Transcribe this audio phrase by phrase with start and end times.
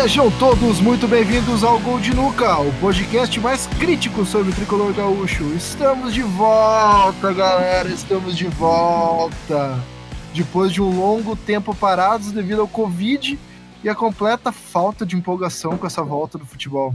[0.00, 4.94] Sejam todos muito bem-vindos ao Gol de Nuca, o podcast mais crítico sobre o tricolor
[4.94, 5.44] gaúcho.
[5.52, 9.78] Estamos de volta, galera, estamos de volta.
[10.32, 13.38] Depois de um longo tempo parados devido ao Covid
[13.84, 16.94] e a completa falta de empolgação com essa volta do futebol.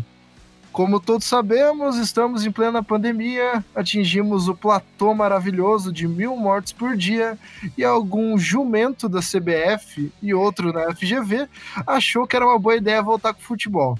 [0.75, 6.97] Como todos sabemos, estamos em plena pandemia, atingimos o platô maravilhoso de mil mortes por
[6.97, 7.39] dia
[7.77, 11.47] e algum jumento da CBF e outro na FGV
[11.87, 13.97] achou que era uma boa ideia voltar com o futebol.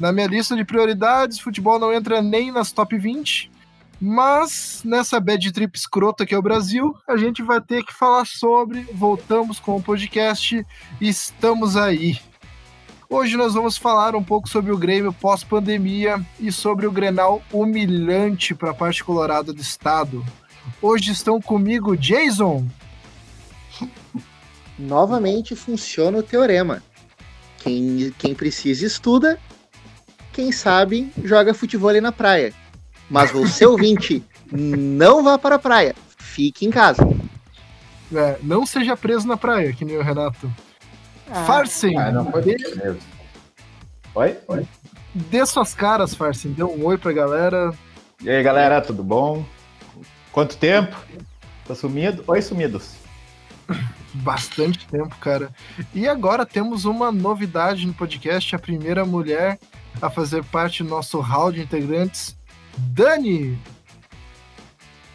[0.00, 3.52] Na minha lista de prioridades, futebol não entra nem nas top 20,
[4.00, 8.24] mas nessa bad trip escrota que é o Brasil, a gente vai ter que falar
[8.24, 8.80] sobre.
[8.94, 10.66] Voltamos com o podcast
[10.98, 12.18] estamos aí.
[13.12, 18.54] Hoje nós vamos falar um pouco sobre o Grêmio pós-pandemia e sobre o Grenal humilhante
[18.54, 20.24] para a parte colorada do estado.
[20.80, 22.66] Hoje estão comigo Jason.
[24.78, 26.82] Novamente funciona o teorema.
[27.58, 29.38] Quem, quem precisa estuda,
[30.32, 32.54] quem sabe joga futebol ali na praia.
[33.10, 37.06] Mas você ouvinte, não vá para a praia, fique em casa.
[38.10, 40.50] É, não seja preso na praia, que nem o Renato.
[41.32, 41.98] Ah, Farsen.
[41.98, 42.98] Ah, não foi mesmo.
[44.14, 44.36] Oi?
[44.48, 44.66] Oi?
[45.14, 46.52] Dê suas caras, Farsen.
[46.52, 47.72] Dê um oi pra galera.
[48.20, 49.44] E aí, galera, tudo bom?
[50.30, 50.94] Quanto tempo?
[51.66, 52.22] Tô sumido?
[52.26, 52.96] Oi, sumidos.
[54.14, 55.50] Bastante tempo, cara.
[55.94, 59.58] E agora temos uma novidade no podcast, a primeira mulher
[60.00, 62.36] a fazer parte do nosso hall de integrantes,
[62.76, 63.58] Dani.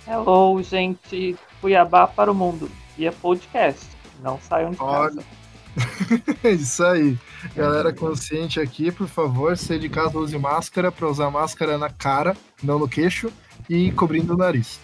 [0.08, 1.38] Hello, gente.
[1.62, 2.72] Cuiabá para o mundo.
[2.98, 3.86] Via podcast.
[4.24, 5.10] Não saiam de Olha.
[5.10, 5.37] casa.
[6.44, 7.18] Isso aí.
[7.56, 12.36] Galera consciente aqui, por favor, se de casa use máscara para usar máscara na cara,
[12.62, 13.32] não no queixo
[13.70, 14.80] e cobrindo o nariz.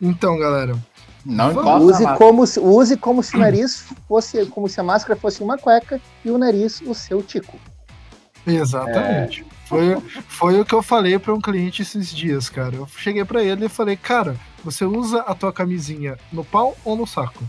[0.00, 0.76] Então, galera.
[1.24, 5.42] Não use como, se, use como se o nariz fosse, como se a máscara fosse
[5.42, 7.58] uma cueca e o nariz o seu tico.
[8.46, 9.42] Exatamente.
[9.42, 9.56] É.
[9.66, 12.76] Foi, foi o que eu falei para um cliente esses dias, cara.
[12.76, 16.94] Eu cheguei para ele e falei, cara, você usa a tua camisinha no pau ou
[16.94, 17.42] no saco?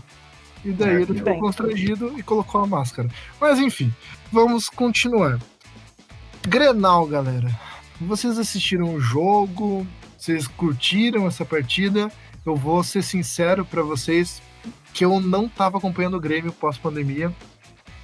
[0.64, 1.40] E daí é, ele ficou bem.
[1.40, 3.08] constrangido e colocou a máscara.
[3.40, 3.92] Mas enfim,
[4.32, 5.38] vamos continuar.
[6.46, 7.50] Grenal, galera.
[8.00, 9.86] Vocês assistiram o jogo?
[10.16, 12.10] Vocês curtiram essa partida?
[12.44, 14.42] Eu vou ser sincero para vocês
[14.92, 17.32] que eu não tava acompanhando o Grêmio pós-pandemia.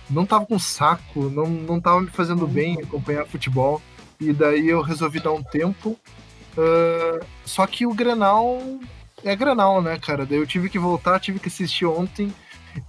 [0.09, 3.81] Não tava com saco, não, não tava me fazendo bem acompanhar futebol.
[4.21, 5.99] E daí eu resolvi dar um tempo.
[6.57, 8.61] Uh, só que o Grenal
[9.25, 10.25] é Grenal, né, cara?
[10.27, 12.33] Daí eu tive que voltar, tive que assistir ontem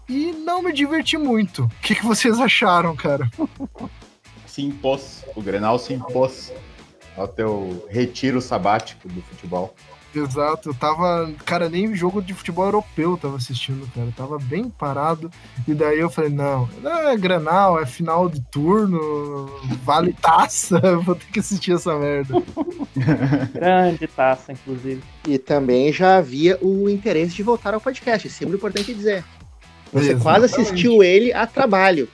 [0.07, 1.63] e não me diverti muito.
[1.63, 3.29] O que, que vocês acharam, cara?
[4.46, 6.51] Se impôs, o Grenal se impôs
[7.18, 9.73] ao teu retiro sabático do futebol.
[10.16, 14.38] Exato, eu tava, cara, nem jogo de futebol europeu eu tava assistindo, cara, eu tava
[14.40, 15.29] bem parado,
[15.68, 19.50] e daí eu falei, não, é Grenal, é final de turno,
[19.84, 22.41] vale taça, vou ter que assistir essa merda.
[23.53, 25.03] Grande taça, inclusive.
[25.28, 29.23] E também já havia o interesse de voltar ao podcast, é sempre importante dizer.
[29.95, 30.23] Você Exatamente.
[30.23, 32.09] quase assistiu ele a trabalho.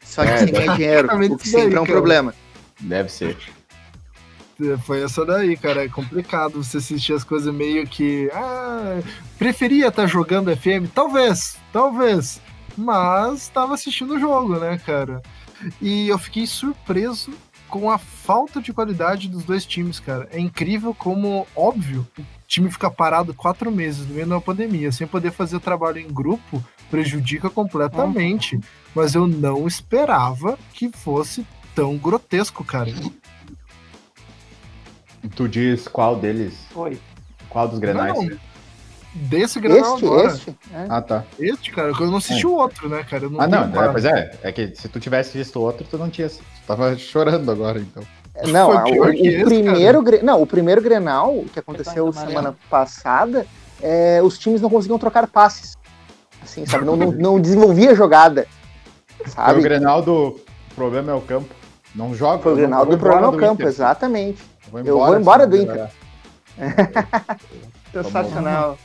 [0.00, 1.98] Só que é, sem ganhar dinheiro, o que sempre é um cara.
[1.98, 2.34] problema.
[2.78, 3.36] Deve ser.
[4.84, 5.84] Foi essa daí, cara.
[5.84, 8.30] É complicado você assistir as coisas meio que.
[8.32, 9.00] Ah,
[9.36, 10.86] preferia estar tá jogando FM?
[10.94, 12.40] Talvez, talvez.
[12.76, 15.20] Mas estava assistindo o jogo, né, cara?
[15.82, 17.32] E eu fiquei surpreso
[17.68, 20.28] com a falta de qualidade dos dois times, cara.
[20.30, 25.08] É incrível como, óbvio, o time fica parado quatro meses no meio da pandemia, sem
[25.08, 28.56] poder fazer trabalho em grupo, prejudica completamente.
[28.56, 28.62] Uhum.
[28.94, 32.90] Mas eu não esperava que fosse tão grotesco, cara.
[35.34, 36.54] Tu diz qual deles?
[36.70, 36.98] Foi.
[37.48, 38.14] Qual dos grenais?
[38.14, 38.38] Não,
[39.14, 40.26] desse grenal este, agora.
[40.28, 40.50] Este?
[40.50, 40.86] É.
[40.88, 41.24] Ah, tá.
[41.38, 42.48] Este, cara, eu não assisti é.
[42.48, 43.26] o outro, né, cara?
[43.38, 44.38] ah, não, é, pois é.
[44.42, 46.28] É que se tu tivesse visto o outro, tu não tinha.
[46.28, 48.02] Tu tava chorando agora, então.
[48.48, 50.22] Não, o, o esse, primeiro gre...
[50.22, 53.46] não, o primeiro Grenal que aconteceu semana passada,
[53.82, 55.76] é, os times não conseguiam trocar passes.
[56.50, 56.84] Assim, sabe?
[56.84, 58.46] Não, não, não desenvolvia jogada.
[59.26, 59.52] Sabe?
[59.52, 60.40] Foi o Grenal do
[60.74, 61.54] problema é o campo.
[61.94, 62.42] Não joga.
[62.42, 63.66] Foi o Grenal do problema é o campo, Inter.
[63.68, 64.42] exatamente.
[64.64, 65.88] Eu vou embora, eu vou embora do Inter.
[67.92, 68.76] Sensacional.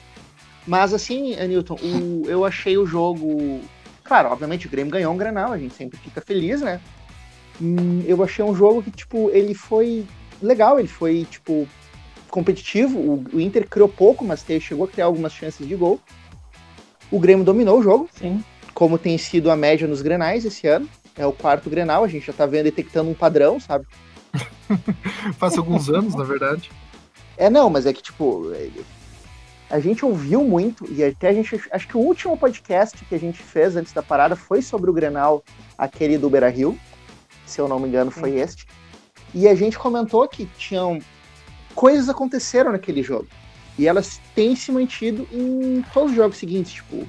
[0.68, 3.62] Mas assim, Anilton, o, eu achei o jogo.
[4.04, 6.80] Claro, obviamente o Grêmio ganhou um Grenal, a gente sempre fica feliz, né?
[7.60, 10.06] Hum, eu achei um jogo que, tipo, ele foi
[10.40, 11.68] legal, ele foi, tipo,
[12.30, 13.00] competitivo.
[13.00, 16.00] O, o Inter criou pouco, mas chegou a criar algumas chances de gol.
[17.12, 18.10] O Grêmio dominou o jogo.
[18.18, 18.44] Sim.
[18.74, 20.90] Como tem sido a média nos Grenais esse ano.
[21.18, 23.86] É o quarto Grenal, a gente já tá vendo, detectando um padrão, sabe?
[25.38, 26.69] Faz alguns anos, na verdade.
[27.38, 28.52] É, não, mas é que, tipo,
[29.69, 31.62] a gente ouviu muito, e até a gente.
[31.72, 34.94] Acho que o último podcast que a gente fez antes da parada foi sobre o
[34.94, 35.44] Grenal,
[35.78, 36.78] aquele do Beira Rio.
[37.46, 38.68] se eu não me engano, foi este.
[39.34, 41.00] E a gente comentou que tinham
[41.74, 43.28] coisas aconteceram naquele jogo.
[43.77, 47.06] E elas têm se mantido em todos os jogos seguintes, tipo,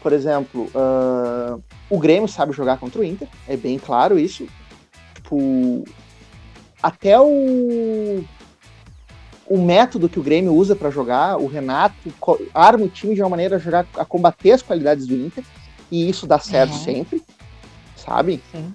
[0.00, 4.46] por exemplo, uh, o Grêmio sabe jogar contra o Inter, é bem claro isso.
[5.14, 5.84] Tipo,
[6.82, 8.24] até o
[9.48, 11.94] o método que o Grêmio usa para jogar, o Renato
[12.52, 15.42] arma o time de uma maneira a jogar a combater as qualidades do Inter,
[15.90, 16.84] e isso dá certo uhum.
[16.84, 17.22] sempre,
[17.96, 18.42] sabe?
[18.52, 18.74] Sim.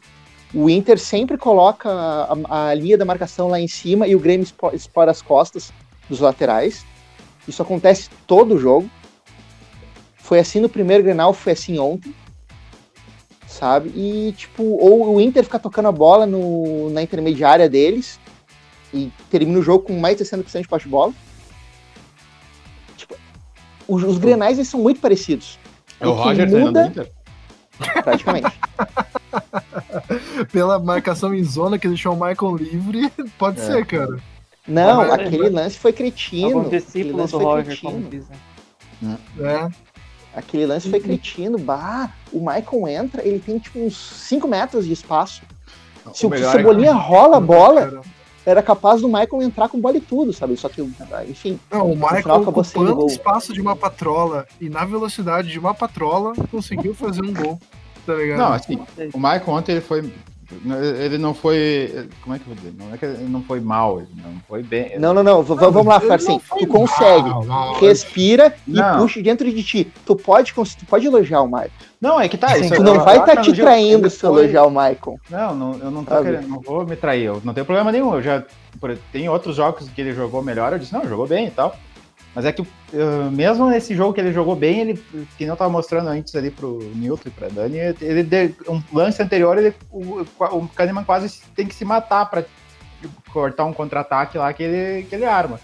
[0.53, 4.47] O Inter sempre coloca a, a, linha da marcação lá em cima e o Grêmio
[4.73, 5.71] explora as costas
[6.09, 6.85] dos laterais.
[7.47, 8.89] Isso acontece todo jogo.
[10.15, 12.13] Foi assim no primeiro Grenal, foi assim ontem.
[13.47, 13.89] Sabe?
[13.89, 18.19] E, tipo, ou o Inter fica tocando a bola no, na intermediária deles
[18.94, 21.13] e termina o jogo com mais de 60% de posse de bola.
[22.97, 23.15] Tipo,
[23.88, 25.59] os, os Grenais eles são muito parecidos.
[26.00, 26.88] É o Roger muda...
[26.88, 27.11] Inter?
[28.03, 28.59] Praticamente.
[30.51, 33.65] Pela marcação em zona que deixou o Michael livre, pode é.
[33.65, 34.17] ser, cara.
[34.68, 36.60] Não, aquele lance foi cretino.
[36.60, 37.92] Algum discípulo do Roger, cretino.
[37.92, 38.36] como dizem.
[39.39, 39.69] É.
[40.36, 41.57] Aquele lance foi cretino.
[41.57, 45.44] Bah, o Michael entra, ele tem tipo uns 5 metros de espaço.
[46.13, 46.94] Se o, o Cebolinha é...
[46.94, 48.01] rola a bola,
[48.45, 50.57] era capaz do Michael entrar com bola e tudo, sabe?
[50.57, 50.81] Só que,
[51.30, 51.60] enfim.
[51.71, 56.33] Não, o Michael ocupando o espaço de uma patrola e na velocidade de uma patrola
[56.50, 57.60] conseguiu fazer um gol.
[58.06, 58.38] Tá ligado?
[58.38, 58.80] Não, assim,
[59.13, 60.12] o Michael ontem ele foi
[61.00, 62.09] ele não foi.
[62.21, 62.73] Como é que eu vou dizer?
[62.77, 65.00] Não é que ele não foi mal, ele não foi bem.
[65.00, 65.44] Não, não, não.
[65.44, 66.39] V vamos lá, Farsim.
[66.59, 67.29] Tu consegue.
[67.45, 68.95] Mal, respira não.
[68.95, 69.91] e puxa dentro de ti.
[70.05, 71.71] Tu pode, tu pode elogiar o Michael.
[72.00, 72.57] Não, é que tá.
[72.57, 74.29] Isso, tu não vai estar tá te traindo se foi...
[74.29, 75.19] elogiar o Michael.
[75.29, 77.25] Não, não eu não tô querendo, não vou me trair.
[77.25, 78.13] Eu não tenho problema nenhum.
[78.13, 78.44] Eu já.
[79.11, 81.77] Tem outros jogos que ele jogou melhor, eu disse, não, jogou bem e tal.
[82.35, 82.68] Mas é que uh,
[83.31, 85.03] mesmo nesse jogo que ele jogou bem, ele,
[85.38, 89.57] que não tava mostrando antes ali pro Newton e pra Dani, ele, um lance anterior,
[89.57, 92.44] ele, o, o Kahneman quase tem que se matar pra
[93.31, 95.59] cortar um contra-ataque lá que ele, que ele arma.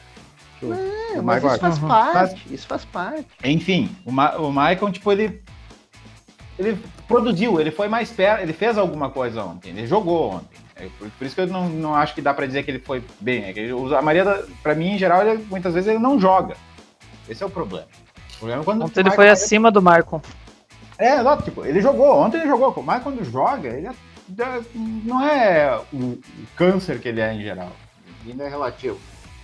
[0.62, 1.88] É, mas isso faz uhum.
[1.88, 3.28] parte, mas, isso faz parte.
[3.44, 5.42] Enfim, o, Ma, o Michael, tipo, ele
[6.60, 6.78] ele
[7.08, 10.58] produziu, ele foi mais perto, ele fez alguma coisa ontem, ele jogou ontem.
[10.80, 12.80] É por, por, isso que eu não, não acho que dá para dizer que ele
[12.80, 13.44] foi bem.
[13.46, 16.56] É que ele, a maioria, para mim, em geral, ele, muitas vezes ele não joga.
[17.28, 17.88] Esse é o problema.
[18.36, 20.22] O problema é quando ontem ele foi acima do Marco.
[20.98, 21.44] É, exato.
[21.44, 22.82] Tipo, ele jogou, ontem ele jogou.
[22.82, 23.94] Mas quando joga, ele é,
[25.06, 26.20] não é o, o,
[26.56, 27.72] câncer que ele é em geral.
[28.26, 29.00] Ainda é relativo.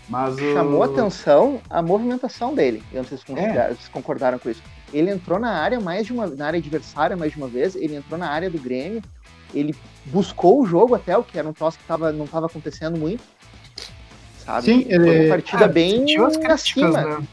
[0.08, 2.84] Mas Chamou atenção a movimentação dele.
[2.92, 3.68] Eu não sei se é.
[3.68, 4.62] vocês concordaram com isso.
[4.94, 7.96] Ele entrou na área mais de uma na área adversária mais de uma vez, ele
[7.96, 9.02] entrou na área do Grêmio,
[9.56, 9.76] ele
[10.06, 13.24] buscou o jogo até, o que era um troço que tava, não estava acontecendo muito.
[14.40, 14.66] Sabe?
[14.66, 17.28] Sim, ele Foi uma partida é, bem as críticas, né?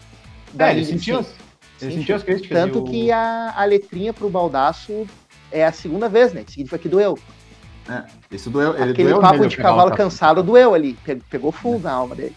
[0.59, 1.35] É, ele sentiu, as,
[1.81, 2.59] ele sentiu as críticas.
[2.59, 2.85] Tanto o...
[2.85, 5.07] que a, a letrinha pro Baldaço
[5.51, 6.45] é a segunda vez, né?
[6.47, 7.19] Significa que doeu.
[7.89, 8.75] É, isso doeu.
[8.75, 10.97] Ele Aquele doeu papo de cavalo cansado doeu ali,
[11.29, 11.91] pegou fundo é.
[11.91, 12.35] na alma dele.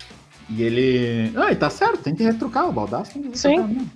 [0.50, 1.32] E ele.
[1.36, 3.14] Ah, e tá certo, tem que retrucar o Baldaço.
[3.14, 3.90] Tem que Sim.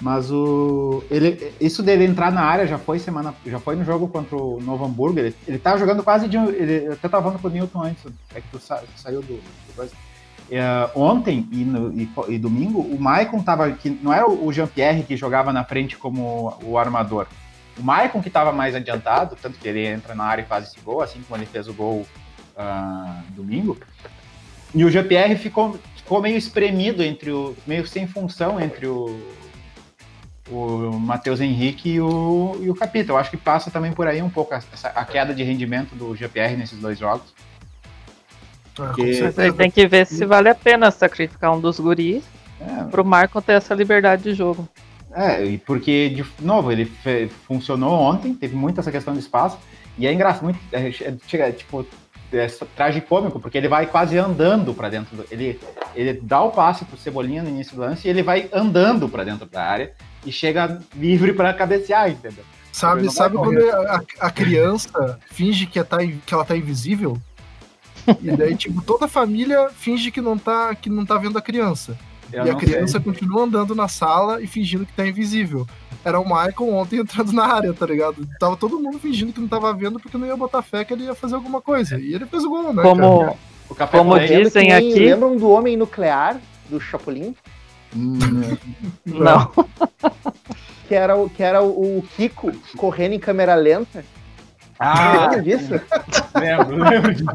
[0.00, 1.02] Mas o.
[1.10, 3.34] Ele, isso dele entrar na área já foi semana.
[3.46, 5.18] Já foi no jogo contra o Novo Hamburgo.
[5.18, 6.36] Ele, ele tá jogando quase de.
[6.36, 8.04] Ele, eu até tava falando com o Newton antes.
[8.34, 9.40] É que tu, sa, saiu do.
[9.74, 9.90] do
[10.50, 13.70] é, ontem e, no, e, e, domingo, o Maicon tava.
[13.72, 17.26] Que não era o Jean-Pierre que jogava na frente como o armador.
[17.78, 20.80] O Maicon que tava mais adiantado, tanto que ele entra na área e faz esse
[20.80, 22.06] gol, assim como ele fez o gol
[22.56, 23.78] uh, domingo.
[24.74, 27.56] E o Jean-Pierre ficou, ficou meio espremido entre o.
[27.66, 29.18] meio sem função entre o
[30.48, 33.12] o Matheus Henrique e o, e o Capita.
[33.12, 34.60] Eu acho que passa também por aí um pouco a,
[34.94, 37.34] a queda de rendimento do GPR nesses dois jogos.
[38.78, 39.52] Ah, Porque...
[39.56, 42.22] tem que ver se vale a pena sacrificar um dos guris
[42.60, 42.84] é.
[42.84, 44.68] pro Marco ter essa liberdade de jogo.
[45.14, 46.90] É, e porque, de novo, ele
[47.46, 49.58] funcionou ontem, teve muito essa questão de espaço,
[49.96, 51.86] e é engraçado, muito, é, é, tipo,
[52.32, 55.16] é tragicômico, porque ele vai quase andando para dentro.
[55.16, 55.58] Do, ele,
[55.94, 59.24] ele dá o passe pro Cebolinha no início do lance e ele vai andando para
[59.24, 59.94] dentro da área
[60.26, 62.44] e chega livre para cabecear, entendeu?
[62.72, 67.16] Sabe, sabe quando a, a, criança finge que, é tá, que ela tá invisível?
[68.20, 71.42] e daí, tipo, toda a família finge que não tá, que não tá vendo a
[71.42, 71.96] criança.
[72.30, 73.00] Eu e a criança sei.
[73.00, 75.66] continua andando na sala e fingindo que tá invisível.
[76.04, 78.28] Era o Michael ontem entrando na área, tá ligado?
[78.38, 81.04] Tava todo mundo fingindo que não tava vendo porque não ia botar fé que ele
[81.04, 81.98] ia fazer alguma coisa.
[81.98, 82.82] E ele fez o gol, né?
[82.82, 83.38] Como,
[83.90, 84.98] como dizem aqui.
[84.98, 87.34] Lembram do homem nuclear do Chapolin?
[89.04, 89.50] Não.
[90.86, 94.04] que era, o, que era o, Kiko correndo em câmera lenta.
[94.78, 95.80] Ah, lembra disso?
[96.38, 97.30] Lembro, lembro disso.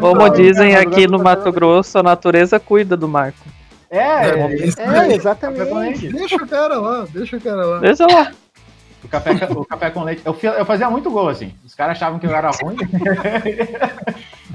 [0.00, 3.44] Como dizem aqui no Mato Grosso, a natureza cuida do Marco.
[3.90, 4.30] É, é,
[4.78, 6.08] é, é exatamente.
[6.12, 7.78] Deixa o cara lá, deixa o cara lá.
[7.78, 8.32] Deixa lá.
[9.04, 10.22] O café, o café com leite.
[10.24, 11.52] Eu, eu fazia muito gol, assim.
[11.64, 12.76] Os caras achavam que eu era ruim.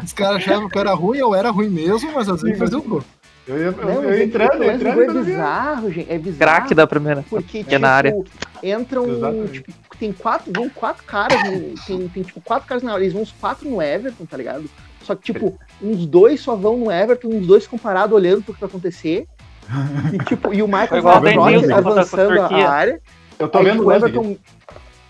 [0.04, 2.78] Os caras achavam que eu era ruim, eu era ruim mesmo, mas às vezes fazia
[2.78, 3.04] o gol.
[3.48, 5.02] Eu ia, não, eu, entrando, entrando.
[5.02, 6.12] É bizarro, gente.
[6.12, 6.52] É bizarro.
[6.52, 7.26] Craque da primeira.
[7.30, 8.16] Porque, tipo, na área.
[8.62, 9.48] entram.
[9.48, 10.52] Tipo, tem quatro.
[10.56, 11.42] Vão quatro caras.
[11.86, 13.04] tem, tem, tipo, quatro caras na área.
[13.04, 14.70] Eles vão uns quatro no Everton, tá ligado?
[15.02, 18.60] Só que, tipo, uns dois só vão no Everton, uns dois comparados olhando pro que
[18.60, 19.28] vai acontecer.
[20.14, 23.02] E, tipo, e o Michael Rock avançando a área.
[23.40, 24.38] Eu tô vendo o Everton.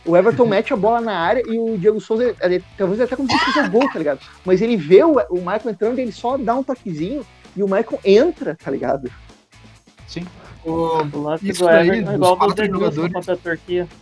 [0.03, 3.29] O Everton mete a bola na área e o Diego Souza, ele, talvez até como
[3.29, 4.19] se fosse o gol, tá ligado?
[4.43, 7.23] Mas ele vê o, o Michael entrando e ele só dá um toquezinho
[7.55, 9.11] e o Michael entra, tá ligado?
[10.07, 10.25] Sim.
[10.63, 13.87] O, o lance isso do Everton é igual do jogadores contra a Turquia.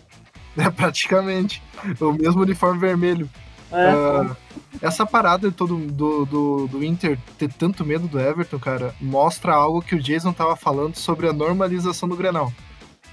[0.57, 1.63] É, praticamente.
[2.01, 3.29] O mesmo uniforme vermelho.
[3.71, 3.93] É.
[3.93, 4.35] Uh,
[4.81, 9.81] essa parada todo, do, do, do Inter ter tanto medo do Everton, cara, mostra algo
[9.81, 12.51] que o Jason tava falando sobre a normalização do Grenal.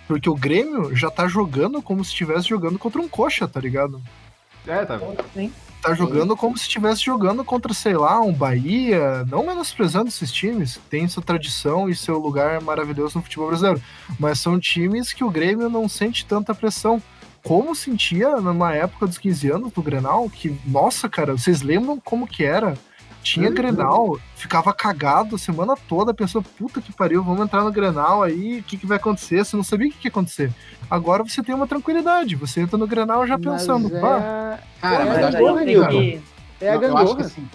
[0.09, 4.01] Porque o Grêmio já tá jogando como se estivesse jogando contra um coxa, tá ligado?
[4.67, 4.99] É, tá.
[5.35, 5.53] Sim.
[5.87, 10.81] Tá jogando como se estivesse jogando contra, sei lá, um Bahia, não menosprezando esses times,
[10.91, 13.81] tem sua tradição e seu lugar maravilhoso no futebol brasileiro,
[14.19, 17.01] mas são times que o Grêmio não sente tanta pressão.
[17.41, 22.27] Como sentia numa época dos 15 anos do Grenal, que, nossa, cara, vocês lembram como
[22.27, 22.77] que era?
[23.27, 23.55] Tinha uhum.
[23.55, 28.61] Grenal, ficava cagado a semana toda, pensou, puta que pariu, vamos entrar no Grenal aí,
[28.61, 29.45] o que, que vai acontecer?
[29.45, 30.53] Você não sabia o que, que ia acontecer.
[30.89, 34.01] Agora você tem uma tranquilidade, você entra no Grenal já pensando, é...
[34.01, 34.61] pá.
[34.81, 36.23] Cara, é mas a gangorra, que...
[36.61, 37.21] É a gangorra.
[37.23, 37.49] Assim,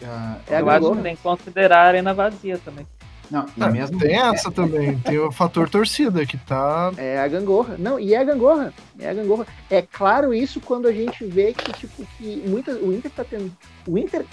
[0.00, 2.86] é a eu acho que tem que considerar a arena vazia também.
[3.30, 3.98] Não, é, mesmo...
[3.98, 6.90] Tem essa também, tem o fator torcida que tá.
[6.96, 7.76] É a gangorra.
[7.78, 8.72] Não, e é a gangorra.
[8.98, 9.46] É a gangorra.
[9.68, 13.52] É claro isso quando a gente vê que, tipo, que muita, o Inter tá tendo.
[13.86, 14.24] O Inter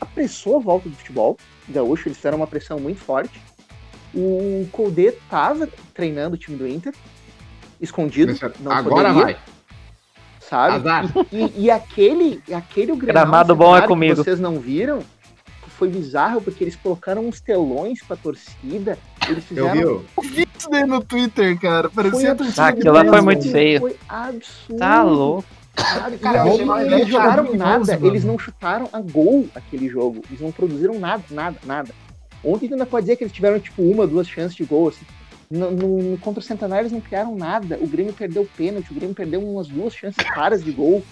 [0.00, 1.36] apressou a volta do futebol
[1.68, 3.40] gaúcho, eles fizeram uma pressão muito forte.
[4.14, 6.94] O Colde tava treinando o time do Inter,
[7.80, 8.34] escondido.
[8.60, 9.38] Não Agora poderia, vai.
[10.40, 10.88] Sabe?
[11.30, 14.16] E, e, aquele, aquele o Gramado bom é comigo.
[14.16, 15.04] vocês não viram,
[15.78, 18.98] foi bizarro porque eles colocaram uns telões pra torcida.
[19.28, 19.74] Eles fizeram.
[19.76, 21.88] Eu vi isso daí no Twitter, cara.
[21.88, 23.80] Parecia Ah, aquilo lá foi muito feio.
[23.80, 24.78] Foi absurdo.
[24.78, 25.57] Tá louco.
[26.20, 30.22] Cara, eles não chutaram nada, eles não chutaram a gol aquele jogo.
[30.28, 31.94] Eles não produziram nada, nada, nada.
[32.44, 35.04] Ontem ainda pode dizer que eles tiveram tipo uma, duas chances de gol, assim.
[35.50, 37.78] No, no, contra o Centenário eles não criaram nada.
[37.80, 41.02] O Grêmio perdeu o pênalti, o Grêmio perdeu umas duas chances claras de gol,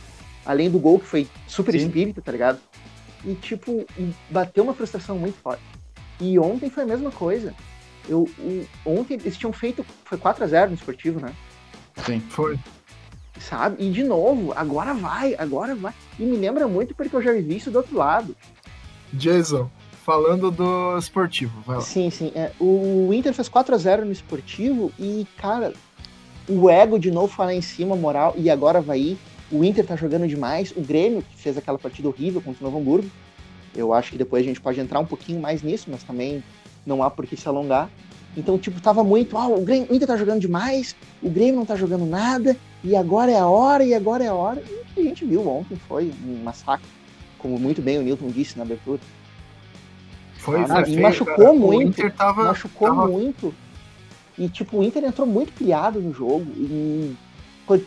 [0.45, 1.87] além do gol que foi super Sim.
[1.87, 2.59] espírito, tá ligado?
[3.25, 3.85] E tipo,
[4.31, 5.63] bateu uma frustração muito forte.
[6.21, 7.55] E ontem foi a mesma coisa.
[8.09, 9.85] Eu, o, ontem eles tinham feito.
[10.05, 11.33] Foi 4 a 0 no esportivo, né?
[12.05, 12.59] Sim, foi
[13.41, 13.85] sabe?
[13.85, 15.93] E de novo, agora vai, agora vai.
[16.19, 18.37] E me lembra muito porque eu já vi isso do outro lado.
[19.13, 19.71] Jason,
[20.05, 21.83] falando do esportivo, vai lá.
[21.83, 22.33] Sim, sim.
[22.35, 25.73] É, o Inter fez 4 a 0 no esportivo e, cara,
[26.49, 29.19] o ego de novo foi lá em cima, moral, e agora vai ir.
[29.51, 30.73] O Inter tá jogando demais.
[30.77, 33.11] O Grêmio, que fez aquela partida horrível contra o Novo Hamburgo.
[33.75, 36.43] Eu acho que depois a gente pode entrar um pouquinho mais nisso, mas também
[36.85, 37.91] não há por que se alongar.
[38.37, 41.65] Então, tipo, tava muito, ah, o, Grêmio, o Inter tá jogando demais, o Grêmio não
[41.65, 44.63] tá jogando nada, e agora é a hora, e agora é a hora.
[44.69, 46.87] E o que a gente viu ontem foi um massacre,
[47.39, 49.01] como muito bem o Newton disse na abertura.
[50.39, 51.55] Foi, ah, foi e machucou cara.
[51.55, 53.09] muito, tava, machucou tava...
[53.09, 53.55] muito.
[54.39, 57.17] E, tipo, o Inter entrou muito pilhado no jogo, e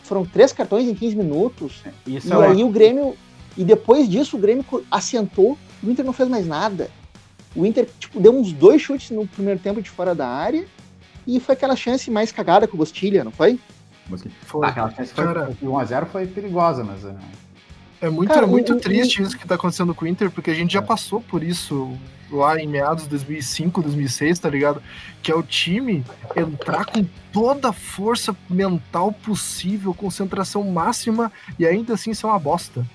[0.02, 3.16] foram três cartões em 15 minutos, Isso e é aí o Grêmio,
[3.56, 6.90] e depois disso o Grêmio assentou, o Inter não fez mais nada.
[7.56, 10.66] O Inter tipo, deu uns dois chutes no primeiro tempo de fora da área
[11.26, 13.60] e foi aquela chance mais cagada com o Bostilha, não foi?
[14.42, 14.66] Foi.
[14.66, 17.06] Ah, aquela chance foi, cara, 1x0 foi perigosa, mas.
[17.06, 17.16] É,
[18.02, 19.26] é muito, cara, é muito o, triste o...
[19.26, 20.84] isso que tá acontecendo com o Inter, porque a gente já é.
[20.84, 21.96] passou por isso
[22.32, 24.82] lá em meados de 2005, 2006, tá ligado?
[25.22, 26.04] Que é o time
[26.36, 32.86] entrar com toda a força mental possível, concentração máxima e ainda assim ser uma bosta.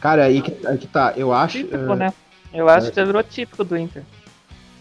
[0.00, 1.58] Cara, aí que, aí que tá, eu acho.
[1.58, 2.12] Típico, uh, né?
[2.52, 4.02] Eu acho que virou típico do Inter.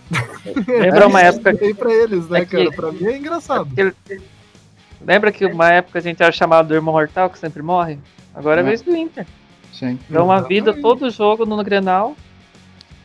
[0.67, 1.55] Lembra uma época.
[1.55, 1.73] Que...
[1.73, 2.57] pra eles, né, é que...
[2.57, 2.71] cara?
[2.71, 3.67] Pra mim é engraçado.
[3.77, 4.19] É
[5.05, 7.99] Lembra que uma época a gente era chamado do irmão mortal que sempre morre?
[8.33, 9.25] Agora é, é vez do Inter.
[9.73, 9.99] Sim.
[10.09, 12.15] Dão uma vida todo jogo no Grenal.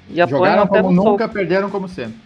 [0.08, 1.34] E apoiam até como nunca, soco.
[1.34, 2.16] perderam como sempre.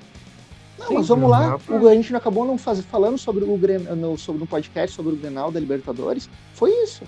[0.78, 1.58] Não, Sim, mas vamos lá.
[1.68, 5.12] O, a gente acabou não faz, falando sobre o Grenal, no, sobre um podcast sobre
[5.12, 6.28] o Grenal da Libertadores.
[6.54, 7.04] Foi isso.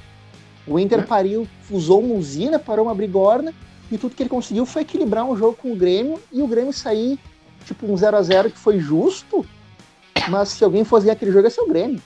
[0.66, 1.02] O Inter é.
[1.02, 3.54] pariu, usou uma usina, parou uma brigorna
[3.90, 6.72] e tudo que ele conseguiu foi equilibrar um jogo com o Grêmio e o Grêmio
[6.72, 7.18] sair,
[7.64, 9.46] tipo, um 0 a 0 que foi justo,
[10.28, 12.02] mas se alguém fosse ganhar aquele jogo, ia ser o Grêmio.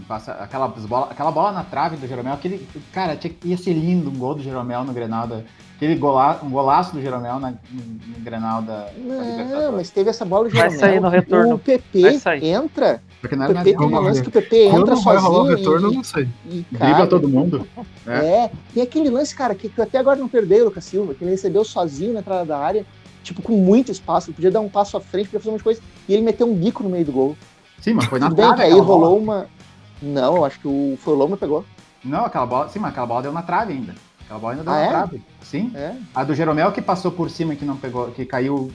[0.00, 0.04] É.
[0.06, 2.66] Passa aquela bola, aquela bola na trave do Jeromel, aquele.
[2.92, 5.26] Cara, tinha, ia ser lindo um gol do Jeromel no Grenal.
[5.26, 5.40] Da,
[5.76, 8.88] aquele gola, um golaço do Jeromel na, no, no Grenal da.
[8.96, 10.70] Não, mas teve essa bola do Jeromel.
[10.70, 11.54] Vai sair no retorno.
[11.54, 13.02] O PP entra.
[13.20, 15.20] Porque não o PP tem uma lance que o PP Quando entra sozinho.
[15.20, 16.28] Rolar o retorno, e, não sei.
[16.46, 17.66] E, cara, todo mundo.
[18.06, 18.12] É.
[18.12, 18.50] é.
[18.74, 21.24] tem aquele lance, cara, que, que eu até agora não perdei o Lucas Silva, que
[21.24, 22.84] ele recebeu sozinho na entrada da área,
[23.22, 24.28] tipo, com muito espaço.
[24.28, 25.82] Ele podia dar um passo à frente, podia fazer umas coisas.
[26.08, 27.36] E ele meteu um bico no meio do gol.
[27.80, 29.46] Sim, mas foi na Tudo bem que aí rolou uma.
[30.04, 31.64] Não, eu acho que o, foi o Loma pegou.
[32.04, 32.68] Não, aquela bola.
[32.68, 33.94] Sim, mas aquela bola deu na trave ainda.
[34.24, 34.88] Aquela bola ainda deu ah, na é?
[34.88, 35.22] trave.
[35.40, 35.72] Sim.
[35.74, 35.96] É.
[36.14, 38.70] A do Jeromel que passou por cima que não pegou, que caiu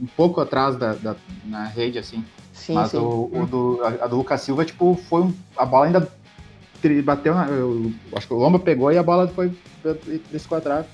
[0.00, 2.24] um pouco atrás da, da na rede, assim.
[2.52, 2.98] Sim, mas sim.
[2.98, 6.08] O, o do, a, a, do Lucas Silva, tipo, foi um, a bola ainda
[7.04, 7.46] bateu na.
[7.46, 9.52] Eu, acho que o Lomba pegou e a bola foi
[10.30, 10.88] desceu a trave.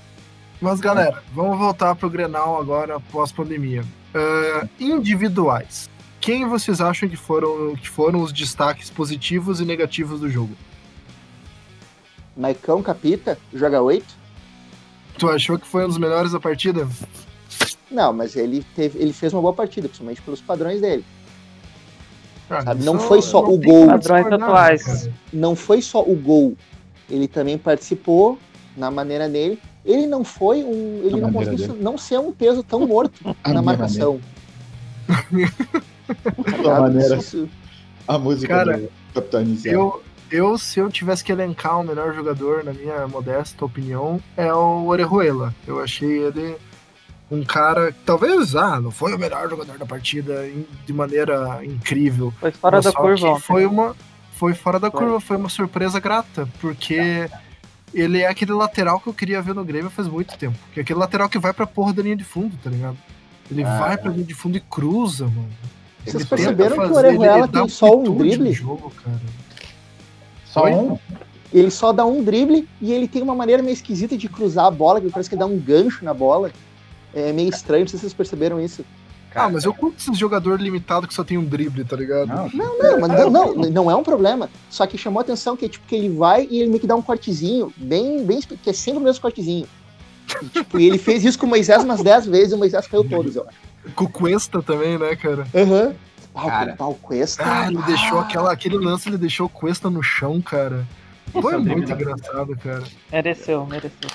[0.61, 3.83] Mas galera, vamos voltar pro Grenal agora pós-pandemia.
[4.13, 5.89] Uh, individuais
[6.23, 10.55] quem vocês acham que foram, que foram os destaques positivos e negativos do jogo?
[12.35, 14.05] Maicão Capita, joga 8.
[15.19, 16.87] Tu achou que foi um dos melhores da partida?
[17.91, 21.03] Não, mas ele, teve, ele fez uma boa partida, principalmente pelos padrões dele.
[22.49, 23.87] Ah, não foi só não o gol.
[23.87, 25.09] Padrões atuais.
[25.31, 26.55] Não foi só o gol.
[27.09, 28.39] Ele também participou
[28.77, 29.59] na maneira dele.
[29.83, 31.01] Ele não foi um.
[31.03, 34.21] Ele não conseguiu não ser um peso tão morto na marcação.
[36.69, 37.19] A maneira.
[38.07, 39.73] A música Cara, do Capitão Inicial.
[39.73, 44.53] Eu, eu, se eu tivesse que elencar o melhor jogador, na minha modesta opinião, é
[44.53, 45.53] o Orejuela.
[45.65, 46.57] Eu achei ele
[47.31, 50.47] um cara que talvez, ah, não foi o melhor jogador da partida
[50.85, 52.33] de maneira incrível.
[52.39, 53.39] Foi fora da curva.
[53.39, 53.95] Foi uma,
[54.33, 54.99] foi fora da foi.
[54.99, 57.29] curva, foi uma surpresa grata, porque
[57.93, 60.57] ele é aquele lateral que eu queria ver no Grêmio faz muito tempo.
[60.73, 62.97] Que é aquele lateral que vai pra porra da linha de fundo, tá ligado?
[63.49, 65.49] Ele ah, vai pra linha de fundo e cruza, mano.
[66.05, 68.51] Vocês perceberam que o Orejuela tem só um drible?
[68.53, 68.91] Jogo,
[70.45, 70.97] só um?
[71.53, 74.71] Ele só dá um drible e ele tem uma maneira meio esquisita de cruzar a
[74.71, 76.51] bola, que parece que dá um gancho na bola.
[77.13, 78.83] É meio estranho, não sei se vocês perceberam isso.
[79.35, 82.27] ah, mas eu curto esse jogador limitado que só tem um drible, tá ligado?
[82.27, 84.49] Não, não, não, mas não, não, não é um problema.
[84.69, 86.95] Só que chamou a atenção que, tipo, que ele vai e ele meio que dá
[86.95, 89.67] um cortezinho, bem, bem, que é sempre o mesmo cortezinho.
[90.41, 92.87] E, tipo, e ele fez isso com o Moisés umas 10 vezes e o Moisés
[92.87, 93.72] caiu todos, eu acho.
[93.95, 95.47] Com o Cuesta também, né, cara?
[95.53, 95.87] Aham.
[95.87, 96.47] Uhum.
[96.47, 97.43] Cara, o Cuesta.
[97.45, 97.85] Ah, ele ah.
[97.85, 100.87] deixou aquela, aquele lance, ele deixou o Cuesta no chão, cara.
[101.31, 102.83] Foi muito engraçado, cara.
[103.11, 104.09] Mereceu, mereceu.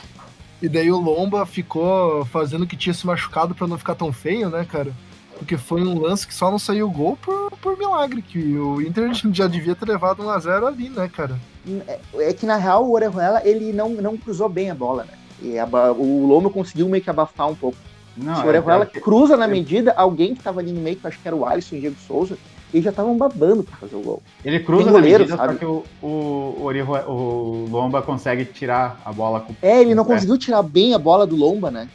[0.61, 4.51] E daí o Lomba ficou fazendo que tinha se machucado para não ficar tão feio,
[4.51, 4.93] né, cara?
[5.39, 9.13] Porque foi um lance que só não saiu gol por, por milagre, que o Inter
[9.33, 11.39] já devia ter levado 1x0 ali, né, cara?
[11.87, 15.13] É, é, que na real o Orejuela, ele não, não cruzou bem a bola, né?
[15.41, 17.79] E a, o Lomba conseguiu meio que abafar um pouco.
[18.21, 20.97] Não, Se o Orejuela é, é, cruza na medida, alguém que tava ali no meio,
[20.97, 22.37] que eu acho que era o Alisson e o Diego Souza,
[22.73, 24.23] eles já estavam babando pra fazer o gol.
[24.45, 25.53] Ele cruza na medida, sabe?
[25.53, 30.05] só que o, o, o, o, Lomba consegue tirar a bola com É, ele não
[30.05, 31.89] conseguiu tirar bem a bola do Lomba, né?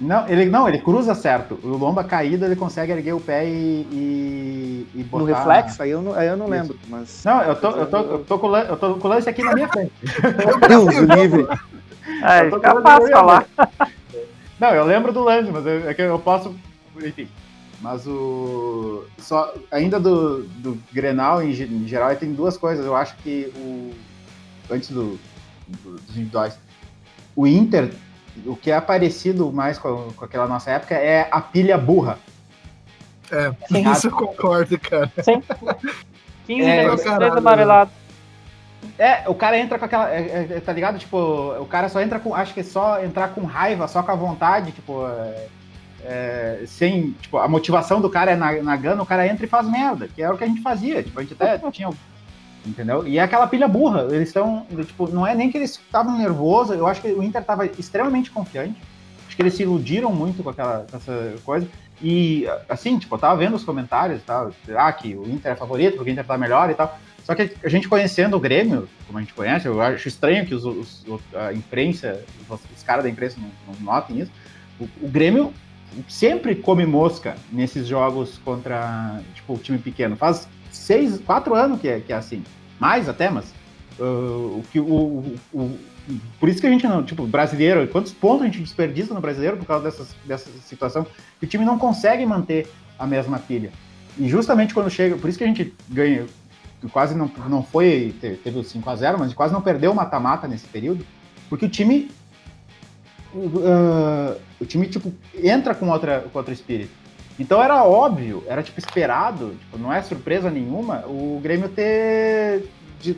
[0.00, 1.58] Não, ele não, ele cruza certo.
[1.62, 5.24] O Lomba caído, ele consegue erguer o pé e, e, e botar...
[5.24, 5.82] No reflexo?
[5.82, 7.22] Aí eu não, aí eu não lembro, mas...
[7.24, 9.54] Não, eu tô, eu tô, eu tô, com, eu tô com o lance aqui na
[9.54, 9.92] minha frente.
[10.68, 11.46] Deus livre.
[12.22, 13.46] É, fica fácil falar.
[14.60, 16.54] Não, eu lembro do lance, mas eu, é que eu posso.
[17.02, 17.26] Enfim.
[17.80, 19.06] Mas o.
[19.18, 22.84] Só, ainda do, do Grenal, em, em geral, tem duas coisas.
[22.84, 23.94] Eu acho que o.
[24.70, 25.18] Antes do,
[25.66, 26.58] do, dos individuais.
[27.34, 27.90] O Inter,
[28.44, 32.18] o que é parecido mais com, com aquela nossa época é a pilha burra.
[33.30, 33.90] É, Sim.
[33.90, 35.10] isso eu concordo, cara.
[35.22, 35.42] Sim.
[36.46, 37.90] 15 é, vezes, amarelado.
[39.00, 40.10] É, o cara entra com aquela.
[40.10, 40.98] É, é, tá ligado?
[40.98, 41.16] Tipo,
[41.58, 42.34] o cara só entra com.
[42.34, 45.06] Acho que é só entrar com raiva, só com a vontade, tipo.
[45.06, 45.46] É,
[46.04, 47.12] é, sem.
[47.12, 50.06] Tipo, a motivação do cara é na, na gana, o cara entra e faz merda,
[50.06, 51.02] que era o que a gente fazia.
[51.02, 51.88] Tipo, a gente até tinha.
[52.66, 53.08] Entendeu?
[53.08, 54.06] E é aquela pilha burra.
[54.10, 54.66] Eles estão.
[54.84, 58.30] Tipo, não é nem que eles estavam nervosos, eu acho que o Inter estava extremamente
[58.30, 58.82] confiante.
[59.26, 61.66] Acho que eles se iludiram muito com aquela com essa coisa.
[62.02, 64.52] E, assim, tipo, eu tava vendo os comentários e tal.
[64.76, 66.98] Ah, que o Inter é favorito, porque o Inter tá melhor e tal.
[67.24, 70.54] Só que a gente conhecendo o Grêmio, como a gente conhece, eu acho estranho que
[70.54, 71.04] os, os
[71.34, 74.32] a imprensa, os, os caras da imprensa não, não notem isso.
[74.78, 75.52] O, o, Grêmio
[76.08, 80.16] sempre come mosca nesses jogos contra tipo, o time pequeno.
[80.16, 82.42] Faz seis, quatro anos que é, que é assim.
[82.78, 83.52] Mais até, mas.
[83.98, 85.78] Uh, o que o, o,
[86.38, 89.56] por isso que a gente não, tipo, brasileiro, quantos pontos a gente desperdiça no brasileiro
[89.56, 91.06] por causa dessas, dessa situação,
[91.38, 92.66] que o time não consegue manter
[92.98, 93.70] a mesma pilha.
[94.18, 96.26] E justamente quando chega, por isso que a gente ganha,
[96.88, 100.48] quase não, não foi, teve o 5 a 0 mas quase não perdeu o mata-mata
[100.48, 101.04] nesse período,
[101.48, 102.10] porque o time
[103.34, 106.92] uh, o time tipo entra com outra com outro espírito.
[107.38, 112.68] Então era óbvio, era tipo esperado, tipo, não é surpresa nenhuma o Grêmio ter
[113.00, 113.16] de,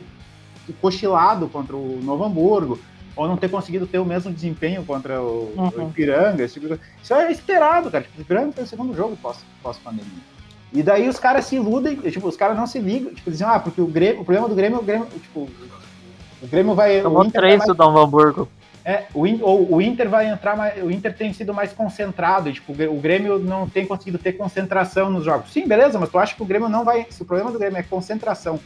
[0.65, 2.79] de cochilado contra o Novo Hamburgo,
[3.15, 5.85] ou não ter conseguido ter o mesmo desempenho contra o, uhum.
[5.85, 6.47] o Ipiranga.
[6.47, 8.03] Tipo, isso é esperado, cara.
[8.03, 9.17] Tipo, o Ipiranga foi o segundo jogo
[9.61, 10.32] pós-pandemia.
[10.73, 13.59] E daí os caras se iludem, tipo, os caras não se ligam, tipo, dizem, ah,
[13.59, 15.47] porque o, Grêmio, o problema do Grêmio, o Grêmio, tipo,
[16.41, 17.01] o Grêmio vai.
[17.01, 18.49] Tomou três do Novo Hamburgo.
[18.83, 22.53] É, o, ou, o Inter vai entrar mais, o Inter tem sido mais concentrado, e,
[22.53, 25.53] tipo, o Grêmio não tem conseguido ter concentração nos jogos.
[25.53, 27.77] Sim, beleza, mas tu acha que o Grêmio não vai, se o problema do Grêmio
[27.77, 28.59] é concentração,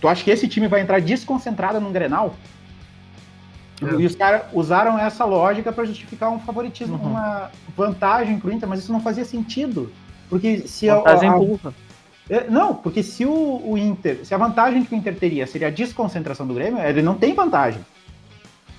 [0.00, 2.34] tu acha que esse time vai entrar desconcentrado num Grenal?
[3.82, 4.00] É.
[4.00, 7.10] E os caras usaram essa lógica para justificar um favoritismo, uhum.
[7.10, 9.92] uma vantagem pro Inter, mas isso não fazia sentido.
[10.28, 11.72] Porque se vantagem a, a,
[12.28, 15.68] é, não, porque se o, o, Inter, se a vantagem que o Inter teria seria
[15.68, 17.84] a desconcentração do Grêmio, ele não tem vantagem.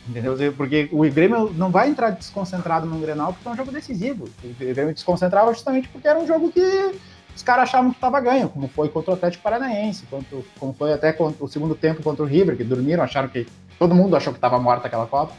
[0.07, 0.35] Entendeu?
[0.53, 4.25] Porque o Grêmio não vai entrar desconcentrado no Grenal porque é um jogo decisivo.
[4.43, 6.95] O Grêmio desconcentrava justamente porque era um jogo que
[7.35, 10.93] os caras achavam que estava ganho, como foi contra o Atlético Paranaense, quanto, como foi
[10.93, 13.45] até contra, o segundo tempo contra o River, que dormiram, acharam que
[13.77, 15.33] todo mundo achou que estava morta aquela Copa.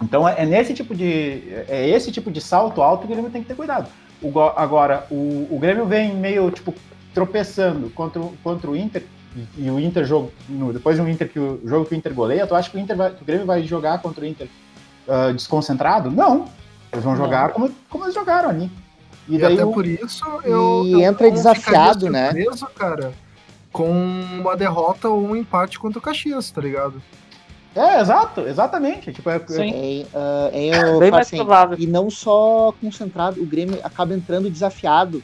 [0.00, 3.30] Então é, é, nesse tipo de é esse tipo de salto alto que o Grêmio
[3.30, 3.88] tem que ter cuidado.
[4.22, 6.74] O, agora o, o Grêmio vem meio tipo
[7.12, 9.04] tropeçando contra, contra o Inter
[9.56, 12.46] e, o Inter jogo no, depois do Inter que o jogo que o Inter goleia,
[12.46, 14.48] tu acha que o Inter vai, que o Grêmio vai jogar contra o Inter
[15.06, 16.10] uh, desconcentrado?
[16.10, 16.46] Não.
[16.92, 18.70] Eles vão jogar como, como eles jogaram ali.
[19.28, 22.32] E, e daí até o, por isso eu, e eu, entra eu desafiado, né?
[22.32, 23.12] Surpreso, cara,
[23.72, 27.02] com uma derrota ou um empate contra o Caxias, tá ligado?
[27.76, 29.12] É, exato, exatamente.
[29.12, 30.06] Tipo, é, Sim.
[30.12, 31.76] É, uh, é, Bem mais assim, provável.
[31.78, 35.22] E não só concentrado, o Grêmio acaba entrando desafiado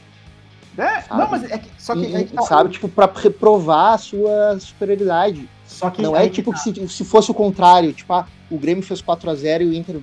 [0.77, 1.21] é, sabe?
[1.21, 2.01] não, mas é que, só que.
[2.01, 5.49] E, é que tá, sabe, tipo, pra reprovar a sua superioridade.
[5.65, 6.71] Só que não é tipo que, tá.
[6.71, 9.99] que se, se fosse o contrário, tipo, ah, o Grêmio fez 4x0 e o Inter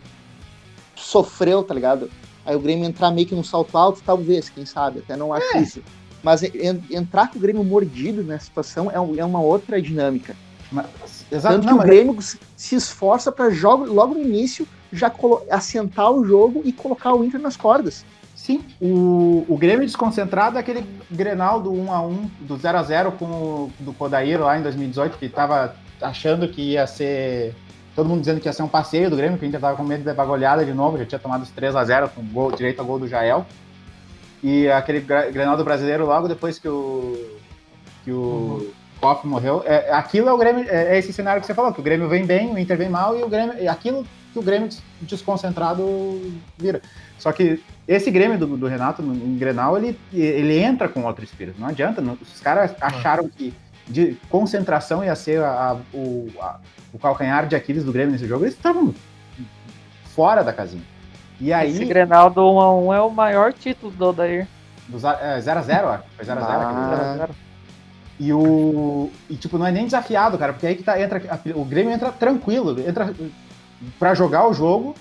[0.96, 2.10] sofreu, tá ligado?
[2.44, 5.56] Aí o Grêmio entrar meio que num salto alto, talvez, quem sabe, até não acho
[5.56, 5.60] é.
[5.60, 5.82] isso.
[6.22, 10.36] Mas en, entrar com o Grêmio mordido nessa situação é, é uma outra dinâmica.
[10.70, 12.38] Mas, exato, Tanto não, que o Grêmio é...
[12.56, 13.48] se esforça para
[13.86, 15.12] logo no início já
[15.50, 18.04] assentar o jogo e colocar o Inter nas cordas.
[18.34, 23.92] Sim, o, o Grêmio desconcentrado é aquele Grenal do 1x1, do 0x0 com o do
[23.92, 27.54] Kodair lá em 2018, que tava achando que ia ser.
[27.94, 29.82] Todo mundo dizendo que ia ser um passeio do Grêmio, que a gente tava com
[29.82, 32.86] medo de levar goleada de novo, já tinha tomado os 3x0 com gol, direito ao
[32.86, 33.44] gol do Jael.
[34.42, 37.38] E aquele Grenal do brasileiro logo depois que o.
[38.04, 38.16] que o.
[38.16, 38.70] Uhum.
[39.00, 39.62] Koff morreu.
[39.66, 42.08] É, aquilo é o Grêmio, é, é, esse cenário que você falou, que o Grêmio
[42.08, 43.70] vem bem, o Inter vem mal, e o Grêmio.
[43.70, 44.68] Aquilo que o Grêmio
[45.00, 46.80] desconcentrado vira.
[47.18, 51.24] Só que esse Grêmio do, do Renato, no, em Grenal, ele, ele entra com outro
[51.24, 51.60] espírito.
[51.60, 52.00] Não adianta.
[52.00, 53.54] Não, os caras acharam que
[53.88, 56.60] de concentração ia ser a, a, o, a,
[56.92, 58.44] o calcanhar de Aquiles do Grêmio nesse jogo.
[58.44, 58.94] Eles estavam
[60.14, 60.84] fora da casinha.
[61.40, 64.46] E aí, esse Grenal do 1x1 é o maior título do Odair.
[64.88, 67.28] Do 0x0, Foi 0x0 ah.
[68.20, 69.10] E o.
[69.28, 71.20] E tipo, não é nem desafiado, cara, porque aí que tá, entra.
[71.56, 73.12] O Grêmio entra tranquilo, entra
[73.98, 74.94] para jogar o jogo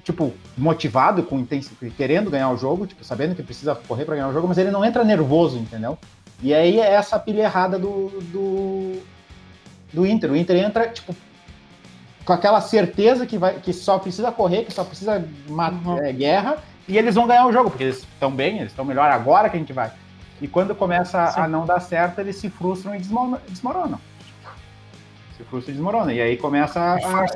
[0.00, 4.28] tipo, motivado, com intensidade, querendo ganhar o jogo, tipo, sabendo que precisa correr para ganhar
[4.28, 5.98] o jogo, mas ele não entra nervoso, entendeu?
[6.42, 9.02] E aí é essa pilha errada do, do,
[9.92, 10.32] do Inter.
[10.32, 11.14] O Inter entra, tipo,
[12.24, 15.98] com aquela certeza que, vai, que só precisa correr, que só precisa uhum.
[15.98, 16.56] é, guerra,
[16.88, 19.56] e eles vão ganhar o jogo, porque eles estão bem, eles estão melhor agora que
[19.56, 19.92] a gente vai.
[20.42, 21.40] E quando começa Sim.
[21.40, 24.00] a não dar certo, eles se frustram e desmoronam.
[25.36, 26.10] Se frustram e desmoronam.
[26.10, 27.26] E aí começa a.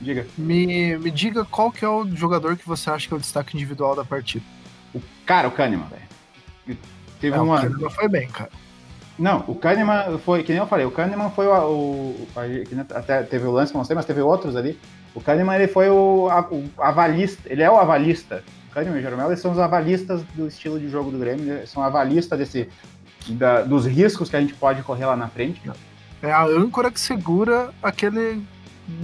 [0.00, 0.24] Diga.
[0.38, 3.56] Me, me diga qual que é o jogador que você acha que é o destaque
[3.56, 4.44] individual da partida.
[4.94, 6.78] O, cara, o Kahneman, velho.
[7.20, 7.56] Teve é, uma...
[7.56, 8.50] O Kahneman foi bem, cara.
[9.18, 12.28] Não, o Kahneman foi, que nem eu falei, o Kahneman foi o, o
[12.94, 14.78] até teve o lance eu mostrei, mas teve outros ali.
[15.14, 18.44] O Kahneman, ele foi o, o avalista, ele é o avalista.
[18.74, 21.64] O Kahneman e o Jeromel, eles são os avalistas do estilo de jogo do Grêmio,
[21.64, 22.68] são avalistas desse,
[23.28, 25.62] da, dos riscos que a gente pode correr lá na frente.
[26.20, 28.42] É a âncora que segura aquele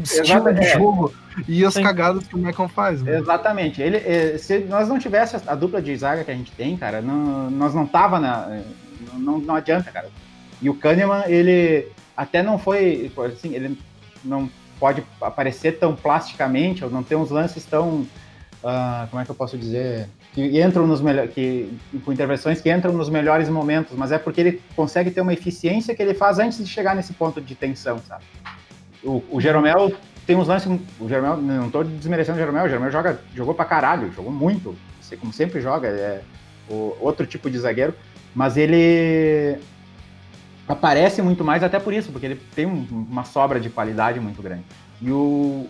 [0.03, 1.15] estilo de jogo
[1.47, 1.85] e as Sim.
[1.85, 3.01] cagadas que o Michael faz.
[3.01, 3.19] Né?
[3.19, 3.81] Exatamente.
[3.81, 7.01] Ele, é, se nós não tivéssemos a dupla de zaga que a gente tem, cara,
[7.01, 8.61] não, nós não tava na.
[9.15, 10.09] Não, não adianta, cara.
[10.61, 13.11] E o Kahneman, ele até não foi.
[13.17, 13.79] Assim, ele
[14.25, 18.07] não pode aparecer tão plasticamente, ou não tem uns lances tão.
[18.63, 20.09] Uh, como é que eu posso dizer?
[20.35, 21.33] Que entram nos melhores.
[21.33, 21.73] Que,
[22.05, 25.95] com intervenções que entram nos melhores momentos, mas é porque ele consegue ter uma eficiência
[25.95, 28.25] que ele faz antes de chegar nesse ponto de tensão, sabe?
[29.03, 29.93] O, o Jeromel
[30.27, 30.71] tem uns lances.
[31.01, 34.77] O Jeromel, não tô desmerecendo o Jeromel, o Jeromel joga, jogou pra caralho, jogou muito.
[35.19, 36.23] Como sempre joga, é
[36.69, 37.95] o, outro tipo de zagueiro,
[38.35, 39.59] mas ele
[40.69, 44.41] aparece muito mais até por isso, porque ele tem um, uma sobra de qualidade muito
[44.41, 44.65] grande.
[45.03, 45.67] E o,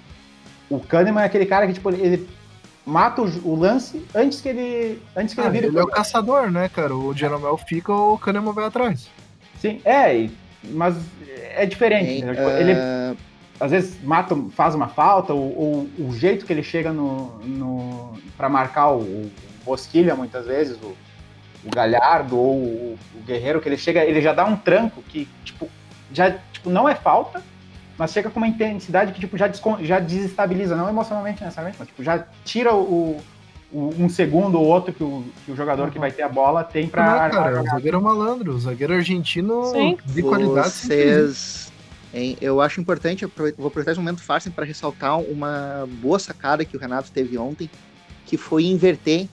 [0.69, 2.29] o Kahneman é aquele cara que, tipo, ele
[2.85, 5.67] mata o, o, lance antes que ele antes que ah, ele vire.
[5.67, 6.95] Ele é o caçador, né, cara?
[6.95, 9.09] O Jeromel fica, o Kahneman vai atrás.
[9.61, 10.29] Sim, é,
[10.65, 10.97] mas
[11.55, 12.25] é diferente.
[12.25, 12.35] Né?
[12.35, 13.17] Tipo, ele uh...
[13.59, 18.19] às vezes mata, faz uma falta, ou, ou o jeito que ele chega no, no
[18.37, 19.31] para marcar o, o
[19.65, 20.97] Bosquilha muitas vezes, o,
[21.65, 25.29] o Galhardo ou o, o, Guerreiro, que ele chega, ele já dá um tranco que,
[25.45, 25.69] tipo,
[26.13, 27.43] já tipo, não é falta,
[28.01, 32.03] mas chega com uma intensidade que tipo, já, já desestabiliza, não emocionalmente necessariamente, mas tipo,
[32.03, 33.21] já tira o,
[33.71, 35.91] o um segundo ou outro que o, que o jogador uhum.
[35.91, 37.05] que vai ter a bola tem para.
[37.05, 39.99] Não, cara, o zagueiro é malandro, o zagueiro argentino Sim.
[40.03, 40.71] de qualidade.
[40.71, 41.71] Vocês.
[42.15, 46.65] Hein, eu acho importante, eu vou aproveitar esse momento fácil para ressaltar uma boa sacada
[46.65, 47.69] que o Renato teve ontem,
[48.25, 49.29] que foi inverter,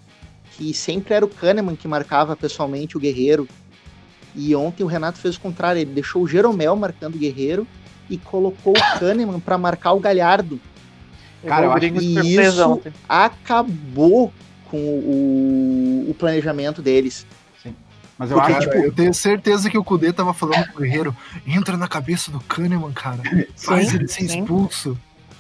[0.58, 3.48] que sempre era o Kahneman que marcava pessoalmente o Guerreiro.
[4.36, 7.66] E ontem o Renato fez o contrário, ele deixou o Jeromel marcando o Guerreiro
[8.10, 10.60] e colocou o Kahneman para marcar o Galhardo.
[11.46, 12.94] Cara, eu acho que isso ontem.
[13.08, 14.34] acabou
[14.70, 17.26] com o, o planejamento deles.
[17.62, 17.76] Sim.
[18.18, 21.16] Mas eu Porque, acho, tipo, eu tenho certeza que o Kudê tava falando pro Guerreiro,
[21.46, 23.20] entra na cabeça do Kahneman, cara.
[23.56, 24.98] Faz ele ser expulso.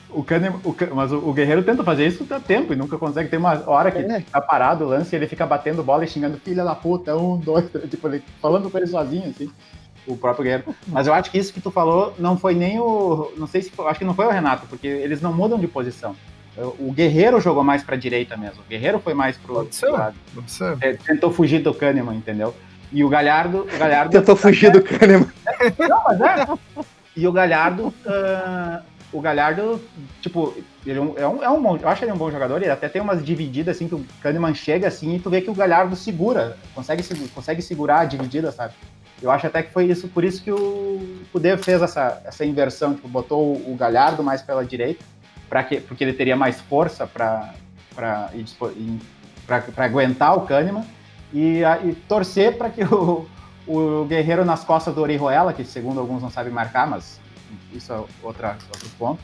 [0.09, 3.29] O Kahneman, o, mas o, o, Guerreiro tenta fazer isso há tempo e nunca consegue.
[3.29, 4.21] Tem uma hora que é.
[4.21, 7.37] tá parado o lance e ele fica batendo bola e xingando filha da puta, um,
[7.37, 9.51] dois, tipo, ele, falando com ele sozinho, assim
[10.07, 10.75] o próprio Guerreiro.
[10.87, 13.31] Mas eu acho que isso que tu falou não foi nem o.
[13.37, 13.71] Não sei se.
[13.85, 16.15] Acho que não foi o Renato, porque eles não mudam de posição.
[16.79, 18.61] O Guerreiro jogou mais pra direita mesmo.
[18.61, 20.15] O Guerreiro foi mais pro pode ser, lado.
[20.33, 20.75] Pode ser.
[20.81, 22.55] É, tentou fugir do Kahneman, entendeu?
[22.91, 23.67] E o Galhardo.
[23.71, 25.27] O Galhardo tentou fugir do Kahneman.
[25.77, 26.47] Não, mas é.
[27.15, 27.93] E o Galhardo.
[28.05, 29.81] Uh, o Galhardo,
[30.21, 30.53] tipo,
[30.85, 32.69] ele é um, é um, é um bom, eu acho ele um bom jogador, ele
[32.69, 35.53] até tem umas divididas assim que o Kahneman chega assim e tu vê que o
[35.53, 38.73] Galhardo segura, consegue, consegue segurar a dividida, sabe?
[39.21, 42.93] Eu acho até que foi isso, por isso que o Kudê fez essa, essa inversão,
[42.93, 45.03] tipo, botou o Galhardo mais pela direita,
[45.49, 47.53] para que porque ele teria mais força para
[49.77, 50.85] aguentar o Kahneman
[51.33, 53.27] e, e torcer para que o,
[53.67, 57.19] o Guerreiro nas costas do Orihuela, que segundo alguns não sabe marcar, mas
[57.73, 59.19] isso é outra, outro ponto,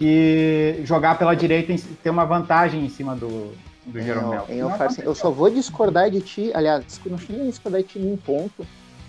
[0.00, 3.52] e jogar pela direita ter uma vantagem em cima do,
[3.84, 4.46] do Jeromel.
[4.48, 8.16] Eu, eu, eu, só vou discordar de ti, aliás, não nem discordar de ti num
[8.16, 8.66] ponto,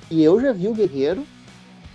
[0.10, 1.26] e eu já vi o Guerreiro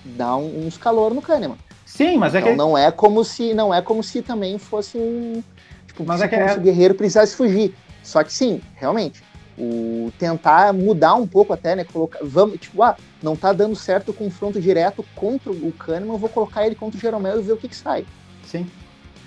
[0.05, 1.57] dar um, uns calor no Kahneman.
[1.85, 4.98] Sim, mas é então, que não é como se não é como se também fosse
[4.98, 5.42] um
[5.87, 6.55] tipo, mas é que é...
[6.55, 7.74] o Guerreiro precisasse fugir.
[8.03, 9.22] Só que sim, realmente,
[9.57, 14.11] o tentar mudar um pouco até, né, colocar, vamos, tipo, ah, não tá dando certo
[14.11, 17.53] o confronto direto contra o Kahneman, eu vou colocar ele contra o Jeromel e ver
[17.53, 18.05] o que que sai.
[18.44, 18.66] Sim.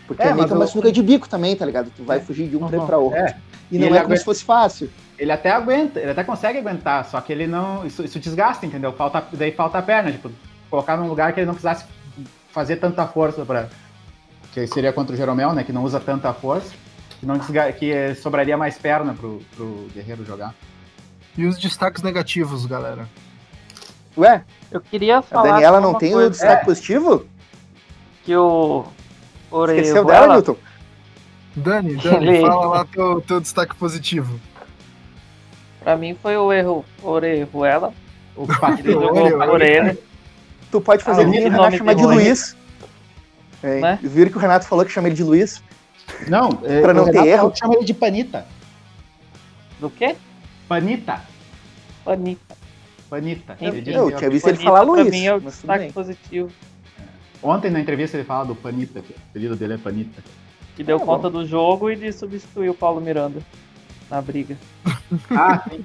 [0.06, 1.91] Porque é, é meio que uma sinuca de bico também, tá ligado?
[1.95, 2.21] Tu vai é.
[2.21, 2.86] fugir de um uhum.
[2.86, 3.17] para outro.
[3.17, 3.36] É.
[3.71, 4.17] E, e não é como aguenta...
[4.17, 4.89] se fosse fácil.
[5.17, 7.86] Ele até aguenta, ele até consegue aguentar, só que ele não.
[7.86, 8.93] Isso, isso desgasta, entendeu?
[8.93, 10.32] Falta, daí falta a perna, tipo,
[10.69, 11.86] colocar num lugar que ele não precisasse
[12.51, 13.69] fazer tanta força para
[14.53, 15.63] Que seria contra o Jeromel, né?
[15.63, 16.73] Que não usa tanta força.
[17.19, 17.71] Que, não desga...
[17.71, 20.53] que sobraria mais perna pro, pro Guerreiro jogar.
[21.36, 23.08] E os destaques negativos, galera?
[24.17, 25.49] Ué, eu queria falar.
[25.49, 26.65] A Daniela não tem o destaque é.
[26.65, 27.25] positivo?
[28.23, 28.86] Que o.
[29.51, 29.73] Ore...
[29.73, 30.58] Esqueceu dela, Newton?
[31.56, 32.41] Dani, Dani, Ele...
[32.41, 34.39] fala lá teu, teu destaque positivo.
[35.88, 37.93] Pra mim foi o erro Orejuela.
[38.36, 38.43] O
[38.78, 39.97] Ele jogou por ele.
[40.69, 42.58] Tu pode fazer ah, o Renato chamar de Luiz.
[43.63, 44.00] É, né?
[44.04, 45.63] Viram que o Renato falou que chama ele de Luiz?
[46.28, 47.54] Não, é, pra não ter erro.
[47.56, 48.45] Chama ele de Panita.
[49.80, 50.17] Do quê?
[50.67, 51.21] Panita.
[52.04, 52.56] Panita.
[53.10, 53.58] Panita.
[53.62, 55.08] Eu, eu, eu tinha visto ele falar Luiz.
[55.08, 56.52] Pra mim é o destaque positivo.
[57.41, 60.21] Ontem na entrevista ele fala do Panita, o apelido dele é Panita
[60.78, 61.39] que deu ah, conta bom.
[61.39, 63.41] do jogo e de substituir o Paulo Miranda
[64.09, 64.57] na briga.
[65.29, 65.83] Ah, sim.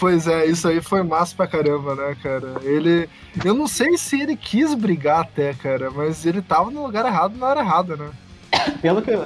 [0.00, 2.54] Pois é, isso aí foi massa pra caramba, né, cara?
[2.62, 3.06] Ele.
[3.44, 7.36] Eu não sei se ele quis brigar até, cara, mas ele tava no lugar errado
[7.36, 8.10] na hora errada, né?
[8.80, 9.18] Pelo que.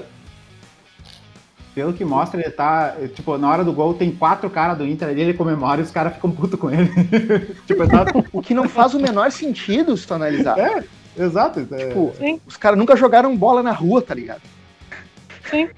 [1.76, 2.96] Pelo que mostra, ele tá.
[3.14, 5.92] Tipo, na hora do gol tem quatro caras do Inter ali, ele comemora e os
[5.92, 6.88] caras ficam putos com ele.
[7.66, 8.06] tipo, tá...
[8.32, 10.58] O que não faz o menor sentido se tu analisar.
[10.58, 10.84] É,
[11.16, 11.60] exato.
[11.70, 11.88] É.
[11.88, 12.36] Tipo, é...
[12.46, 14.42] os caras nunca jogaram bola na rua, tá ligado?
[15.48, 15.68] Sim.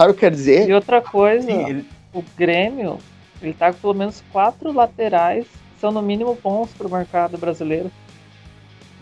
[0.00, 0.66] Sabe o que quer dizer?
[0.66, 1.86] E outra coisa, Sim, ele...
[2.14, 2.96] o Grêmio,
[3.42, 7.92] ele tá com pelo menos quatro laterais que são no mínimo bons pro mercado brasileiro.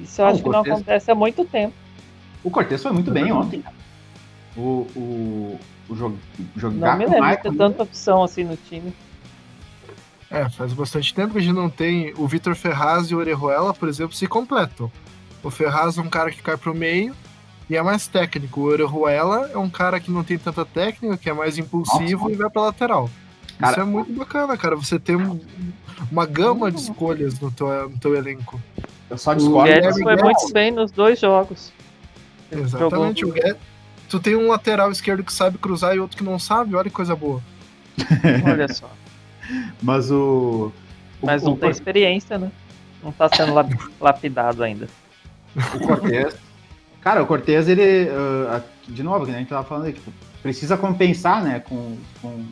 [0.00, 1.72] Isso eu ah, acho que não acontece há muito tempo.
[2.42, 3.62] O Cortez foi muito bem ontem,
[4.56, 6.18] O, o, o jogo,
[6.56, 8.92] jogar Não me lembro de ter tanta opção assim no time.
[10.28, 12.12] É, faz bastante tempo que a gente não tem.
[12.18, 14.90] O Vitor Ferraz e o Orejuela, por exemplo, se completam.
[15.44, 17.14] O Ferraz é um cara que cai pro meio,
[17.68, 18.60] e é mais técnico.
[18.60, 22.34] O Orejuela é um cara que não tem tanta técnica, que é mais impulsivo Nossa.
[22.34, 23.10] e vai pra lateral.
[23.58, 24.76] Cara, Isso é muito bacana, cara.
[24.76, 25.16] Você tem
[26.10, 28.60] uma gama de escolhas no teu, no teu elenco.
[29.10, 29.70] Eu só discordo.
[29.70, 31.72] O Guedes foi muito bem nos dois jogos.
[32.50, 33.24] Exatamente.
[33.24, 33.56] O Guedes,
[34.08, 36.96] tu tem um lateral esquerdo que sabe cruzar e outro que não sabe, olha que
[36.96, 37.42] coisa boa.
[38.46, 38.88] Olha só.
[39.82, 40.72] Mas o.
[41.20, 42.50] Mas não o, tem experiência, né?
[43.02, 43.52] Não tá sendo
[44.00, 44.88] lapidado ainda.
[45.56, 46.36] O Cortez.
[47.00, 48.08] Cara, o Cortez, ele.
[48.10, 51.60] Uh, de novo, que a gente tava falando tipo, precisa compensar, né?
[51.60, 52.44] Com, com,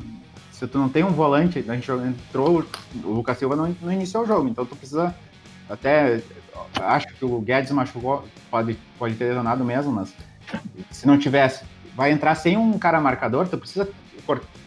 [0.52, 2.64] se tu não tem um volante, a gente entrou,
[3.04, 5.14] o Lucas Silva não, não iniciou o jogo, então tu precisa.
[5.68, 6.22] Até
[6.80, 10.14] acho que o Guedes machucou, pode, pode ter lesionado mesmo, mas
[10.90, 13.88] se não tivesse, vai entrar sem um cara marcador, tu precisa.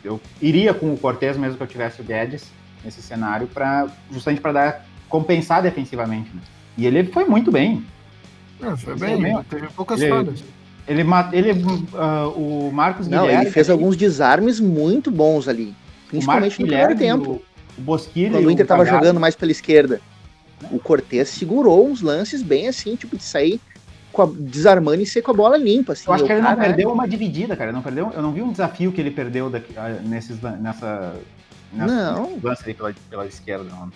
[0.03, 2.49] Eu iria com o Cortez mesmo que eu tivesse o Guedes
[2.83, 6.29] nesse cenário, para justamente para dar compensar defensivamente.
[6.33, 6.41] Né?
[6.77, 7.85] E ele foi muito bem.
[8.77, 10.43] Foi bem, bem, teve poucas ele, falhas.
[10.87, 15.75] Ele, ele uh, o Marcos Não, Guilherme, ele fez alguns desarmes muito bons ali,
[16.07, 17.31] principalmente no primeiro tempo.
[17.31, 17.41] O,
[17.77, 20.01] o Bosquilha quando o Inter estava jogando mais pela esquerda.
[20.71, 23.61] O Cortez segurou uns lances bem assim, tipo de sair
[24.17, 25.93] a, desarmando e ser com a bola limpa.
[25.93, 27.71] Assim, eu acho que ele não perdeu uma dividida, cara.
[27.71, 31.15] Não perdeu, eu não vi um desafio que ele perdeu daqui, ah, nesses, nessa,
[31.71, 32.39] nessa não.
[32.41, 33.65] lance aí pela, pela esquerda.
[33.65, 33.91] Não.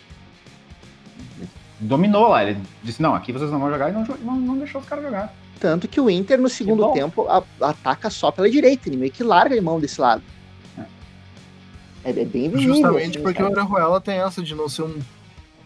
[1.83, 2.43] Dominou lá.
[2.43, 5.03] Ele disse: não, aqui vocês não vão jogar e não, não, não deixou os caras
[5.03, 5.33] jogar.
[5.59, 8.89] Tanto que o Inter, no segundo tempo, a, ataca só pela direita.
[8.89, 10.21] Ele meio que larga a mão desse lado.
[12.03, 12.75] É, é bem visível.
[12.75, 14.99] Justamente assim, porque o Orejuela tem essa de não ser um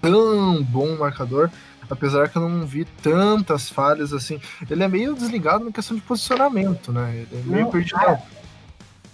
[0.01, 1.49] tão bom marcador
[1.89, 4.39] apesar que eu não vi tantas falhas assim.
[4.69, 7.25] Ele é meio desligado na questão de posicionamento, né?
[7.31, 7.95] Ele é meio não, perdido.
[7.95, 8.21] Cara,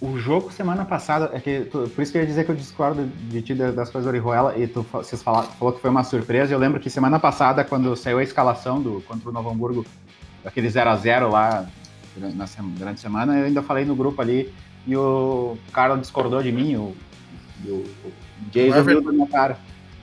[0.04, 2.54] o jogo semana passada, é que, tu, por isso que eu ia dizer que eu
[2.54, 6.04] discordo de ti das coisas do Orihuela, e tu, vocês falaram, falou que foi uma
[6.04, 6.52] surpresa.
[6.52, 9.86] Eu lembro que semana passada, quando saiu a escalação do, contra o Novo Hamburgo,
[10.44, 11.66] aquele 0 a 0 lá
[12.16, 14.52] na, durante a semana, eu ainda falei no grupo ali,
[14.86, 16.94] e o cara discordou de mim, o,
[17.66, 18.12] o, o
[18.50, 19.58] Jason viu da minha cara.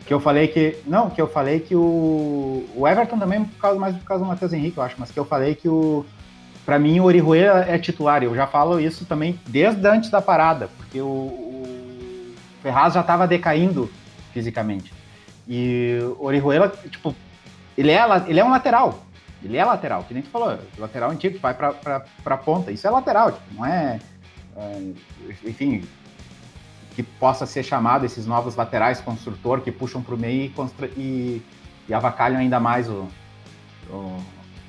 [0.05, 0.77] Que eu falei que.
[0.87, 2.65] Não, que eu falei que o.
[2.75, 5.19] O Everton também, por causa, mais por causa do Matheus Henrique, eu acho, mas que
[5.19, 6.03] eu falei que o.
[6.65, 8.23] Pra mim, o Orihuela é titular.
[8.23, 13.27] Eu já falo isso também desde antes da parada, porque o, o Ferraz já estava
[13.27, 13.91] decaindo
[14.31, 14.93] fisicamente.
[15.47, 17.15] E o Orihuela, tipo,
[17.77, 19.03] ele é, ele é um lateral.
[19.43, 22.71] Ele é lateral, que nem tu falou, lateral antigo vai pra, pra, pra ponta.
[22.71, 23.99] Isso é lateral, tipo, não é,
[24.55, 24.91] é
[25.43, 25.83] enfim,
[26.95, 31.41] que possa ser chamado esses novos laterais construtor que puxam para o meio e, e,
[31.89, 33.07] e, avacalham ainda mais o,
[33.89, 34.23] o,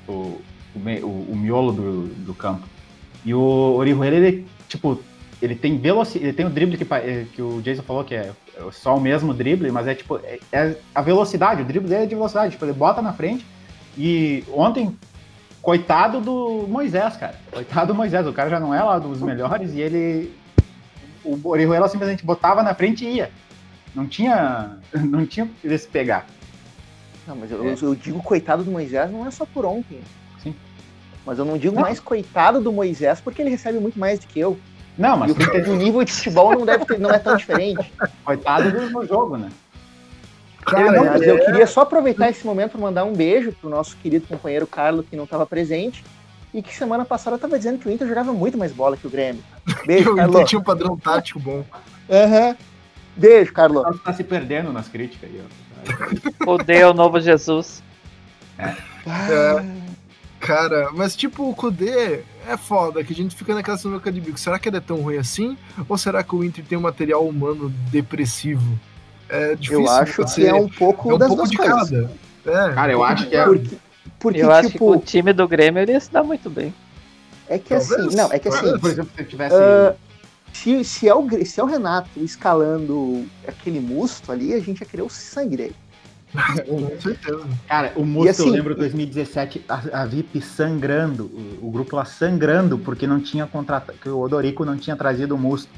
[0.07, 0.41] o,
[0.75, 2.67] o, o miolo do, do, campo.
[3.25, 4.99] E o Orihuela, ele, tipo,
[5.41, 8.31] ele tem velocidade, ele tem o drible que, eh, que o Jason falou que é
[8.71, 12.07] só o mesmo drible, mas é tipo, é, é a velocidade, o drible dele é
[12.07, 13.45] de velocidade, tipo, ele bota na frente
[13.97, 14.95] e ontem
[15.61, 17.35] coitado do Moisés, cara.
[17.51, 20.33] Coitado do Moisés, o cara já não é lá dos melhores e ele
[21.23, 23.31] o Orihuela simplesmente botava na frente e ia.
[23.95, 26.25] Não tinha, não tinha que se pegar.
[27.27, 27.75] Não, mas eu, é.
[27.81, 30.01] eu, digo coitado do Moisés não é só por ontem.
[31.25, 31.81] Mas eu não digo não.
[31.81, 34.57] mais coitado do Moisés porque ele recebe muito mais do que eu.
[34.97, 37.91] Não, mas o, o nível de futebol não deve ter, não é tão diferente.
[38.23, 39.49] Coitado do jogo, né?
[40.65, 43.97] Cara, não, mas eu queria só aproveitar esse momento para mandar um beijo pro nosso
[43.97, 46.03] querido companheiro Carlos, que não estava presente,
[46.53, 49.09] e que semana passada estava dizendo que o Inter jogava muito mais bola que o
[49.09, 49.43] Grêmio.
[49.85, 50.35] Beijo, Carlos.
[50.35, 51.65] O Inter tinha um padrão tático bom.
[52.07, 52.55] Uhum.
[53.17, 53.83] Beijo, Carlos.
[53.83, 56.51] Você tá se perdendo nas críticas aí, ó.
[56.51, 57.83] Odeio o novo Jesus.
[58.57, 58.65] É.
[58.65, 59.65] é.
[60.43, 64.37] Cara, mas tipo, o Kudê é foda, que a gente fica naquela sinuca de bico.
[64.37, 65.57] Será que ele é tão ruim assim?
[65.87, 68.77] Ou será que o Inter tem um material humano depressivo?
[69.29, 69.85] É difícil.
[69.85, 71.89] Eu acho que é um pouco é um das pouco de coisas.
[71.89, 72.11] cada.
[72.45, 73.45] É, Cara, eu acho que é.
[73.45, 73.77] Porque,
[74.19, 76.73] porque, eu acho tipo, que o time do Grêmio ele ia se dar muito bem.
[77.47, 77.91] É que Talvez.
[77.91, 78.77] assim, não, é que assim.
[78.79, 79.55] Por exemplo, se tivesse.
[79.55, 79.95] Uh,
[80.51, 84.85] se, se, é o, se é o Renato escalando aquele musto ali, a gente ia
[84.85, 85.75] querer o sangue dele.
[86.67, 87.43] Com certeza.
[87.67, 92.05] Cara, o Musto, assim, eu lembro 2017, a, a VIP sangrando, o, o, grupo lá
[92.05, 95.69] sangrando, porque não tinha contratado, que o Odorico não tinha trazido o Musto.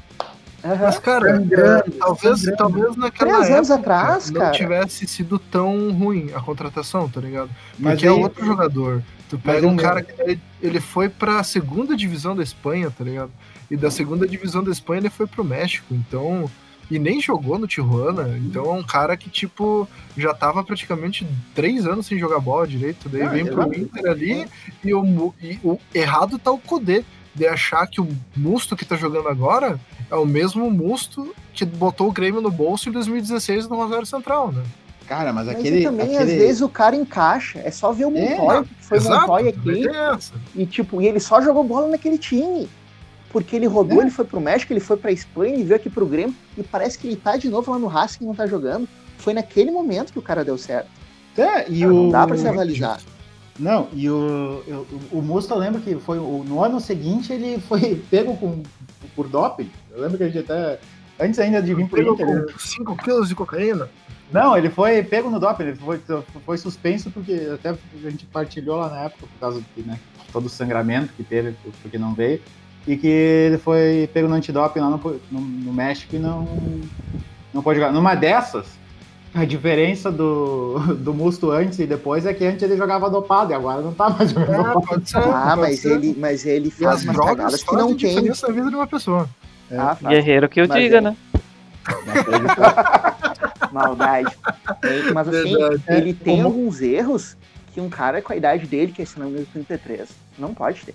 [0.64, 2.56] Mas, cara, sangrando, talvez, sangrando.
[2.56, 4.52] talvez naquela Três anos atrás, não cara.
[4.52, 7.50] tivesse sido tão ruim a contratação, tá ligado?
[7.80, 9.02] Porque é aí, é outro jogador.
[9.28, 13.30] Tu pega um cara que ele, ele foi pra segunda divisão da Espanha, tá ligado?
[13.70, 16.50] E da segunda divisão da Espanha ele foi pro México, então.
[16.90, 21.84] E nem jogou no Tijuana, então é um cara que, tipo, já tava praticamente três
[21.86, 23.08] anos sem jogar bola direito.
[23.08, 24.46] Daí ah, vem pro Inter ali
[24.84, 28.96] e o, e o errado tá o Codê de achar que o Musto que tá
[28.96, 29.78] jogando agora
[30.10, 34.52] é o mesmo Musto que botou o Grêmio no bolso em 2016 no Rosário Central,
[34.52, 34.62] né?
[35.06, 35.84] Cara, mas, mas aquele.
[35.84, 36.32] também, aquele...
[36.32, 37.60] às vezes, o cara encaixa.
[37.60, 39.84] É só ver o é, Montoya, é, que foi exato, Montoya aqui.
[40.54, 42.68] E, tipo, e ele só jogou bola naquele time.
[43.36, 44.04] Porque ele rodou, é.
[44.04, 46.34] ele foi pro México, ele foi pra Espanha, ele veio aqui pro Grêmio.
[46.56, 48.88] E parece que ele tá de novo lá no Racing e não tá jogando.
[49.18, 50.88] Foi naquele momento que o cara deu certo.
[51.36, 51.92] É, e o...
[51.92, 52.98] Não dá pra se avalizar.
[53.58, 58.02] Não, e o, eu, o Musto, eu lembro que foi no ano seguinte ele foi
[58.10, 58.62] pego com,
[59.14, 59.70] por doping.
[59.90, 60.80] Eu lembro que a gente até.
[61.20, 62.54] Antes ainda de vir pro Inter.
[62.58, 63.86] 5 quilos de cocaína?
[64.32, 66.00] Não, ele foi pego no doping, ele foi,
[66.46, 70.00] foi suspenso porque até a gente partilhou lá na época por causa de né,
[70.32, 72.40] todo o sangramento que teve, porque não veio.
[72.86, 76.46] E que ele foi pego no antidoping lá no, no, no México e não,
[77.52, 77.92] não pode jogar.
[77.92, 78.66] Numa dessas,
[79.34, 83.54] a diferença do, do Musto antes e depois é que antes ele jogava dopado e
[83.54, 85.08] agora não tá mais jogando ah, dopado.
[85.08, 85.92] Ser, ah, mas ser.
[85.92, 87.96] ele, mas ele faz umas cagadas que não tem.
[87.96, 89.28] diferença na vida de uma pessoa.
[89.70, 89.76] É.
[89.76, 91.00] Ah, Guerreiro que eu mas diga, é.
[91.00, 91.16] né?
[93.72, 94.36] Maldade.
[95.12, 95.82] Mas assim, Verdade.
[95.88, 96.48] ele tem Como...
[96.48, 97.36] alguns erros
[97.76, 100.08] que um cara com a idade dele, que é esse número 33,
[100.38, 100.94] não pode ter.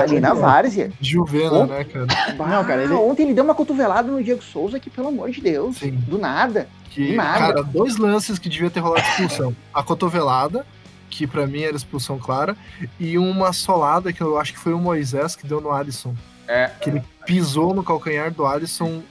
[0.00, 0.92] Ali na várzea.
[1.00, 2.06] Juvena, né, cara?
[2.38, 2.92] não, cara, ele...
[2.92, 5.96] Ontem ele deu uma cotovelada no Diego Souza que, pelo amor de Deus, Sim.
[6.06, 6.68] do nada.
[6.90, 9.56] Que, cara, dois lances que devia ter rolado expulsão.
[9.74, 10.64] A cotovelada,
[11.10, 12.56] que para mim era expulsão clara,
[13.00, 16.14] e uma solada que eu acho que foi o Moisés que deu no Alisson.
[16.46, 16.70] É.
[16.80, 19.02] Que ele pisou no calcanhar do Alisson.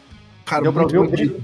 [0.46, 1.42] Cara, deu muito bandido.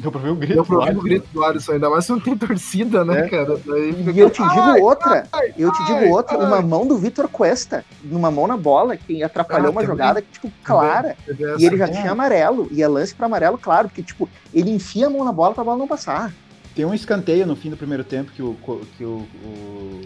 [0.00, 0.54] Deu pra ver o grito.
[0.54, 3.28] Deu pra ouvir o grito do Alisson, ainda mais se não tem torcida, né, é.
[3.28, 3.60] cara?
[3.66, 6.46] Daí e eu te digo ai, outra, ai, eu te digo outra, ai.
[6.46, 10.50] uma mão do Vitor Cuesta, numa mão na bola, que atrapalhou ah, uma jogada, tipo,
[10.64, 11.16] clara.
[11.58, 15.08] E ele já tinha amarelo, e é lance pra amarelo, claro, porque, tipo, ele enfia
[15.08, 16.32] a mão na bola pra bola não passar.
[16.74, 18.56] Tem um escanteio no fim do primeiro tempo que o.
[18.96, 20.00] que o, o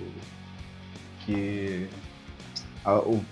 [1.20, 1.88] que.
[2.84, 3.24] A, o,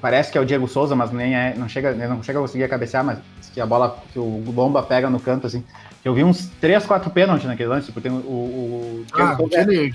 [0.00, 2.68] parece que é o Diego Souza, mas nem é, não chega, não chega a conseguir
[2.68, 3.18] cabecear, mas
[3.52, 5.64] que a bola que o Lomba pega no canto assim.
[6.04, 8.12] Eu vi uns 3, 4 pênaltis naquele lance, porque o.
[8.12, 9.92] o, ah, aquele,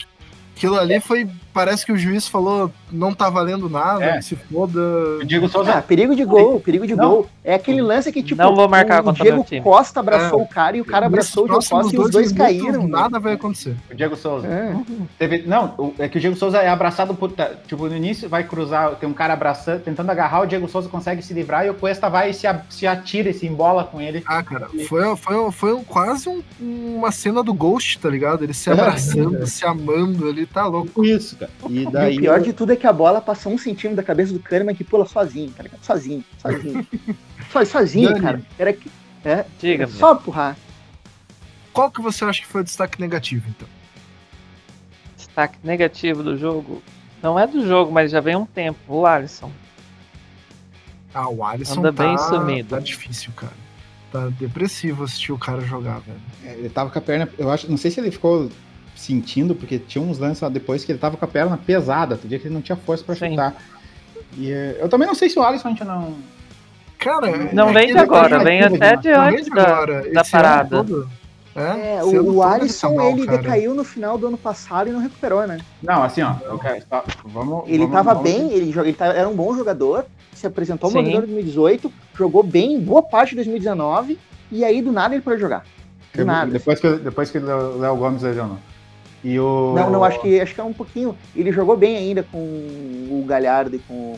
[0.55, 1.27] aquilo ali foi.
[1.53, 4.21] Parece que o juiz falou não tá valendo nada, é.
[4.21, 4.79] se foda.
[5.21, 5.73] O Diego Souza.
[5.73, 7.09] Ah, perigo de gol, perigo de não.
[7.09, 7.29] gol.
[7.43, 10.43] É aquele lance que, tipo, não vou marcar o, o Diego Costa abraçou é.
[10.43, 12.87] o cara e o cara abraçou o Diego Costa e os dois caíram.
[12.87, 13.75] Nada vai acontecer.
[13.91, 14.47] O Diego Souza.
[14.47, 14.75] É.
[15.17, 17.31] Teve, não, é que o Diego Souza é abraçado por.
[17.31, 20.89] Tá, tipo, no início vai cruzar, tem um cara abraçando, tentando agarrar, o Diego Souza
[20.89, 23.99] consegue se livrar e o Cuesta vai e se, se atira e se embola com
[23.99, 24.23] ele.
[24.25, 28.43] Ah, cara, foi, foi, foi um, quase um, uma cena do Ghost, tá ligado?
[28.43, 31.03] Ele se abraçando, se amando, ele tá louco.
[31.03, 31.51] Isso, cara.
[31.69, 34.03] E, daí, e o pior de tudo é que a bola passou um centímetro da
[34.03, 35.83] cabeça do Kahneman que pula sozinho, tá ligado?
[35.83, 36.87] Sozinho, sozinho.
[37.67, 38.21] Sozinho, Dani.
[38.21, 38.41] cara.
[38.57, 38.89] Era que.
[39.25, 40.57] É, Diga, só empurrar.
[41.71, 43.67] Qual que você acha que foi o destaque negativo, então?
[45.15, 46.81] Destaque negativo do jogo?
[47.21, 48.79] Não é do jogo, mas já vem um tempo.
[48.87, 49.51] O Alisson.
[51.13, 52.69] Ah, o Alisson Anda tá, bem sumido.
[52.69, 53.53] tá difícil, cara.
[54.11, 56.19] Tá depressivo assistir o cara jogar, velho.
[56.43, 57.29] É, ele tava com a perna.
[57.37, 57.69] Eu acho.
[57.69, 58.49] Não sei se ele ficou
[58.95, 62.39] sentindo, porque tinha uns lances lá depois que ele tava com a perna pesada, dia
[62.39, 63.55] que ele não tinha força para chutar.
[64.37, 66.15] E é, eu também não sei se o Alisson a gente não.
[66.97, 70.85] Cara, não é vem de agora, vem até de antes da, da parada.
[71.55, 73.37] É, é o, o Alisson ele cara.
[73.37, 75.59] decaiu no final do ano passado e não recuperou, né?
[75.83, 77.65] Não, assim, ó, okay, tá, vamos.
[77.67, 78.31] Ele vamos, tava vamos...
[78.31, 82.41] bem, ele, ele tava, era um bom jogador, se apresentou no jogador em 2018, jogou
[82.41, 84.17] bem boa parte de 2019
[84.51, 85.63] e aí do nada ele pôde jogar.
[86.15, 86.51] Do nada.
[86.51, 88.57] Depois que, depois que o Léo Gomes lesionou.
[89.23, 89.73] E o...
[89.73, 91.15] Não, não, acho que, acho que é um pouquinho.
[91.35, 94.15] Ele jogou bem ainda com o Galhardo e com.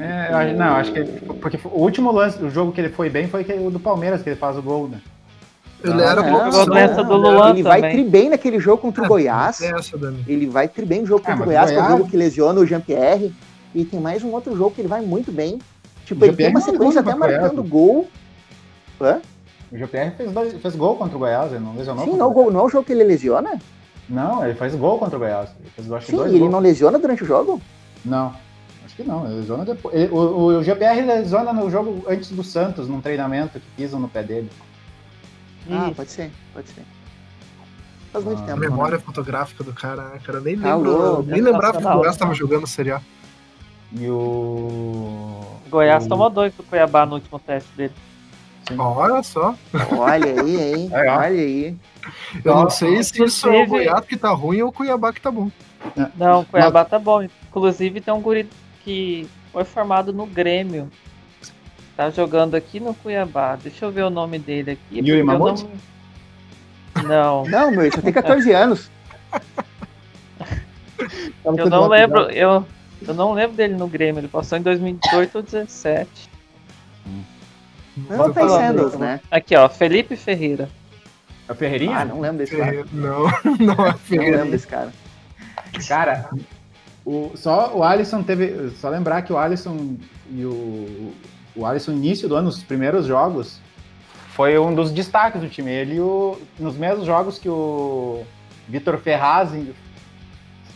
[0.00, 1.02] É, não, acho que.
[1.02, 4.28] Porque o último lance do jogo que ele foi bem foi o do Palmeiras, que
[4.28, 5.00] ele faz o gol, né?
[5.82, 9.04] Ele era não, não, nessa do Luan Ele vai tri bem naquele jogo contra o
[9.04, 9.60] é, Goiás.
[10.26, 12.60] Ele vai tri bem no jogo contra o Goiás, que é o jogo que lesiona
[12.60, 13.32] o Jean-Pierre.
[13.74, 15.58] E tem mais um outro jogo que ele vai muito bem.
[16.04, 18.08] Tipo, ele tem uma sequência até marcando gol.
[19.00, 19.20] Hã?
[19.70, 20.32] O Jean-Pierre fez,
[20.62, 22.04] fez gol contra o Goiás, ele não lesionou.
[22.04, 23.58] Sim, não, gol, não é o jogo que ele lesiona?
[24.08, 25.50] Não, ele faz gol contra o Goiás.
[25.60, 26.52] Ele fez, acho Sim, ele gols.
[26.52, 27.60] não lesiona durante o jogo?
[28.04, 28.34] Não,
[28.84, 29.26] acho que não.
[29.26, 29.94] Ele lesiona depois.
[29.94, 34.08] Ele, o, o GPR lesiona no jogo antes do Santos, num treinamento que pisam no
[34.08, 34.50] pé dele.
[35.70, 36.84] Ah, pode ser, pode ser.
[38.12, 38.58] Faz muito ah, tempo.
[38.58, 39.02] A memória né?
[39.04, 40.40] fotográfica do cara, né, cara?
[40.40, 43.00] Nem, ah, lembro, nem lembrava que o Goiás estava jogando Série A.
[43.92, 45.42] E o.
[45.68, 46.08] Goiás o...
[46.08, 47.92] tomou dois pro Cuiabá no último teste dele.
[48.68, 48.76] Sim.
[48.78, 49.54] Olha só.
[49.96, 50.90] Olha aí, hein?
[50.92, 51.76] É, Olha aí.
[52.44, 55.20] Eu não sei se isso é o Goiás que tá ruim ou o Cuiabá que
[55.20, 55.50] tá bom.
[56.16, 57.22] Não, o Cuiabá tá bom.
[57.22, 58.48] Inclusive tem um guri
[58.84, 60.90] que foi formado no Grêmio.
[61.96, 63.56] Tá jogando aqui no Cuiabá.
[63.56, 64.98] Deixa eu ver o nome dele aqui.
[64.98, 65.66] Yuri Mamute?
[67.04, 67.44] Não...
[67.44, 67.70] não.
[67.70, 68.90] meu, ele só tem 14 anos.
[71.44, 72.64] eu não lembro, eu,
[73.06, 74.20] eu não lembro dele no Grêmio.
[74.20, 76.28] Ele passou em 2018 ou 2017.
[77.06, 77.22] Hum.
[77.96, 79.20] Não, tá Sandals, né?
[79.30, 80.68] Aqui, ó, Felipe Ferreira.
[81.48, 81.98] É o Ferreirinha?
[81.98, 82.84] Ah, não lembro desse cara.
[82.92, 83.24] Não,
[83.58, 84.32] não é Ferreira.
[84.32, 84.92] Não lembro desse cara.
[85.88, 86.30] Cara,
[87.04, 88.70] o, só o Alisson teve.
[88.76, 89.96] Só lembrar que o Alisson
[90.30, 91.12] e o.
[91.54, 93.60] O Alisson, início do ano, nos primeiros jogos,
[94.34, 95.70] foi um dos destaques do time.
[95.70, 98.24] Ele, o, nos mesmos jogos que o
[98.68, 99.52] Vitor Ferraz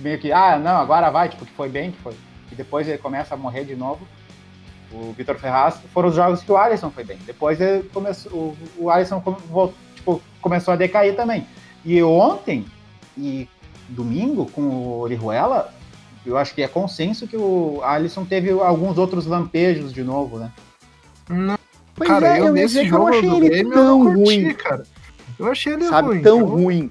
[0.00, 2.14] meio que, ah, não, agora vai, tipo, que foi bem, que foi.
[2.50, 4.06] E depois ele começa a morrer de novo.
[4.92, 7.18] O Vitor Ferraz foram os jogos que o Alisson foi bem.
[7.24, 11.46] Depois ele começou, o, o Alisson voltou, tipo, começou a decair também.
[11.84, 12.66] E ontem
[13.16, 13.48] e
[13.88, 15.72] domingo com o Orihuela,
[16.24, 20.50] eu acho que é consenso que o Alisson teve alguns outros lampejos de novo, né?
[21.28, 21.58] Não.
[22.04, 24.82] cara, é, eu, eu nesse jogo eu achei ele tão curti, ruim, cara.
[25.38, 26.22] Eu achei ele Sabe, ruim.
[26.22, 26.46] tão eu...
[26.46, 26.90] ruim.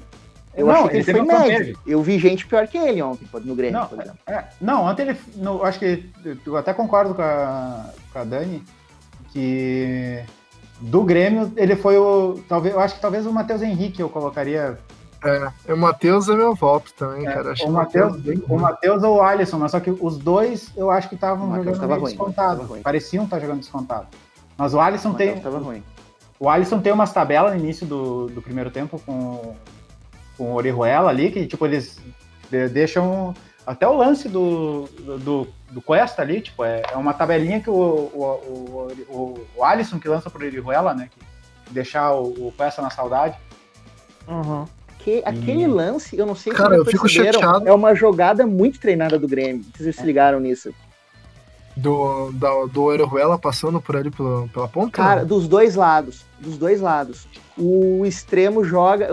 [0.60, 1.80] Eu não, achei que ele, ele foi médio.
[1.86, 4.20] Eu vi gente pior que ele ontem no Grêmio, não, por exemplo.
[4.28, 5.18] É, não, ontem ele.
[5.42, 6.10] eu acho que.
[6.46, 8.64] Eu até concordo com a, com a Dani
[9.32, 10.24] que
[10.82, 12.40] do Grêmio ele foi o.
[12.48, 14.78] Talvez, eu acho que talvez o Matheus Henrique eu colocaria.
[15.22, 17.54] É, o Matheus é meu voto também, é, cara.
[17.66, 21.16] o Matheus o Matheus ou o Alisson, mas só que os dois eu acho que
[21.16, 22.80] estavam jogando ruim, descontado.
[22.82, 24.08] Pareciam estar jogando descontado.
[24.58, 25.38] Mas o Alisson o tem.
[25.40, 25.84] Ruim.
[26.40, 29.54] O Alisson tem umas tabelas no início do, do primeiro tempo com,
[30.40, 32.00] com o Orihuela ali, que tipo, eles
[32.72, 33.36] deixam
[33.68, 34.86] até o lance do,
[35.20, 40.00] do, do Cuesta ali, tipo, é, é uma tabelinha que o, o, o, o, Alisson
[40.00, 41.10] que lança pro Orihuela, né?
[41.12, 43.38] Que deixar o, o Cuesta na saudade.
[44.28, 44.66] Uhum.
[45.00, 47.68] Que, aquele lance, eu não sei Cara, se eu fico chateado.
[47.68, 49.64] é uma jogada muito treinada do Grêmio.
[49.78, 50.74] Vocês se ligaram nisso?
[51.82, 54.92] Do, do, do Orejuela passando por ali pela, pela ponta?
[54.92, 56.26] Cara, dos dois lados.
[56.40, 57.28] Dos dois lados.
[57.58, 59.10] O extremo joga,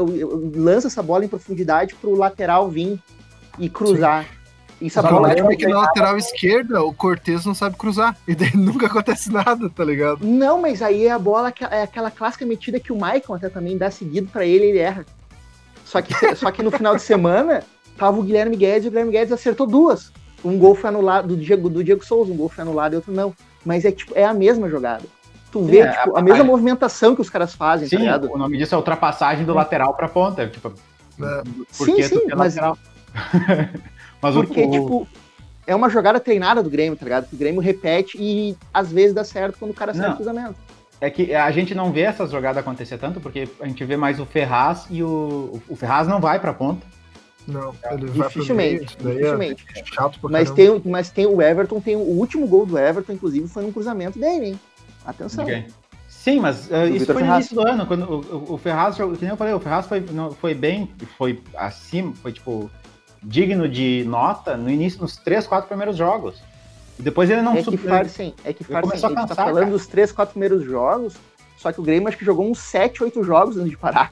[0.55, 3.01] lança essa bola em profundidade pro lateral vir
[3.59, 4.25] e cruzar.
[4.25, 4.37] Sim.
[4.81, 8.17] Isso a bola é que na lateral esquerda o Cortez não sabe cruzar.
[8.29, 10.27] E daí nunca acontece nada, tá ligado?
[10.27, 13.79] Não, mas aí é a bola, é aquela clássica metida que o Maicon até também
[13.79, 15.07] dá seguido para ele ele erra.
[15.85, 17.63] Só que, só que no final de semana,
[17.97, 20.13] tava o Guilherme Guedes e o Guilherme Guedes acertou duas.
[20.45, 23.13] Um gol foi anulado do Diego, do Diego Souza, um gol foi anulado e outro
[23.13, 23.35] não.
[23.65, 25.05] Mas é tipo, é a mesma jogada.
[25.51, 28.05] Tu vê, é, tipo, a, a, mesma a, movimentação que os caras fazem, tá sim,
[28.05, 30.47] tá o nome disso é ultrapassagem do lateral pra ponta.
[30.47, 30.73] Tipo,
[31.21, 31.43] é.
[31.71, 32.57] Sim, sim, mas...
[34.21, 35.09] mas porque, o, tipo,
[35.67, 37.29] é uma jogada treinada do Grêmio, tá ligado?
[37.29, 40.55] Que o Grêmio repete e às vezes dá certo quando o cara sai o cruzamento.
[41.01, 44.19] É que a gente não vê essas jogadas acontecer tanto, porque a gente vê mais
[44.19, 45.61] o Ferraz e o.
[45.69, 46.87] O Ferraz não vai pra ponta.
[47.47, 49.67] Não, ele dificilmente, vai dificilmente.
[49.77, 53.13] É chato pra mas tem, mas tem o Everton, tem o último gol do Everton,
[53.13, 54.61] inclusive, foi num cruzamento dele, hein?
[55.05, 55.45] Atenção.
[55.45, 55.67] Okay.
[56.09, 59.31] Sim, mas uh, isso foi no início do ano, quando o, o Ferraz, que nem
[59.31, 62.69] eu falei, o Ferraz foi, não, foi bem, foi acima, foi tipo
[63.23, 66.43] digno de nota no início, nos três, quatro primeiros jogos.
[66.99, 68.35] E depois ele não é sim, é que far, sim.
[68.45, 69.71] A, gente tá falando cara.
[69.71, 71.15] dos três, quatro primeiros jogos,
[71.59, 74.11] só que o Grêmio acho que jogou uns sete, oito jogos antes de parar.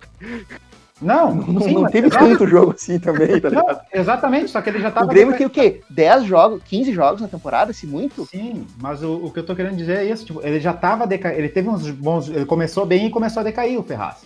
[1.05, 3.51] Não, não, sim, não teve tanto jogo assim também, tá?
[3.51, 5.05] Não, exatamente, só que ele já tava.
[5.05, 5.83] O Grêmio tem o quê?
[5.91, 8.25] 10 jogos, 15 jogos na temporada, se muito?
[8.25, 11.07] Sim, mas o, o que eu tô querendo dizer é isso, tipo, ele já tava
[11.07, 11.33] deca...
[11.35, 14.25] ele teve uns bons, ele começou bem e começou a decair o Ferraz.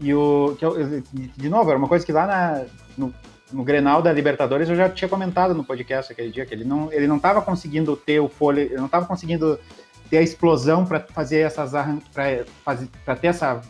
[0.00, 0.74] E o que eu,
[1.12, 2.64] de novo, era uma coisa que lá na,
[2.98, 3.14] no,
[3.52, 6.92] no Grenal da Libertadores eu já tinha comentado no podcast aquele dia que ele não
[6.92, 9.58] ele não tava conseguindo ter o folha, ele não tava conseguindo
[10.10, 11.70] ter a explosão para fazer essas
[12.12, 13.62] para fazer para ter essa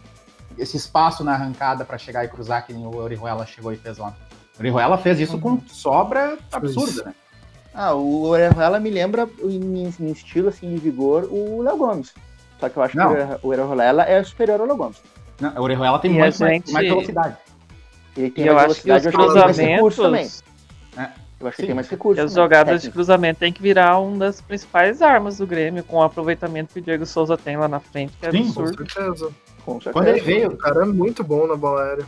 [0.59, 3.99] esse espaço na arrancada para chegar e cruzar, que nem o Orihuela chegou e fez
[3.99, 4.21] ontem.
[4.57, 7.15] O Orihuela fez isso com sobra absurda, né?
[7.75, 12.13] Ah, o Orihuela me lembra, em, em, estilo assim, de vigor, o Léo Gomes.
[12.61, 13.15] Só que eu acho Não.
[13.15, 14.99] que o Orihuela é superior ao Léo Gomes.
[15.41, 16.71] Não, o Orihuela tem mais, gente...
[16.71, 17.37] mais, velocidade.
[18.17, 19.97] Ele tem eu mais velocidade, acho que os cruzamentos...
[19.97, 20.31] também.
[20.99, 21.23] É.
[21.43, 21.63] Eu acho Sim.
[21.63, 22.25] que tem mais recursos.
[22.25, 26.03] As jogadas de cruzamento tem que virar uma das principais armas do Grêmio, com o
[26.03, 28.77] aproveitamento que o Diego Souza tem lá na frente, que é Sim, absurdo.
[28.77, 29.33] Com certeza.
[29.65, 29.93] Com certeza.
[29.93, 32.07] Quando ele veio, o cara é muito bom na bola aérea.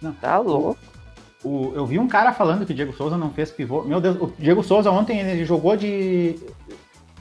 [0.00, 0.12] Não.
[0.12, 0.78] Tá louco.
[1.42, 3.82] O, eu vi um cara falando que o Diego Souza não fez pivô.
[3.82, 6.36] Meu Deus, o Diego Souza ontem ele jogou de.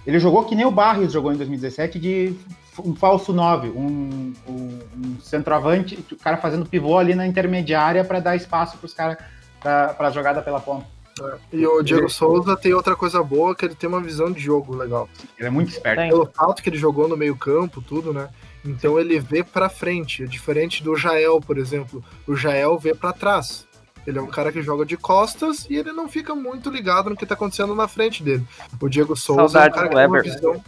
[0.06, 2.36] Ele jogou que nem o Barrios jogou em 2017 de
[2.84, 8.20] um falso 9, um, um, um centroavante, o cara fazendo pivô ali na intermediária para
[8.20, 9.18] dar espaço para os caras
[9.60, 10.86] para a jogada pela ponta.
[11.22, 11.38] É.
[11.54, 14.76] E o Diego Souza tem outra coisa boa, que ele tem uma visão de jogo
[14.76, 15.08] legal.
[15.38, 16.02] Ele é muito esperto.
[16.10, 18.30] Pelo fato que ele jogou no meio campo, tudo, né?
[18.66, 22.04] Então ele vê para frente, é diferente do Jael, por exemplo.
[22.26, 23.68] O Jael vê para trás.
[24.06, 27.16] Ele é um cara que joga de costas e ele não fica muito ligado no
[27.16, 28.46] que tá acontecendo na frente dele.
[28.82, 30.64] O Diego Souza Saudade é um cara que tem uma visão.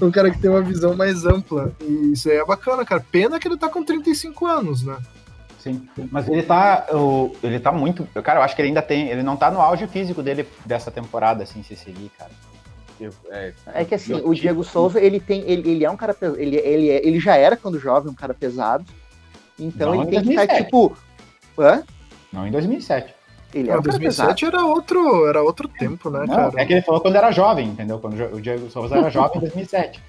[0.02, 1.72] um cara que tem uma visão mais ampla.
[1.80, 3.04] E isso aí é bacana, cara.
[3.10, 4.98] Pena que ele tá com 35 anos, né?
[5.58, 5.88] Sim.
[6.12, 6.86] Mas ele tá.
[7.42, 8.06] Ele tá muito.
[8.22, 9.08] Cara, eu acho que ele ainda tem.
[9.08, 12.30] Ele não tá no auge físico dele dessa temporada, assim, se seguir, cara.
[13.30, 15.42] É, é que assim, o Diego Souza, ele tem.
[15.42, 16.16] Ele, ele é um cara.
[16.36, 18.84] Ele, ele, é, ele já era, quando jovem, um cara pesado.
[19.58, 20.46] Então não ele tem 2007.
[20.46, 20.96] que estar, tipo.
[21.58, 21.82] Hã?
[22.32, 23.14] Não em 2007.
[23.54, 26.52] Ele era 2007 era outro, era outro tempo, né, não, cara?
[26.56, 27.98] É que ele falou quando era jovem, entendeu?
[27.98, 30.02] Quando o Diego Souza era jovem em 2007.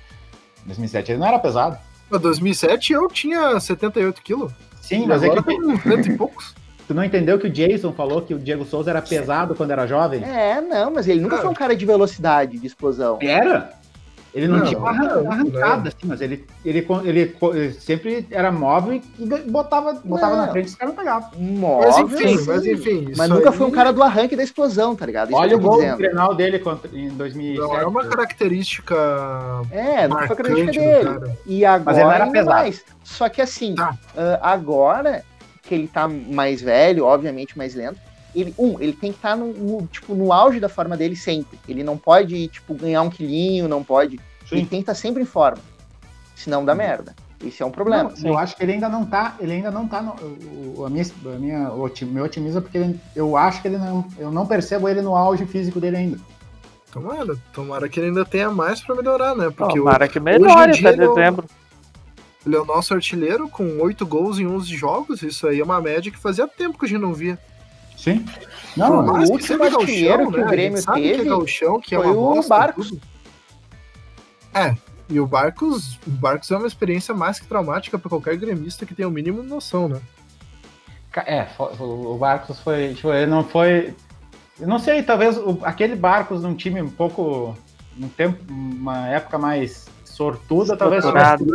[0.63, 1.77] Em 2007 ele não era pesado.
[2.11, 4.51] Em 2007 eu tinha 78 quilos.
[4.81, 5.43] Sim, mas é que.
[5.43, 6.55] Tem e poucos.
[6.87, 9.85] Tu não entendeu que o Jason falou que o Diego Souza era pesado quando era
[9.85, 10.23] jovem?
[10.23, 13.17] É, não, mas ele nunca foi um cara de velocidade, de explosão.
[13.21, 13.71] Era?
[14.33, 15.87] Ele não, Não, tinha uma arrancada, não.
[15.87, 20.45] assim, mas ele, ele, ele, ele sempre era móvel e botava, botava Não.
[20.45, 21.29] na frente e os caras não pegavam.
[21.39, 22.45] Móvel, Mas enfim, sim.
[22.45, 23.13] mas enfim.
[23.17, 25.29] Mas nunca aí foi um cara do arranque da explosão, tá ligado?
[25.29, 25.97] Isso Olha o gol do.
[25.97, 27.59] Grenal dele contra, em 2007.
[27.67, 28.95] Não, é uma característica.
[29.71, 31.33] É, não foi a característica dele.
[31.45, 32.49] E agora Mas ele não era pesado.
[32.49, 32.85] mais.
[33.03, 33.97] Só que assim, Tá.
[34.15, 35.23] ah, agora
[35.67, 37.99] que ele tá mais velho, obviamente mais lento,
[38.35, 41.57] ele, um, ele tem que estar no, no, tipo, no auge da forma dele sempre.
[41.67, 44.19] Ele não pode, tipo, ganhar um quilinho, não pode.
[44.51, 45.61] Ele tem que estar sempre em forma.
[46.35, 47.15] Senão dá merda.
[47.43, 48.11] Isso é um problema.
[48.19, 50.85] Não, eu acho que ele ainda não tá, ele ainda não tá no, o, o-
[50.85, 54.05] a minha, a minha oti- meu otimismo é porque ele- eu acho que ele não,
[54.17, 56.19] eu não percebo ele no auge físico dele ainda.
[56.91, 59.51] Tomara, tomara que ele ainda tenha mais pra melhorar, né?
[59.55, 61.47] Porque o- Tomara que melhore até é o- dezembro.
[62.47, 65.21] Ele é o nosso artilheiro com 8 gols em 11 jogos.
[65.21, 67.37] Isso aí é uma média que fazia tempo que a gente não via.
[67.97, 68.25] Sim.
[68.75, 70.43] Não, o último seja artilheiro gauchão, que o né?
[70.45, 72.89] A Grêmio sabe que é teve gauchão, que é foi uma o bosta, Barcos.
[72.89, 73.01] tudo.
[74.53, 74.75] É,
[75.09, 78.93] e o Barcos, o Barcos é uma experiência mais que traumática pra qualquer gremista que
[78.95, 79.99] tenha o mínimo de noção, né?
[81.25, 82.93] É, o o Barcos foi.
[82.93, 83.95] Tipo, ele não foi.
[84.59, 87.57] Eu não sei, talvez o- aquele Barcos num time um pouco.
[87.95, 91.03] num tempo, uma época mais sortuda, talvez.
[91.03, 91.45] Estruturado.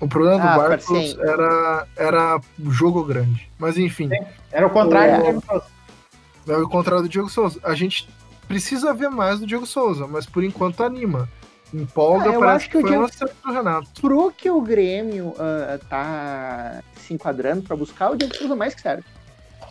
[0.00, 1.16] O problema- O problema do Ah, Barcos sim.
[1.20, 3.50] era, era o jogo grande.
[3.58, 4.08] Mas enfim,
[4.52, 5.16] Era o contrário É.
[5.18, 5.64] do Diego Souza.
[6.48, 7.60] é o contrário do Diego Souza.
[7.62, 8.08] A gente
[8.46, 11.28] precisa ver mais do Diego Souza, mas por enquanto anima.
[11.74, 14.00] Empolga, Ah, eu parece acho que, que o foi Diego- um acerto do Renato.
[14.00, 18.80] Pro que o Grêmio ah, tá se enquadrando pra buscar, o Diego Souza mais que
[18.80, 19.04] serve.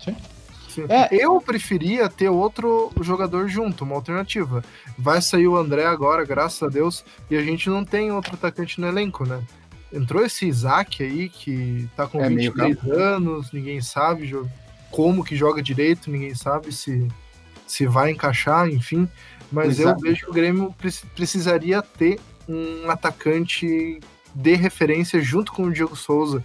[0.03, 0.15] Sim.
[0.89, 1.07] É.
[1.11, 4.63] Eu preferia ter outro jogador junto, uma alternativa.
[4.95, 8.79] Vai sair o André agora, graças a Deus, e a gente não tem outro atacante
[8.79, 9.41] no elenco, né?
[9.91, 14.33] Entrou esse Isaac aí, que tá com É, meio 23 anos, ninguém sabe
[14.91, 17.07] como que joga direito, ninguém sabe se,
[17.65, 19.07] se vai encaixar, enfim.
[19.51, 22.19] Mas O eu Isaac- vejo que o Grêmio pre- precisaria ter
[22.49, 23.99] um atacante
[24.35, 26.43] de referência junto com o Diego Souza.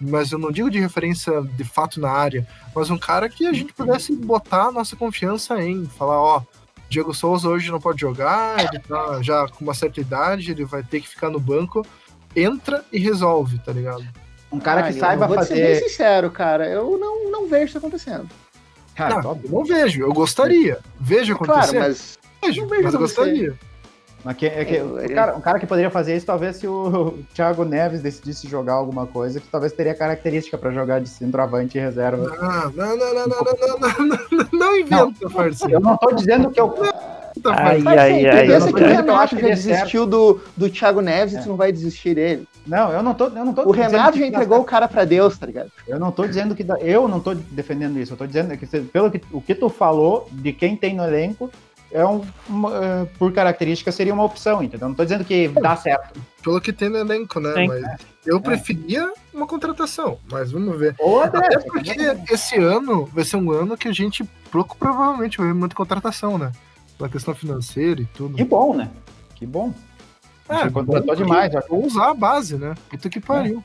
[0.00, 3.52] Mas eu não digo de referência de fato na área, mas um cara que a
[3.52, 5.86] gente pudesse botar a nossa confiança em.
[5.86, 6.42] Falar, ó,
[6.90, 10.82] Diego Souza hoje não pode jogar, ele tá já com uma certa idade, ele vai
[10.82, 11.86] ter que ficar no banco.
[12.34, 14.04] Entra e resolve, tá ligado?
[14.50, 15.88] Um cara Ah, que eu saiba vou te ser bem fazer.
[15.88, 16.68] sincero, cara.
[16.68, 18.28] Eu não, não vejo isso acontecendo.
[18.94, 20.78] Cara, Não, eu não vejo, eu gostaria.
[21.00, 23.54] Vejo Claro, acontecer, mas vejo, não vejo mas gostaria.
[24.24, 26.66] Mas que- é que- Eu- eu- cara, um cara que poderia fazer isso, talvez se
[26.68, 31.76] o Thiago Neves decidisse jogar alguma coisa, que talvez teria característica pra jogar de centroavante
[31.76, 32.36] e reserva.
[32.38, 35.74] Ah, não, não, não, não, não, não, não, não, não, não inventa, parceiro.
[35.74, 36.72] Eu não tô dizendo que eu.
[37.42, 41.34] Tá, Ai, ai, ai, pensa ai, que o Renato já desistiu do, do Thiago Neves
[41.34, 41.40] É.
[41.40, 42.46] e tu não vai desistir dele.
[42.66, 43.24] Não, eu não tô.
[43.26, 45.70] Eu não tô O Renato já entregou o cara pra Deus, tá ligado?
[45.88, 48.12] Eu não tô dizendo que dá- eu não tô defendendo isso.
[48.12, 51.50] Eu tô dizendo que pelo que o que tu falou de quem tem no elenco
[51.90, 54.88] é um uma, eh, por característica seria uma opção, entendeu?
[54.88, 56.18] Não tô dizendo que dá certo.
[56.42, 57.52] Pelo que tem no elenco, né?
[57.54, 57.66] Sim.
[57.68, 57.82] Mas
[58.24, 60.94] eu preferia uma contratação, mas vamos ver.
[60.98, 61.92] Ou Até porque
[62.30, 66.38] esse ano vai ser um ano que a gente pouco provavelmente vai ver muita contratação,
[66.38, 66.52] né?
[66.96, 68.36] Pela questão financeira e tudo.
[68.36, 68.90] que bom, né?
[69.34, 69.72] Que bom.
[70.48, 71.60] A gente contratou demais, já.
[71.68, 72.74] Vou usar a base, né?
[72.90, 73.62] Puta que pariu.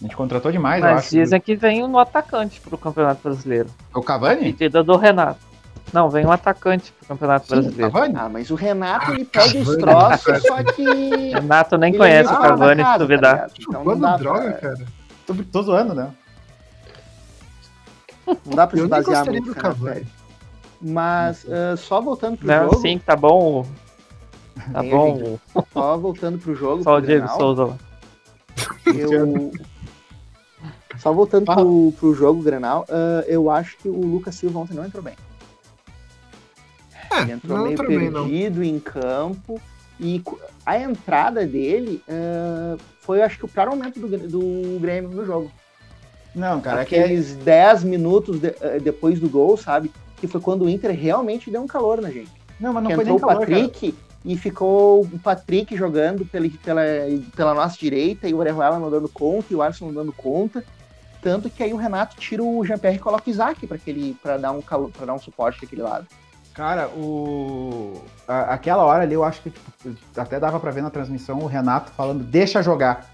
[0.00, 1.10] A gente contratou demais, eu Mas acho.
[1.10, 3.68] dizem que vem um atacante pro Campeonato Brasileiro.
[3.94, 4.52] O Cavani?
[4.52, 5.40] Pedida do Renato.
[5.92, 7.92] Não, vem um atacante pro Campeonato Sim, o Brasileiro.
[7.92, 8.14] Cavani?
[8.16, 10.82] Ah, mas o Renato, ele Ah, pega os troços, só que...
[11.32, 13.38] Renato nem ele conhece é o meio Cavani, se da duvidar.
[13.38, 13.46] tá?
[13.60, 14.86] Então não dá, droga, pra, cara.
[15.26, 16.10] Tô, tô zoando, né?
[18.26, 20.06] não dá pra se Eu nem basear muito Renato, Cavani.
[20.86, 23.64] Mas, ah, só voltando pro Não, jogo, sim, tá bom.
[24.70, 25.38] Tá Tem, bom.
[25.72, 27.76] só voltando pro jogo, Só o Diego Grenal, Souza lá.
[28.86, 29.50] eu...
[30.98, 34.84] Só voltando pro, pro jogo Grenal, ah, eu acho que o Lucas Silva ontem não
[34.84, 35.14] entrou bem.
[37.20, 37.78] Ele É, entrou não meio
[38.10, 38.28] não.
[38.28, 39.60] perdido em campo.
[39.98, 40.22] E
[40.66, 45.50] a entrada dele ah, foi, acho que, o pior momento do, do Grêmio no jogo.
[46.34, 49.90] Não, cara, é que é- Aqueles 10 minutos de- depois do gol, sabe?
[50.16, 52.32] Que foi quando o Inter realmente deu um calor na gente.
[52.58, 53.62] Não, mas não que foi nem o calor, cara.
[53.62, 53.94] Patrick
[54.24, 56.82] e ficou o Patrick jogando pela, pela,
[57.36, 60.64] pela nossa direita e o Orejuela não dando conta e o Alisson não dando conta.
[61.20, 64.38] Tanto que aí o Renato tira o Jean-Pierre e coloca o Isaac para aquele para
[64.38, 66.06] dar um calor, para dar um suporte daquele lado.
[66.54, 68.02] Cara, o...
[68.26, 71.92] aquela hora ali eu acho que tipo, até dava pra ver na transmissão o Renato
[71.92, 73.13] falando, deixa jogar.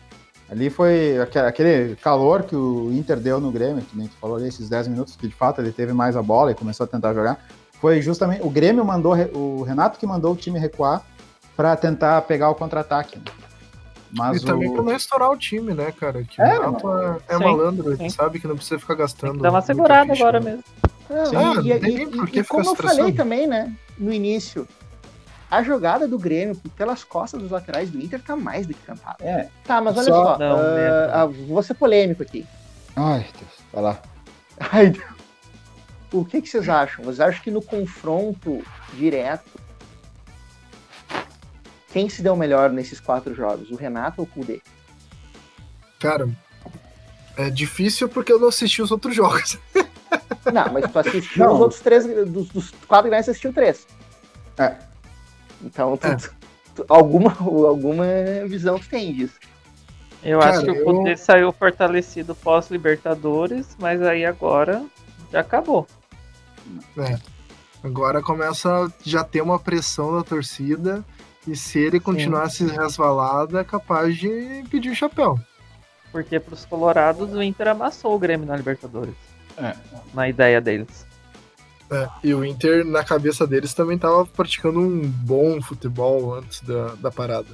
[0.51, 4.37] Ali foi aque- aquele calor que o Inter deu no Grêmio, que nem tu falou
[4.37, 6.87] ali, esses 10 minutos, que de fato ele teve mais a bola e começou a
[6.89, 7.39] tentar jogar.
[7.81, 8.43] Foi justamente.
[8.43, 11.03] O Grêmio mandou, o Renato que mandou o time recuar
[11.57, 13.17] pra tentar pegar o contra-ataque.
[13.19, 13.25] né?
[14.13, 14.47] Mas e o...
[14.47, 16.25] também pra não estourar o time, né, cara?
[16.25, 18.03] Que é, o Renato é, é malandro, sim.
[18.03, 19.31] ele sabe que não precisa ficar gastando.
[19.31, 20.51] Tem que dar uma segurada agora né?
[20.51, 20.65] mesmo.
[21.11, 24.67] Ah, e, e, e, e como eu falei também, né, no início,
[25.51, 29.17] a jogada do Grêmio pelas costas dos laterais do Inter tá mais do que cantada.
[29.21, 29.49] É.
[29.65, 32.47] Tá, mas olha só, só não, uh, uh, vou ser polêmico aqui.
[32.95, 34.03] Ai, Deus, vai lá.
[34.59, 35.21] Ai, Deus.
[36.13, 37.05] O que, que vocês acham?
[37.05, 38.63] Vocês acham que no confronto
[38.95, 39.51] direto,
[41.93, 43.71] quem se deu melhor nesses quatro jogos?
[43.71, 44.61] O Renato ou o Kudê?
[45.99, 46.29] Cara,
[47.37, 49.59] é difícil porque eu não assisti os outros jogos.
[50.53, 51.55] Não, mas tu assistiu não.
[51.55, 53.87] os outros três, dos, dos quatro grandes, você assistiu três.
[54.59, 54.90] É.
[55.63, 56.17] Então, tu, é.
[56.17, 56.35] tu,
[56.75, 58.05] tu, alguma, alguma
[58.47, 59.39] visão tu tem disso.
[60.23, 61.17] Eu Cara, acho que o Kudê eu...
[61.17, 64.85] saiu fortalecido pós-Libertadores, mas aí agora
[65.33, 65.87] já acabou.
[66.99, 67.19] É.
[67.83, 71.03] Agora começa a já ter uma pressão da torcida
[71.47, 75.39] e se ele continuar se resvalado, é capaz de pedir o chapéu.
[76.13, 79.15] Porque para os colorados o Inter amassou o Grêmio na Libertadores.
[79.57, 79.75] É.
[80.13, 81.07] Na ideia deles.
[81.91, 86.95] É, e o Inter, na cabeça deles, também estava praticando um bom futebol antes da,
[86.95, 87.49] da parada.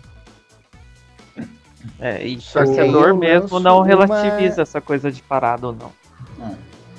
[1.98, 4.62] É, e o torcedor mesmo não relativiza uma...
[4.62, 5.92] essa coisa de parada ou não.
[6.40, 6.54] É.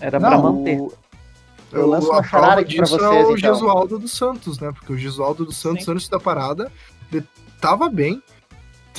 [0.08, 0.80] Era para manter.
[0.80, 0.92] O...
[1.72, 3.38] Eu lanço uma charada aqui pra vocês, é o então.
[3.38, 4.72] Gesualdo dos Santos, né?
[4.72, 5.92] Porque o Gesualdo dos Santos, Sim.
[5.92, 6.72] antes da parada,
[7.12, 7.26] ele
[7.60, 8.22] tava bem.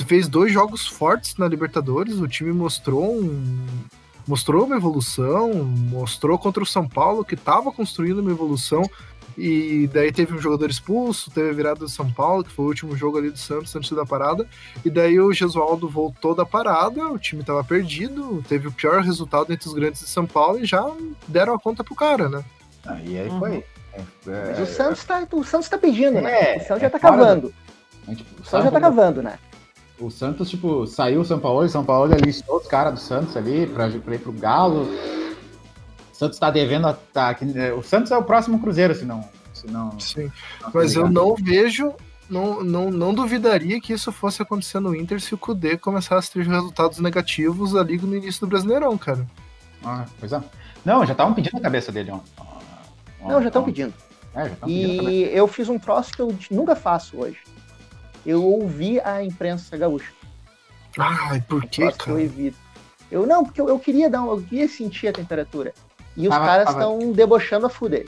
[0.07, 2.19] Fez dois jogos fortes na Libertadores.
[2.19, 3.65] O time mostrou um,
[4.29, 8.83] mostrou uma evolução, mostrou contra o São Paulo que estava construindo uma evolução.
[9.35, 12.67] E daí teve um jogador expulso, teve a virada do São Paulo, que foi o
[12.67, 14.47] último jogo ali do Santos antes da parada.
[14.85, 19.51] E daí o Gesualdo voltou da parada, o time estava perdido, teve o pior resultado
[19.51, 20.85] entre os grandes de São Paulo e já
[21.27, 22.43] deram a conta pro cara, né?
[22.85, 23.39] Ah, e aí uhum.
[23.39, 23.65] foi.
[23.93, 26.55] É, é, o Santos tá, o Santos tá pedindo, né?
[26.55, 27.53] É, o Santos já tá cavando.
[28.05, 28.15] Do...
[28.15, 29.39] Tipo, o Santos já tá cavando, né?
[29.99, 33.35] O Santos, tipo, saiu o São Paulo, o São Paulo listou os caras do Santos
[33.35, 34.83] ali pra, pra ir pro Galo.
[34.83, 36.93] O Santos tá devendo.
[37.13, 39.27] Tá, é, o Santos é o próximo Cruzeiro, se não.
[39.53, 40.31] Se não Sim,
[40.61, 41.93] não mas eu não vejo.
[42.29, 46.33] Não, não, não duvidaria que isso fosse acontecer no Inter se o Kudê começasse a
[46.33, 49.25] ter resultados negativos ali no início do Brasileirão, cara.
[49.83, 50.41] Ah, pois é.
[50.85, 52.31] Não, já estavam pedindo a cabeça dele ontem.
[53.21, 53.93] Não, já estão pedindo.
[54.35, 57.39] É, já pedindo e eu fiz um troço que eu nunca faço hoje
[58.29, 60.11] eu ouvi a imprensa gaúcha.
[60.97, 62.11] Ai, por que, cara?
[62.11, 62.57] Eu evito.
[63.11, 65.73] Eu não, porque eu, eu, queria dar, eu queria sentir a temperatura.
[66.15, 68.07] E os caras estão debochando a fuder.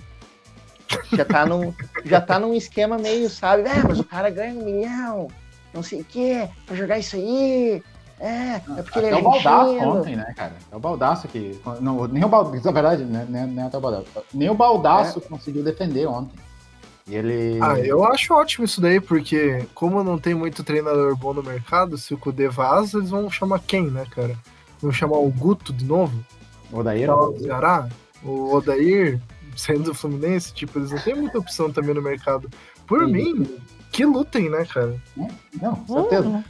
[1.13, 1.74] Já tá, num,
[2.05, 3.63] já tá num esquema meio, sabe?
[3.63, 5.28] É, mas o cara ganha um milhão,
[5.74, 7.82] não sei o quê, pra jogar isso aí.
[8.19, 10.53] É, é porque ele é o Baldaço ontem, né, cara?
[10.72, 11.59] É o Baldaço que.
[11.80, 14.05] Não, nem o Baldaço, na verdade, né, nem, até o Baldaço.
[14.34, 15.22] Nem o Baldaço é.
[15.22, 16.38] conseguiu defender ontem.
[17.12, 17.59] E ele.
[17.62, 21.97] Ah, eu acho ótimo isso daí, porque como não tem muito treinador bom no mercado,
[21.97, 24.34] se o Kudê vaza, eles vão chamar quem, né, cara?
[24.82, 26.18] Vão chamar o Guto de novo?
[26.72, 27.12] O Odair?
[27.12, 27.89] O Ceará?
[28.24, 29.20] O Odair,
[29.57, 32.49] saindo do Fluminense, tipo, eles não têm muita opção também no mercado.
[32.88, 33.12] Por Sim.
[33.12, 33.57] mim,
[33.91, 34.95] que lutem, né, cara?
[35.62, 36.30] Não, certeza.
[36.30, 36.43] Uhum.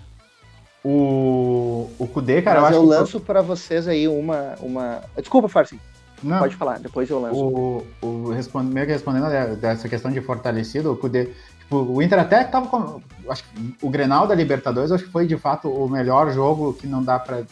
[0.84, 3.26] O, o Kudê, cara, Mas eu, eu lanço que...
[3.26, 5.02] para vocês aí uma, uma.
[5.18, 5.80] Desculpa, Farsi.
[6.24, 6.40] Não.
[6.40, 7.40] Pode falar, depois eu lanço.
[7.40, 12.44] O, o meio que respondendo dessa questão de fortalecido, o Kudê, tipo, o Inter até
[12.44, 13.02] tava com.
[13.28, 16.86] Acho que o Grenal da Libertadores acho que foi de fato o melhor jogo que
[16.86, 17.44] não dá para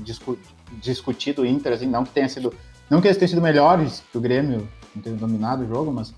[0.00, 0.38] discu
[0.80, 2.52] discutir do Inter, assim, não que tenha sido.
[2.88, 6.14] Não que eles tenham sido melhores que o Grêmio, não tenham dominado o jogo, mas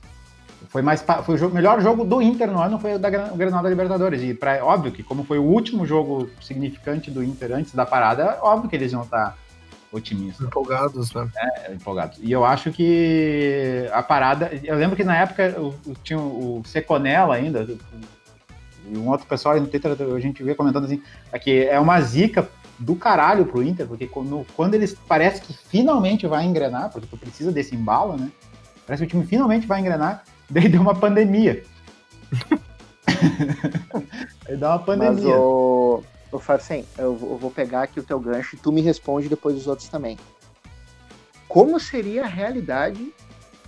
[0.69, 3.37] foi mais foi o jogo, melhor jogo do Inter no ano foi o, da, o
[3.37, 4.23] Grenal da Libertadores.
[4.23, 8.23] E pra, óbvio que, como foi o último jogo significante do Inter antes da parada,
[8.23, 9.31] é óbvio que eles iam estar.
[9.31, 9.46] Tá
[9.97, 10.45] otimista.
[10.45, 11.29] Empolgados, né?
[11.37, 12.19] É, empolgados.
[12.21, 14.51] E eu acho que a parada.
[14.63, 17.67] Eu lembro que na época eu, eu tinha o Seconella ainda,
[18.89, 21.03] e um outro pessoal no Twitter, a gente via comentando assim,
[21.43, 26.27] que é uma zica do caralho pro Inter, porque quando, quando eles parece que finalmente
[26.27, 28.31] vai engrenar, porque tu precisa desse embalo, né?
[28.87, 31.63] Parece que o time finalmente vai engrenar, daí deu uma pandemia.
[34.49, 35.15] aí deu uma pandemia.
[35.15, 36.03] Mas o...
[36.31, 39.57] Ô, Farcem, eu, eu vou pegar aqui o teu gancho e tu me responde depois
[39.57, 40.19] os outros também.
[41.49, 43.15] Como seria a realidade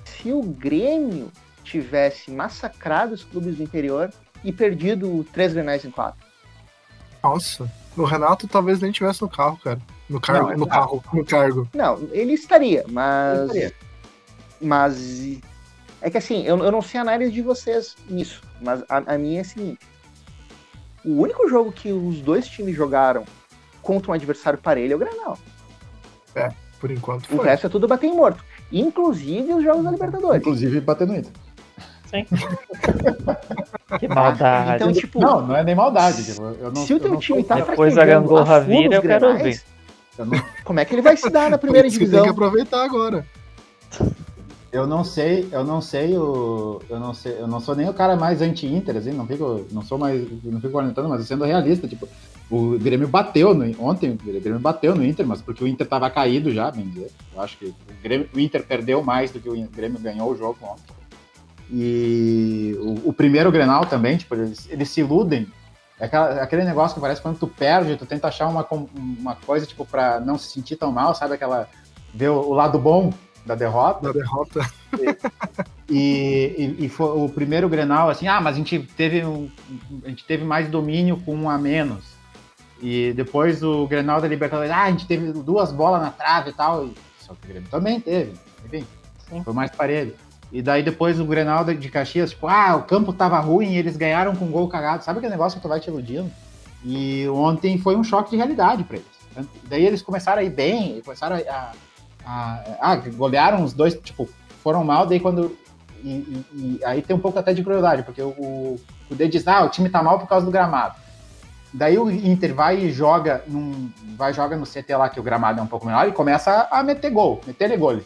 [0.04, 1.30] se o Grêmio
[1.62, 6.26] tivesse massacrado os clubes do interior e perdido três grenais em quatro?
[7.22, 9.80] Nossa, o Renato talvez nem tivesse no carro, cara.
[10.08, 11.68] No cargo, não, no carro, no cargo.
[11.74, 13.50] Não, ele estaria, mas.
[13.50, 13.74] Ele estaria.
[14.60, 15.38] Mas.
[16.00, 19.18] É que assim, eu, eu não sei a análise de vocês nisso, mas a, a
[19.18, 19.78] minha é a seguinte
[21.04, 23.24] o único jogo que os dois times jogaram
[23.82, 25.38] contra um adversário parelho é o Granal.
[26.34, 27.38] É, por enquanto foi.
[27.38, 28.44] O resto é tudo bater em morto.
[28.70, 30.40] Inclusive os jogos da Libertadores.
[30.40, 31.32] Inclusive bater no Inter.
[32.06, 32.24] Sim.
[33.98, 34.76] que maldade.
[34.76, 36.24] Então, tipo, não, não é nem maldade.
[36.24, 39.62] Tipo, eu não, se o teu time tá Depois a gangorra vira, eu quero ver.
[40.64, 42.22] Como é que ele vai se dar na primeira divisão?
[42.22, 43.24] Tem que aproveitar agora.
[44.70, 46.82] Eu não sei, eu não sei o.
[46.90, 49.66] Eu não sei, eu não sou nem o cara mais anti-Inter, assim, não fico.
[49.72, 50.26] Não sou mais.
[50.44, 52.06] Não fico orientando, mas sendo realista, tipo,
[52.50, 56.10] o Grêmio bateu no, ontem, o Grêmio bateu no Inter, mas porque o Inter tava
[56.10, 57.10] caído já, bem dizer.
[57.34, 60.36] Eu acho que o, Grêmio, o Inter perdeu mais do que o Grêmio ganhou o
[60.36, 60.94] jogo ontem.
[61.72, 65.46] E o, o primeiro Grenal também, tipo, eles, eles se iludem.
[65.98, 69.64] É aquela, aquele negócio que parece quando tu perde, tu tenta achar uma, uma coisa,
[69.64, 71.34] tipo, pra não se sentir tão mal, sabe?
[71.34, 71.66] Aquela.
[72.12, 73.10] ver o, o lado bom
[73.48, 74.06] da derrota.
[74.06, 74.60] Da derrota.
[75.90, 79.48] E, e, e, foi o primeiro Grenal, assim, ah, mas a gente teve um,
[80.04, 82.04] a gente teve mais domínio com um a menos.
[82.82, 86.52] E depois o Grenal da Libertadores, ah, a gente teve duas bolas na trave e
[86.52, 86.84] tal.
[86.84, 88.34] E, só que o Grêmio também teve,
[88.66, 88.86] enfim,
[89.30, 89.42] Sim.
[89.42, 90.14] foi mais parelho.
[90.52, 93.96] E daí depois o Grenal de Caxias, tipo, ah, o campo tava ruim e eles
[93.96, 95.02] ganharam com um gol cagado.
[95.02, 96.30] Sabe aquele negócio que tu vai te iludindo?
[96.84, 99.48] E ontem foi um choque de realidade para eles.
[99.64, 101.72] Daí eles começaram a ir bem, começaram a, a,
[102.28, 104.28] ah, golearam os dois, tipo,
[104.62, 105.56] foram mal, daí quando.
[106.04, 108.78] E, e, e aí tem um pouco até de crueldade, porque o,
[109.10, 110.94] o D diz, ah, o time tá mal por causa do gramado.
[111.72, 115.60] Daí o Inter vai e joga num, vai joga no CT lá que o gramado
[115.60, 118.00] é um pouco menor e começa a, meter gol, meter gol.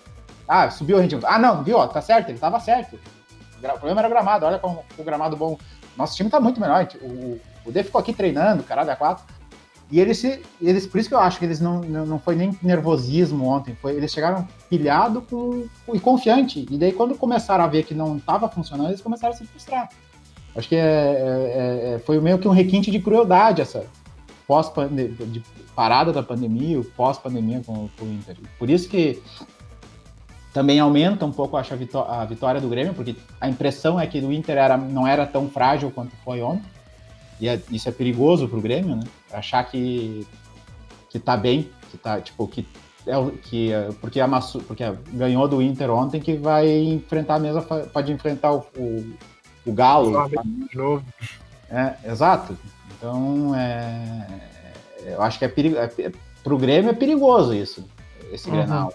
[0.48, 1.18] Ah, subiu a gente.
[1.24, 1.76] Ah, não, viu?
[1.76, 2.98] Ó, tá certo, ele tava certo.
[3.58, 5.58] O problema era o gramado, olha como o gramado bom.
[5.96, 6.88] Nosso time tá muito menor.
[7.00, 9.24] O, o D ficou aqui treinando, caralho, a quatro.
[9.92, 12.58] E eles, se, eles, por isso que eu acho que eles não, não, foi nem
[12.62, 16.66] nervosismo ontem, foi, eles chegaram pilhado com, e confiante.
[16.70, 19.90] E daí, quando começaram a ver que não estava funcionando, eles começaram a se frustrar.
[20.56, 23.84] Acho que é, é, é, foi meio que um requinte de crueldade essa
[24.46, 24.72] pós
[25.28, 25.42] de
[25.76, 28.36] parada da pandemia, o pós-pandemia com, com, o Inter.
[28.58, 29.22] Por isso que
[30.54, 34.06] também aumenta um pouco acho, a, vitó a vitória do Grêmio, porque a impressão é
[34.06, 36.71] que o Inter era, não era tão frágil quanto foi ontem.
[37.40, 39.04] E é, isso é perigoso pro Grêmio, né?
[39.32, 40.26] Achar que,
[41.08, 42.66] que tá bem, que tá, tipo, que
[43.06, 47.38] é o que é, porque amassou, porque ganhou do Inter ontem que vai enfrentar a
[47.38, 49.14] mesa, pode enfrentar o, o,
[49.66, 50.28] o Galo.
[50.28, 51.04] De novo.
[51.68, 52.56] É, exato.
[52.96, 54.26] Então, é,
[55.06, 56.12] eu acho que é, perigo, é,
[56.44, 57.84] pro Grêmio é perigoso isso,
[58.32, 58.56] esse uhum.
[58.56, 58.94] Grenal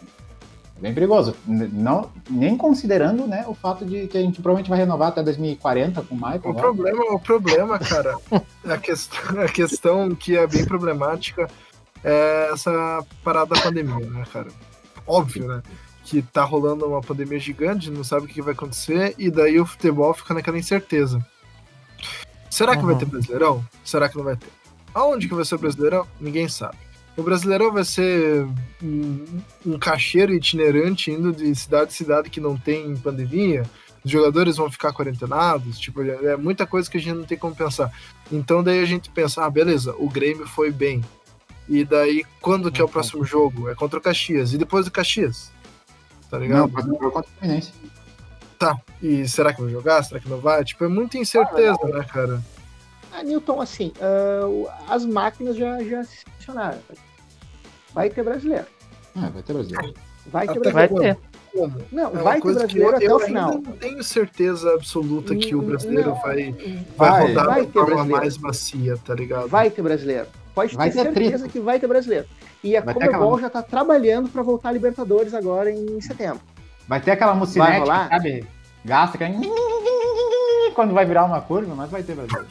[0.80, 1.36] bem perigoso.
[1.46, 6.02] Não, nem considerando né, o fato de que a gente provavelmente vai renovar até 2040
[6.04, 6.42] com o Michael.
[6.44, 8.16] O, problema, o problema, cara,
[8.66, 11.50] a, questão, a questão que é bem problemática
[12.04, 14.48] é essa parada da pandemia, né, cara?
[15.06, 15.62] Óbvio, né?
[16.04, 19.66] Que tá rolando uma pandemia gigante, não sabe o que vai acontecer, e daí o
[19.66, 21.26] futebol fica naquela incerteza.
[22.50, 22.88] Será que uhum.
[22.88, 23.66] vai ter Brasileirão?
[23.84, 24.48] Será que não vai ter?
[24.94, 26.08] Aonde que vai ser Brasileirão?
[26.20, 26.87] Ninguém sabe.
[27.18, 28.48] O Brasileirão vai ser
[28.82, 29.26] um,
[29.66, 33.64] um cacheiro itinerante indo de cidade em cidade que não tem pandemia.
[34.06, 37.38] Os jogadores vão ficar quarentenados, tipo, é, é muita coisa que a gente não tem
[37.38, 37.92] como pensar.
[38.32, 41.04] Então daí a gente pensa, ah, beleza, o Grêmio foi bem.
[41.68, 43.68] E daí, quando que é o próximo jogo?
[43.68, 44.54] É contra o Caxias.
[44.54, 45.52] E depois do Caxias?
[46.30, 46.72] Tá ligado?
[46.72, 47.74] Não, jogo contra o Fluminense.
[48.60, 48.80] Tá.
[49.02, 50.04] E será que vai jogar?
[50.04, 50.64] Será que não vai?
[50.64, 52.44] Tipo, é muita incerteza, ah, né, cara?
[53.12, 56.80] Ah, Newton, assim, uh, as máquinas já, já se funcionaram.
[57.98, 58.66] Vai ter brasileiro.
[59.16, 59.94] Ah, vai ter brasileiro.
[60.28, 60.96] Vai ter brasileiro.
[60.96, 61.18] Vai ter.
[61.92, 63.54] Não, é vai ter brasileiro até o final.
[63.54, 66.52] Eu não tenho certeza absoluta que o brasileiro não, vai,
[66.96, 69.48] vai, vai rodar vai de forma mais macia, tá ligado?
[69.48, 70.28] Vai ter brasileiro.
[70.54, 71.54] Pode vai ter, ter certeza trito.
[71.54, 72.28] que vai ter brasileiro.
[72.64, 76.42] E a Comebol já tá trabalhando para voltar a Libertadores agora em setembro.
[76.88, 78.46] Vai ter aquela mucinete, sabe?
[78.86, 79.28] Gasta, que é
[80.76, 82.48] quando vai virar uma curva, mas vai ter brasileiro.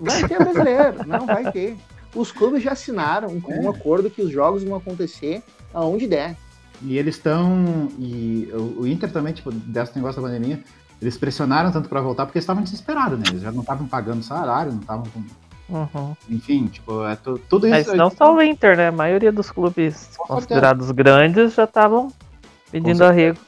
[0.00, 1.78] Vai ter brasileiro, não vai ter
[2.16, 3.60] os clubes já assinaram um, é.
[3.60, 5.42] um acordo que os jogos vão acontecer
[5.72, 6.36] aonde der.
[6.82, 7.88] E eles estão.
[7.98, 10.60] E o Inter também, tipo, desse negócio da pandemia,
[11.00, 13.24] eles pressionaram tanto para voltar porque estavam desesperados, né?
[13.28, 15.22] Eles já não estavam pagando salário, não estavam com.
[15.68, 16.14] Uhum.
[16.28, 17.88] Enfim, tipo, é tudo isso.
[17.88, 18.88] Mas não só o Inter, né?
[18.88, 22.12] A maioria dos clubes considerados grandes já estavam
[22.70, 23.38] pedindo arrego.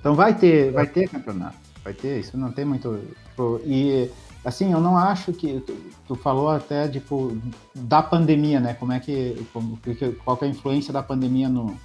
[0.00, 1.56] Então vai ter, vai ter campeonato.
[1.84, 2.98] Vai ter, isso não tem muito.
[3.28, 4.10] Tipo, e
[4.44, 5.76] assim, eu não acho que tu,
[6.08, 7.36] tu, falou até tipo
[7.74, 8.74] da pandemia, né?
[8.74, 9.78] Como é que como,
[10.24, 11.76] qual que é a influência da pandemia no,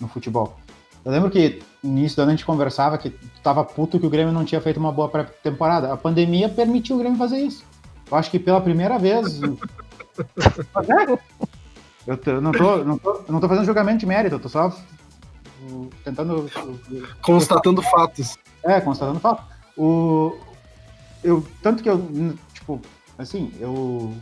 [0.00, 0.56] no futebol?
[1.04, 4.06] Eu lembro que no início do ano a gente conversava que tu tava puto que
[4.06, 5.92] o Grêmio não tinha feito uma boa pré-temporada.
[5.92, 7.64] A pandemia permitiu o Grêmio fazer isso.
[8.10, 9.40] Eu acho que pela primeira vez.
[12.06, 14.74] eu, eu, não tô, não tô, não tô fazendo julgamento de mérito, eu tô só
[16.02, 16.50] tentando.
[17.20, 18.36] Constatando fatos.
[18.62, 19.44] É, constatando fatos.
[19.76, 20.36] O,
[21.24, 21.98] eu tanto que eu
[22.52, 22.80] tipo
[23.18, 24.14] assim eu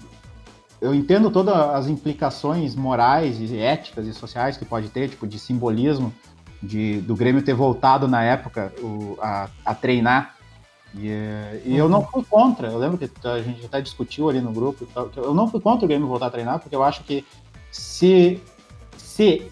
[0.81, 5.39] eu entendo todas as implicações morais e éticas e sociais que pode ter tipo de
[5.39, 6.13] simbolismo
[6.63, 10.37] de do Grêmio ter voltado na época o, a, a treinar
[10.95, 12.69] E, é, e eu não fui contra.
[12.69, 14.87] Eu lembro que a gente até discutiu ali no grupo.
[15.17, 17.25] Eu não fui contra o Grêmio voltar a treinar, porque eu acho que
[17.71, 18.41] se,
[18.99, 19.51] se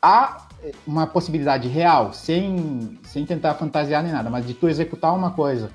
[0.00, 0.48] há
[0.86, 5.70] uma possibilidade real, sem, sem tentar fantasiar nem nada, mas de tu executar uma coisa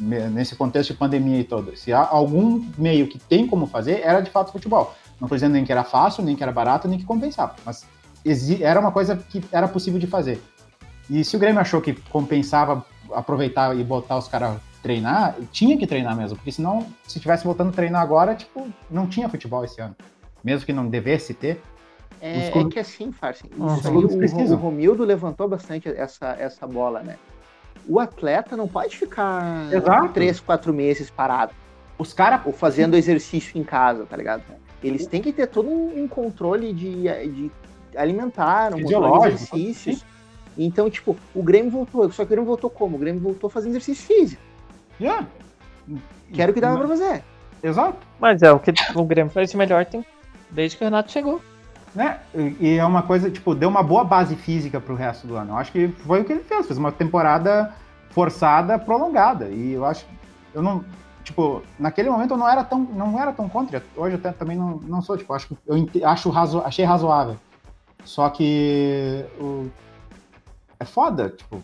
[0.00, 4.20] nesse contexto de pandemia e todo, se há algum meio que tem como fazer, era
[4.20, 4.94] de fato futebol.
[5.20, 7.86] Não estou dizendo nem que era fácil, nem que era barato, nem que compensava, mas
[8.60, 10.42] era uma coisa que era possível de fazer.
[11.08, 15.86] E se o Grêmio achou que compensava aproveitar e botar os caras treinar, tinha que
[15.86, 19.80] treinar mesmo, porque senão, se tivesse voltando a treinar agora, tipo, não tinha futebol esse
[19.80, 19.96] ano.
[20.44, 21.60] Mesmo que não devesse ter.
[22.20, 22.72] É, clubes...
[22.72, 27.16] é que assim, Farsi, o, o Romildo levantou bastante essa, essa bola, né?
[27.88, 30.08] O atleta não pode ficar Exato.
[30.10, 31.52] três, quatro meses parado.
[31.96, 32.42] Os caras.
[32.44, 34.42] Ou fazendo exercício em casa, tá ligado?
[34.82, 37.50] Eles têm que ter todo um controle de, de
[37.96, 39.98] alimentar, um controle de exercícios.
[39.98, 40.04] Sim.
[40.56, 42.10] Então, tipo, o Grêmio voltou.
[42.12, 42.96] Só que o Grêmio voltou como?
[42.96, 44.42] O Grêmio voltou fazendo exercício físico.
[45.00, 45.26] Yeah.
[46.32, 47.24] Que era o que dava pra fazer.
[47.62, 47.98] Exato.
[48.20, 50.04] Mas é o que o Grêmio faz melhor tem,
[50.50, 51.40] desde que o Renato chegou.
[51.98, 52.20] Né?
[52.60, 55.50] E é uma coisa, tipo, deu uma boa base física pro resto do ano.
[55.50, 56.64] Eu acho que foi o que ele fez.
[56.64, 57.74] Fez uma temporada
[58.10, 59.48] forçada, prolongada.
[59.48, 60.06] E eu acho.
[60.54, 60.84] Eu não.
[61.24, 63.82] Tipo, naquele momento eu não era tão, não era tão contra.
[63.96, 65.16] Hoje até também não, não sou.
[65.16, 67.36] Tipo, acho, eu acho razo, achei razoável.
[68.04, 69.68] Só que o,
[70.78, 71.60] é foda, tipo.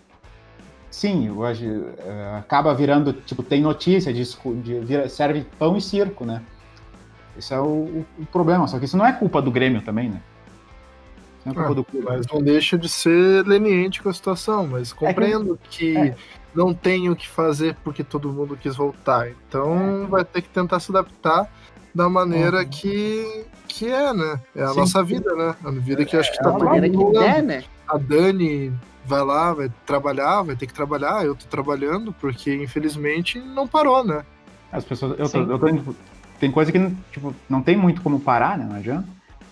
[0.91, 6.43] Sim, hoje uh, acaba virando, tipo, tem notícia de, de, serve pão e circo, né?
[7.39, 10.09] Esse é o, o, o, problema, só que isso não é culpa do Grêmio também,
[10.09, 10.21] né?
[11.45, 12.07] Não é culpa ah, do clube.
[12.07, 15.99] Mas não deixa de ser leniente com a situação, mas é compreendo é que, que
[15.99, 16.17] é.
[16.55, 19.31] não tem o que fazer porque todo mundo quis voltar.
[19.49, 20.07] Então é.
[20.07, 21.51] vai ter que tentar se adaptar
[21.95, 22.69] da maneira uhum.
[22.69, 24.41] que, que é, né?
[24.55, 24.81] É a Sim.
[24.81, 25.55] nossa vida, né?
[25.65, 27.13] A vida que acho que tá todo mundo.
[27.13, 27.65] Que é, né?
[27.87, 28.73] A Dani
[29.05, 34.03] vai lá, vai trabalhar, vai ter que trabalhar, eu tô trabalhando, porque infelizmente não parou,
[34.03, 34.25] né?
[34.73, 35.19] As pessoas.
[35.19, 35.95] Eu tô, eu tô,
[36.45, 36.79] tem coisa que
[37.11, 38.67] tipo, não tem muito como parar, né?
[38.69, 39.09] Não adianta.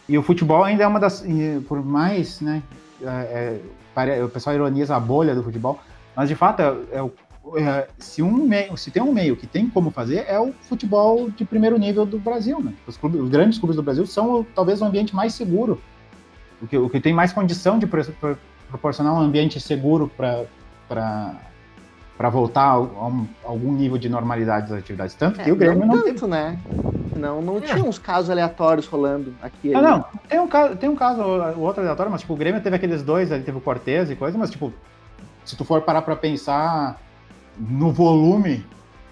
[0.06, 1.24] E o futebol ainda é uma das.
[1.66, 2.62] Por mais, né?
[3.02, 3.58] É,
[3.96, 5.80] é, o pessoal ironiza a bolha do futebol,
[6.14, 9.68] mas de fato é, é, é, se um meio, se tem um meio que tem
[9.68, 12.74] como fazer, é o futebol de primeiro nível do Brasil, né?
[12.86, 15.80] Os, clubes, os grandes clubes do Brasil são talvez o ambiente mais seguro,
[16.60, 17.86] o que, o que tem mais condição de
[18.68, 20.10] proporcionar um ambiente seguro
[20.88, 21.36] para
[22.22, 25.12] para voltar a, um, algum nível de normalidade das atividades.
[25.16, 26.04] Tanto é, que o Grêmio não.
[26.04, 26.56] Tanto, né?
[27.16, 27.62] Não, não é.
[27.62, 29.74] tinha uns casos aleatórios rolando aqui.
[29.74, 31.20] Ah, não, tem um caso, tem um caso
[31.58, 34.38] outro aleatório, mas tipo, o Grêmio teve aqueles dois ali, teve o Cortez e coisa,
[34.38, 34.72] mas tipo,
[35.44, 36.96] se tu for parar para pensar
[37.58, 38.64] no volume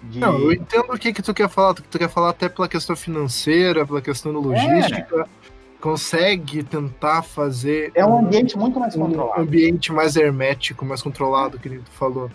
[0.03, 0.19] de...
[0.19, 1.73] Não, eu entendo o que, que tu quer falar.
[1.73, 5.27] Tu, tu quer falar até pela questão financeira, pela questão da logística.
[5.27, 5.41] É
[5.81, 7.91] consegue tentar fazer.
[7.93, 9.41] É um ambiente muito mais controlado.
[9.41, 12.29] Um ambiente mais hermético, mais controlado, que tu falou.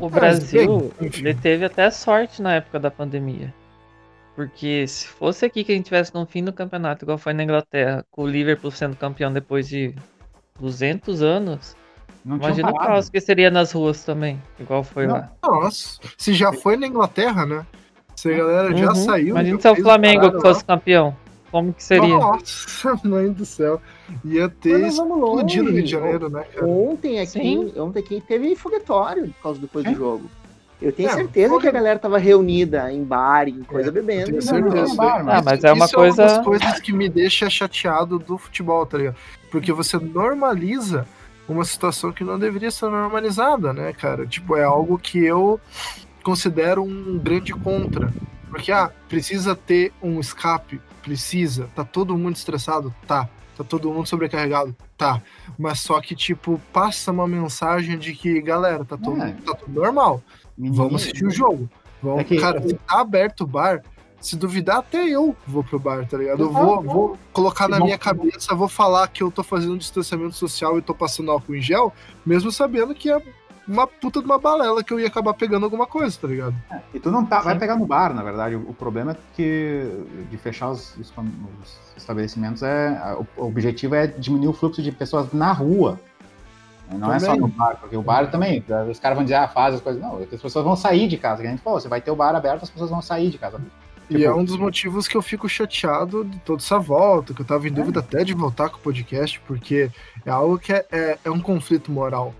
[0.00, 3.52] O Brasil, ele teve até sorte na época da pandemia.
[4.36, 7.42] Porque se fosse aqui que a gente tivesse no fim do campeonato, igual foi na
[7.42, 9.94] Inglaterra, com o Liverpool sendo campeão depois de
[10.60, 11.76] 200 anos,
[12.24, 15.32] não imagina o caos que seria nas ruas também, igual foi não, lá.
[15.42, 17.66] Nossa, se já foi na Inglaterra, né?
[18.14, 18.94] Se a galera já uhum.
[18.94, 19.28] saiu.
[19.28, 21.16] Imagina se é o Flamengo que fosse campeão.
[21.50, 22.16] Como que seria?
[22.16, 23.80] Nossa, mãe do céu.
[24.24, 26.66] Ia ter explodido no Rio de Janeiro, né, cara?
[26.66, 27.72] Ontem aqui, Sim.
[27.76, 29.90] ontem aqui teve foguetório por causa depois é.
[29.90, 30.30] do jogo.
[30.80, 31.60] Eu tenho é, certeza foi...
[31.60, 34.20] que a galera tava reunida em bar, em coisa é, bebendo.
[34.20, 34.94] Eu tenho certeza.
[34.94, 36.22] Bar, mas, ah, mas é uma isso coisa.
[36.22, 39.16] É uma das coisas que me deixa chateado do futebol, tá ligado?
[39.50, 41.06] Porque você normaliza
[41.48, 44.26] uma situação que não deveria ser normalizada, né, cara?
[44.26, 45.60] Tipo, é algo que eu
[46.22, 48.12] considero um grande contra.
[48.48, 51.70] Porque, ah, precisa ter um escape Precisa.
[51.74, 52.94] Tá todo mundo estressado?
[53.06, 53.26] Tá.
[53.56, 54.76] Tá todo mundo sobrecarregado?
[54.94, 55.22] Tá.
[55.58, 59.32] Mas só que, tipo, passa uma mensagem de que, galera, tá tudo, é.
[59.44, 60.22] tá tudo normal.
[60.58, 61.68] Vamos assistir o jogo.
[62.02, 62.38] Vamos, é que...
[62.38, 63.82] Cara, se tá aberto o bar,
[64.20, 66.42] se duvidar, até eu vou pro bar, tá ligado?
[66.42, 70.34] Eu vou, vou colocar na minha cabeça, vou falar que eu tô fazendo um distanciamento
[70.34, 71.90] social e tô passando álcool em gel,
[72.26, 73.22] mesmo sabendo que é
[73.68, 76.54] uma puta de uma balela que eu ia acabar pegando alguma coisa, tá ligado?
[76.70, 78.56] É, e tu não tá, vai pegar no bar, na verdade.
[78.56, 83.16] O, problema é que de fechar os, os, os estabelecimentos é.
[83.36, 86.00] O, objetivo é diminuir o fluxo de pessoas na rua.
[86.90, 87.16] Não também.
[87.16, 89.80] é só no bar, porque o bar também, os caras vão dizer, ah, faz as
[89.82, 90.00] coisas.
[90.00, 91.42] Não, as pessoas vão sair de casa.
[91.42, 93.36] Que a gente falou, você vai ter o bar aberto, as pessoas vão sair de
[93.36, 93.60] casa.
[94.08, 97.42] Tipo, e é um dos motivos que eu fico chateado de toda essa volta, que
[97.42, 98.02] eu tava em dúvida é.
[98.02, 99.90] até de voltar com o podcast, porque
[100.24, 102.34] é algo que é, é, é um conflito moral.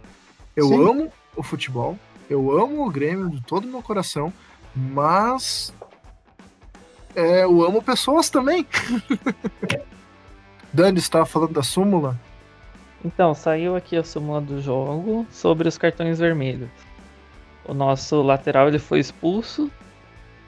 [0.57, 0.89] Eu Sim.
[0.89, 1.97] amo o futebol,
[2.29, 4.33] eu amo o Grêmio de todo o meu coração,
[4.75, 5.73] mas
[7.15, 8.67] é, eu amo pessoas também.
[10.73, 12.19] Dani, estava falando da súmula?
[13.05, 16.69] Então, saiu aqui a súmula do jogo sobre os cartões vermelhos.
[17.65, 19.71] o nosso lateral ele foi expulso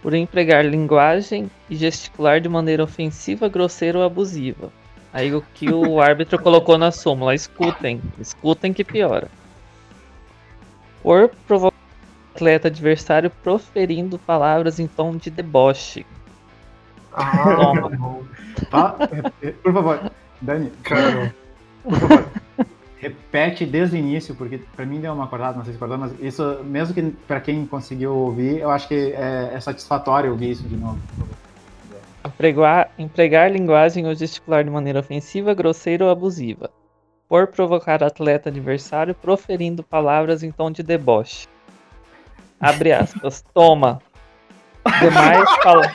[0.02, 4.72] por empregar linguagem e gesticular de maneira ofensiva, grosseira ou abusiva.
[5.12, 9.30] Aí o que o árbitro colocou na súmula, escutem, escutem que piora.
[11.02, 16.04] Por provocar o atleta adversário proferindo palavras em tom de deboche.
[17.12, 18.20] Ah, Toma.
[18.70, 19.08] Fala-
[19.62, 21.34] por favor, Dani, Cara,
[21.82, 22.26] por favor,
[22.98, 26.12] repete desde o início, porque pra mim deu uma acordada, não sei se acordou, mas
[26.20, 30.62] isso, mesmo que pra quem conseguiu ouvir, eu acho que é, é satisfatório ouvir isso
[30.68, 30.98] de novo.
[32.24, 36.70] Empregar, empregar linguagem ou gesticular de maneira ofensiva, grosseira ou abusiva.
[37.30, 41.46] Por provocar atleta adversário proferindo palavras em tom de deboche.
[42.60, 43.44] Abre aspas.
[43.54, 44.02] Toma.
[44.98, 45.92] Demais, pala-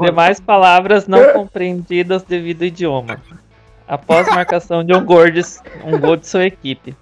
[0.00, 3.20] demais palavras não compreendidas devido ao idioma.
[3.86, 5.42] Após marcação de um gol de,
[5.84, 6.96] um gol de sua equipe.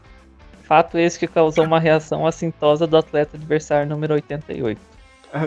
[0.65, 4.81] Fato esse que causou uma reação assintosa do atleta adversário número 88.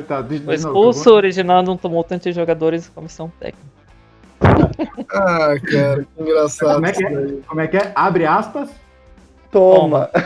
[0.07, 3.76] tá, de, de Foi novo, expulso, originando um tumulto entre jogadores e comissão técnica.
[4.41, 6.73] Ah, cara, que engraçado.
[6.75, 7.37] Como é que é?
[7.47, 7.91] Como é que é?
[7.95, 8.69] Abre aspas.
[9.51, 10.09] Toma!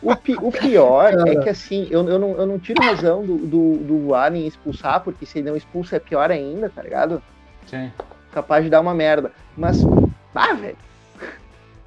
[0.00, 3.36] o, pi- o pior é que assim, eu, eu, não, eu não tiro razão do,
[3.38, 7.22] do, do Allen expulsar, porque se ele não expulsa é pior ainda, tá ligado?
[7.66, 7.90] Sim.
[8.32, 9.32] Capaz de dar uma merda.
[9.56, 9.82] Mas,
[10.34, 10.76] ah, velho.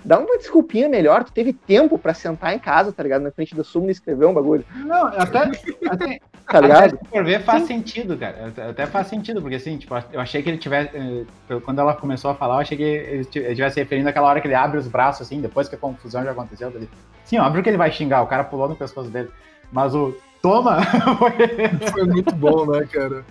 [0.04, 3.24] Dá uma desculpinha melhor, tu teve tempo pra sentar em casa, tá ligado?
[3.24, 5.50] Na frente da súmula e escrever um bagulho, Não, até,
[5.90, 6.90] até, tá até ligado?
[7.04, 8.54] se for ver, faz sentido, cara.
[8.70, 10.90] Até- faz sentido, porque assim, tipo, eu achei que ele tivesse.
[10.96, 11.26] eh,
[11.64, 14.28] Quando ela começou a falar, eu achei que ele ti- ele estivesse se referindo àquela
[14.28, 16.70] hora que ele abre os braços, assim, depois que a confusão já aconteceu.
[16.70, 16.90] Ele,
[17.24, 19.30] sim, óbvio que ele vai xingar, o cara pulou no pescoço dele.
[19.72, 20.78] Mas o toma!
[21.18, 23.26] foi- Foi muito bom, né, cara?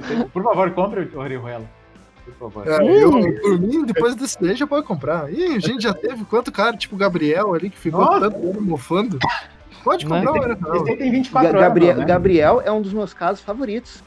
[0.00, 1.64] Tem- por favor, compre o Orihuela.
[2.24, 2.68] Por favor.
[2.68, 5.32] É, eu, por mim, depois desse daí já pode comprar.
[5.32, 8.30] E a gente já teve quanto cara, tipo o Gabriel ali, que ficou Nossa.
[8.30, 9.18] tanto ano mofando.
[9.84, 10.16] Pode Né?
[10.24, 10.90] comprar o Esse Orihuela.
[10.90, 11.68] aí tem 24 Ga- anos.
[11.68, 12.04] Gabriel, né?
[12.04, 14.02] Gabriel é um dos meus casos favoritos.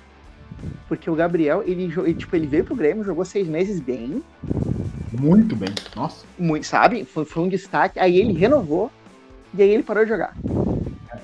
[0.87, 4.23] Porque o Gabriel, ele, tipo, ele veio pro Grêmio, jogou seis meses bem,
[5.11, 5.69] Muito bem.
[5.95, 6.25] Nossa.
[6.39, 7.03] muito, sabe?
[7.05, 7.99] Foi, foi um destaque.
[7.99, 8.89] Aí ele renovou
[9.53, 10.33] e aí ele parou de jogar.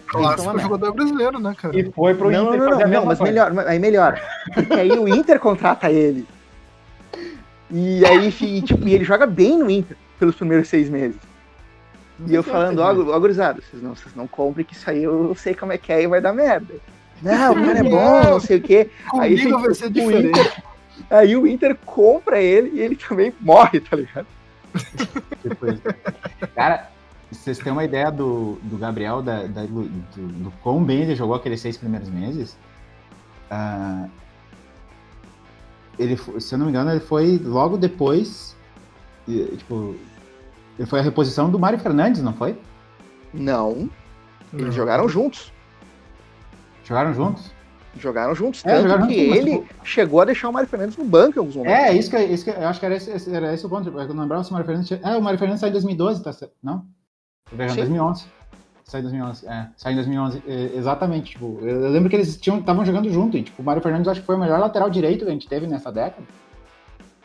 [0.07, 0.63] Clássico Então, né?
[0.63, 1.79] jogador brasileiro, né, cara?
[1.79, 3.23] E foi pro não, Inter não, não, não, mas coisa.
[3.31, 4.19] melhor, aí melhor.
[4.53, 6.25] Porque aí o Inter contrata ele.
[7.71, 8.31] E aí,
[8.63, 11.17] tipo, e ele joga bem no Inter pelos primeiros seis meses.
[12.27, 15.33] E eu falando, ó, ó, gurizada, vocês não, vocês não comprem que isso aí eu
[15.35, 16.75] sei como é que é e vai dar merda.
[17.21, 18.89] Não, o cara é bom, não sei o quê.
[19.17, 20.11] Aí, tipo, vai ser o.
[20.11, 20.63] Inter-
[21.09, 24.27] Aí o Inter compra ele e ele também morre, tá ligado?
[24.75, 25.81] Isso.
[26.53, 26.89] Cara,
[27.31, 31.15] vocês têm uma ideia do, do Gabriel, da, da- do, do, do quão bem ele
[31.15, 32.57] jogou aqueles seis primeiros meses?
[33.49, 34.07] Ah,
[35.97, 38.55] ele, se eu não me engano, ele foi logo depois.
[39.57, 39.95] Tipo,
[40.85, 42.57] foi a reposição do Mário Fernandes, não foi?
[43.33, 43.89] Não,
[44.53, 44.71] eles Não.
[44.71, 45.51] jogaram juntos.
[46.83, 47.51] Jogaram juntos?
[47.97, 48.63] Jogaram juntos.
[48.65, 51.37] É, Tanto jogaram que juntos, mas, ele chegou a deixar o Mário Fernandes no banco
[51.37, 51.77] em alguns momentos.
[51.79, 53.89] É, isso que, isso que eu acho que era esse, esse- era esse o ponto.
[53.89, 54.87] Eu não lembrava se o Mário Fernandes.
[54.87, 56.53] tinha- É, o Mário Fernandes saiu em 2012, tá certo?
[56.63, 56.85] Não?
[57.49, 57.57] Sim.
[57.75, 58.25] 2011.
[58.83, 59.67] Saiu em 2011, é.
[59.77, 61.31] Saiu em 2011, é, exatamente.
[61.31, 63.37] Tipo, eu, eu lembro que eles estavam jogando junto.
[63.37, 65.47] E, tipo, o Mário Fernandes acho que foi o melhor lateral direito que a gente
[65.47, 66.25] teve nessa década.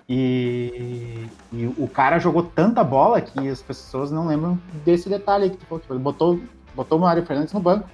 [0.09, 5.51] E, e o cara jogou tanta bola que as pessoas não lembram desse detalhe aí
[5.51, 5.81] que tu falou.
[5.81, 6.41] Tipo, ele botou,
[6.75, 7.89] botou o Mário Fernandes no banco.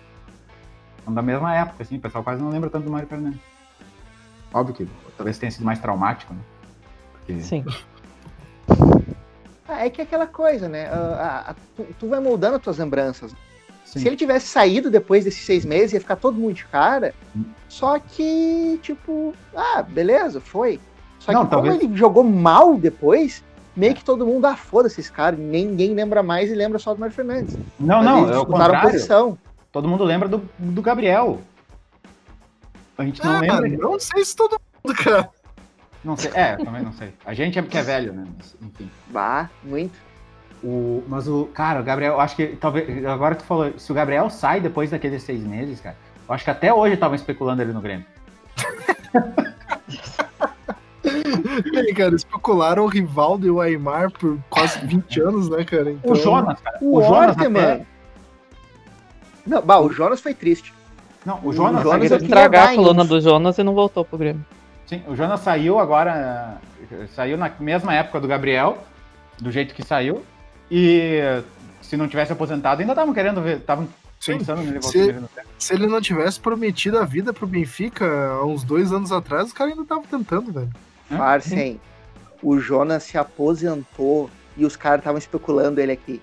[1.05, 3.41] São da mesma época, assim, o pessoal quase não lembra tanto do Mário Fernandes.
[4.53, 6.41] Óbvio que talvez tenha sido mais traumático, né?
[7.13, 7.41] Porque...
[7.41, 7.65] Sim.
[9.69, 10.89] Ah, é que é aquela coisa, né?
[10.91, 13.33] Ah, tu, tu vai moldando as tuas lembranças.
[13.85, 14.01] Sim.
[14.01, 17.15] Se ele tivesse saído depois desses seis meses, ia ficar todo mundo de cara.
[17.37, 17.45] Hum.
[17.69, 20.81] Só que, tipo, ah, beleza, foi.
[21.21, 23.45] Só Não, que como talvez- ele jogou mal depois,
[23.77, 25.37] meio que todo mundo, ah, foda-se esse cara.
[25.37, 27.57] Ninguém lembra mais e lembra só do Mário Fernandes.
[27.79, 28.81] Não, não, Eles é o contrário.
[28.81, 29.39] posição.
[29.71, 31.41] Todo mundo lembra do, do Gabriel.
[32.99, 33.69] A gente não Ah, lembra.
[33.79, 35.29] não sei se todo mundo, cara.
[36.03, 36.31] Não sei.
[36.35, 37.13] É, também não sei.
[37.25, 38.25] A gente é porque é velho, né?
[38.37, 38.91] Mas, enfim.
[39.09, 39.97] Bah, muito.
[40.65, 41.45] O, mas o.
[41.55, 43.05] Cara, o Gabriel, eu acho que talvez.
[43.07, 45.97] Agora que tu falou, se o Gabriel sai depois daqueles seis meses, cara,
[46.29, 48.05] eu acho que até hoje estavam especulando ele no Grêmio.
[51.73, 55.91] E aí, cara, especularam o Rivaldo e o Aymar por quase 20 anos, né, cara?
[55.91, 56.79] Então, O Jonas, cara.
[56.81, 57.87] O, O, Jonas Orte, até- mano.
[59.47, 60.73] Não, bah, o Jonas foi triste.
[61.25, 63.75] Não, o o Jonas, Jonas eu Quis queria estragar a coluna do Jonas e não
[63.75, 64.45] voltou pro Grêmio.
[64.87, 66.59] Sim, o Jonas saiu agora.
[67.15, 68.79] Saiu na mesma época do Gabriel,
[69.41, 70.23] do jeito que saiu.
[70.71, 71.21] E
[71.83, 73.59] se não tivesse aposentado, ainda estavam querendo ver.
[73.59, 73.87] Estavam
[74.19, 74.39] Sim.
[74.39, 75.49] pensando nele Se- voltando no tempo.
[75.59, 79.53] Se ele não tivesse prometido a vida pro Benfica há uns dois anos atrás, os
[79.53, 80.71] caras ainda estavam tentando, velho.
[81.17, 81.81] Parcem,
[82.43, 86.21] o Jonas se aposentou e os caras estavam especulando ele aqui.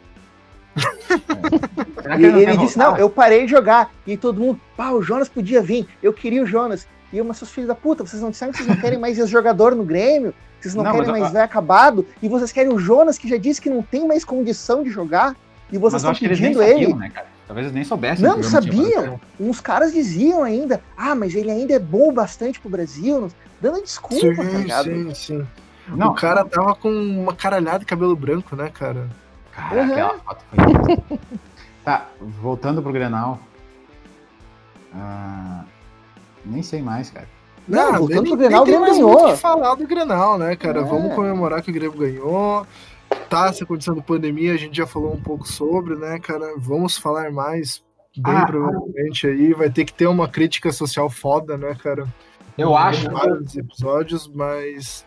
[2.20, 3.92] e ele, ele disse, não, eu parei de jogar.
[4.06, 5.88] E todo mundo, pá, o Jonas podia vir.
[6.02, 6.88] Eu queria o Jonas.
[7.12, 9.18] E eu, mas seus filhos da puta, vocês não disseram que vocês não querem mais
[9.18, 10.34] esse jogador no Grêmio?
[10.60, 12.06] Vocês não, não querem mais ver acabado?
[12.22, 15.36] E vocês querem o Jonas, que já disse que não tem mais condição de jogar?
[15.72, 16.82] E vocês estão pedindo ele.
[16.82, 17.12] Sabiam, né,
[17.48, 18.26] Talvez eles nem soubessem.
[18.26, 19.20] Não, sabiam.
[19.40, 23.30] Uns caras diziam ainda, ah, mas ele ainda é bom bastante pro Brasil,
[23.62, 24.84] dando desculpa, sim, tá ligado?
[24.84, 25.48] Sim, sim.
[25.88, 26.10] Não.
[26.10, 29.08] O cara tava com uma caralhada de cabelo branco, né, cara?
[29.54, 29.92] Cara, uhum.
[29.92, 31.20] aquela foto foi.
[31.86, 33.40] tá, voltando pro Grenal.
[34.94, 35.64] Ah,
[36.46, 37.28] nem sei mais, cara.
[37.66, 39.26] Não, não voltando nem, pro Grenal, o Grêmio ganhou.
[39.28, 40.82] que falar do Grenal, né, cara?
[40.82, 40.84] É.
[40.84, 42.68] Vamos comemorar que o Grêmio ganhou.
[43.30, 46.54] Tá, essa condição de pandemia, a gente já falou um pouco sobre, né, cara?
[46.58, 47.84] Vamos falar mais,
[48.16, 49.54] bem ah, provavelmente aí.
[49.54, 52.08] Vai ter que ter uma crítica social foda, né, cara?
[52.58, 53.12] Eu acho.
[53.12, 55.06] Vários episódios, mas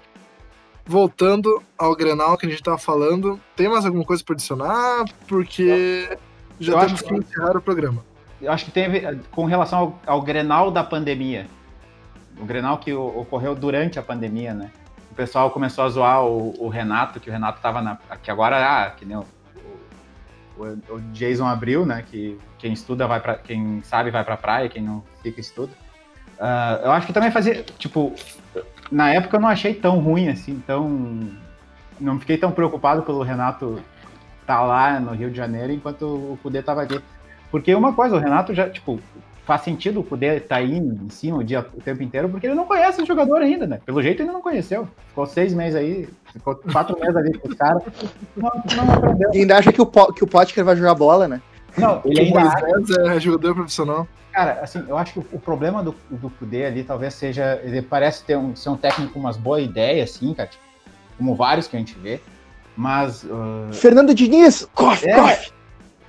[0.84, 5.04] voltando ao Grenal que a gente tava falando, tem mais alguma coisa para adicionar?
[5.26, 6.18] Porque
[6.58, 8.04] já eu temos que, encerrar o programa.
[8.40, 11.46] Eu acho que teve com relação ao, ao Grenal da pandemia.
[12.38, 14.70] O Grenal que ocorreu durante a pandemia, né?
[15.20, 17.98] Pessoal começou a zoar o, o Renato, que o Renato tava na.
[18.22, 19.24] Que agora, ah, que nem o,
[20.56, 22.02] o, o Jason Abril, né?
[22.10, 25.74] Que quem estuda vai para Quem sabe vai pra praia, quem não fica estuda.
[26.38, 27.62] Uh, eu acho que também fazia.
[27.78, 28.14] Tipo,
[28.90, 31.28] na época eu não achei tão ruim assim, tão.
[32.00, 33.78] Não fiquei tão preocupado pelo Renato
[34.40, 36.98] estar tá lá no Rio de Janeiro enquanto o Cudê estava aqui.
[37.50, 38.98] Porque uma coisa, o Renato já, tipo,
[39.50, 42.46] faz sentido o Cudê estar tá aí em cima o, dia, o tempo inteiro, porque
[42.46, 43.80] ele não conhece o jogador ainda, né?
[43.84, 44.86] Pelo jeito ele não conheceu.
[45.08, 47.82] Ficou seis meses aí, ficou quatro meses ali com os caras.
[48.36, 49.28] Não, não aprendeu.
[49.34, 51.42] E ainda acha que o, que o Potker vai jogar bola, né?
[51.76, 53.16] Não, ele ainda acha...
[53.16, 54.06] é jogador profissional.
[54.30, 57.60] Cara, assim, eu acho que o, problema do, do Kudê ali talvez seja.
[57.64, 60.62] Ele parece ter um, ser um técnico com umas boas ideias, assim, cara, tipo,
[61.18, 62.20] como vários que a gente vê.
[62.76, 63.24] Mas.
[63.24, 63.72] Uh...
[63.72, 64.68] Fernando Diniz!
[64.72, 65.52] Cof, é, cof.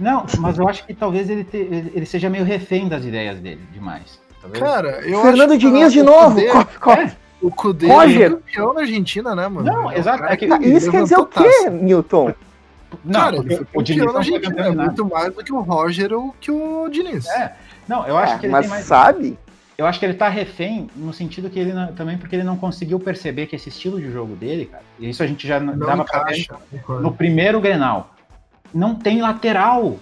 [0.02, 3.62] Não, mas eu acho que talvez ele, te, ele, seja meio refém das ideias dele
[3.72, 4.20] demais.
[4.42, 4.64] Talvez...
[4.64, 6.36] Cara, eu Fernando Diniz de novo!
[6.36, 7.00] Kudê, cof, cof.
[7.00, 9.72] É, o Kudê é campeão na Argentina, né, mano?
[9.72, 10.24] Não, é exato.
[10.24, 12.34] É que, isso quer dizer o quê, Newton?
[13.06, 16.12] Não, cara, ele foi o Diniz na Argentina, é muito mais do que o Roger
[16.14, 17.28] ou que o Diniz.
[17.30, 17.54] É.
[17.88, 18.86] Não, eu acho é, que ele mas mais...
[18.86, 19.38] sabe?
[19.78, 22.58] Eu acho que ele tá refém no sentido que ele não, também porque ele não
[22.58, 25.78] conseguiu perceber que esse estilo de jogo dele, cara, e isso a gente já não
[25.78, 28.14] dava encaixa, pra ver no primeiro Grenal.
[28.74, 29.98] Não tem lateral.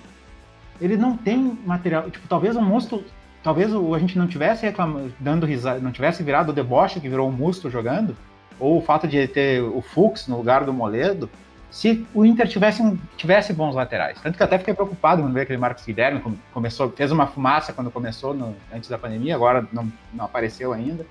[0.79, 2.09] Ele não tem material.
[2.09, 3.03] Tipo, talvez o monstro.
[3.41, 7.07] Talvez o, a gente não tivesse reclamando, dando risada, não tivesse virado o deboche que
[7.07, 8.15] virou o Musto jogando,
[8.59, 11.29] ou o fato de ter o Fux no lugar do Moledo,
[11.71, 12.83] se o Inter tivesse,
[13.15, 14.19] tivesse bons laterais.
[14.21, 16.21] Tanto que eu até fiquei preocupado quando veio aquele Marcos Guilherme,
[16.51, 21.05] começou, fez uma fumaça quando começou no, antes da pandemia, agora não, não apareceu ainda.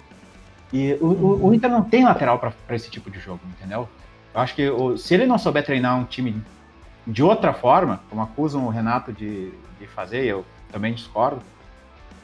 [0.73, 3.89] E o, o, o Inter não tem lateral para esse tipo de jogo, entendeu?
[4.35, 6.43] Eu acho que o, se ele não souber treinar um time
[7.09, 11.43] de outra forma, como acusam o Renato de, de fazer, eu também discordo.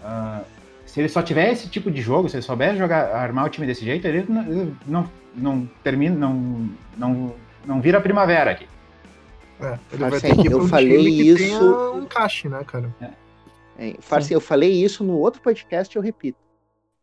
[0.03, 0.45] Uh,
[0.87, 3.67] se ele só tiver esse tipo de jogo, se ele souber jogar, armar o time
[3.67, 7.35] desse jeito, ele não, ele não, não termina, não, não
[7.67, 8.67] não vira primavera aqui.
[9.61, 11.93] É, ele vai ter que eu um falei isso.
[11.95, 12.95] um encaixe, né, cara?
[13.01, 13.11] É.
[13.77, 13.97] É,
[14.31, 16.39] eu falei isso no outro podcast, eu repito.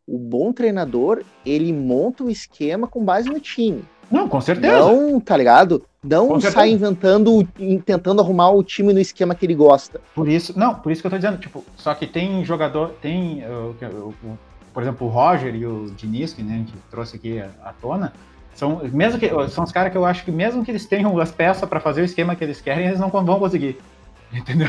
[0.06, 3.84] O bom treinador, ele monta o esquema com base no time.
[4.10, 4.78] Não, com certeza.
[4.78, 5.84] Não, tá ligado?
[6.04, 7.46] Não sai inventando,
[7.84, 10.00] tentando arrumar o time no esquema que ele gosta.
[10.14, 13.44] Por isso, não, por isso que eu tô dizendo, tipo, só que tem jogador, tem,
[13.44, 14.36] uh,
[14.74, 18.12] por exemplo, o Roger e o Diniz, que né, a gente trouxe aqui à tona,
[18.52, 21.30] são, mesmo que, são os caras que eu acho que mesmo que eles tenham as
[21.30, 23.78] peças para fazer o esquema que eles querem, eles não vão conseguir.
[24.32, 24.68] Entendeu?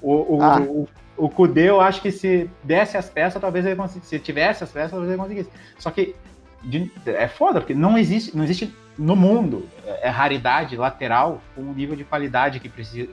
[0.00, 0.60] O, o, ah.
[0.60, 4.08] o, o Kudê, eu acho que se desse as peças, talvez ele conseguisse.
[4.08, 5.50] Se tivesse as peças, talvez ele conseguisse.
[5.78, 6.16] Só que
[6.62, 11.62] de, é foda, porque não existe, não existe no mundo é, é raridade lateral com
[11.62, 13.08] o nível de qualidade que precisa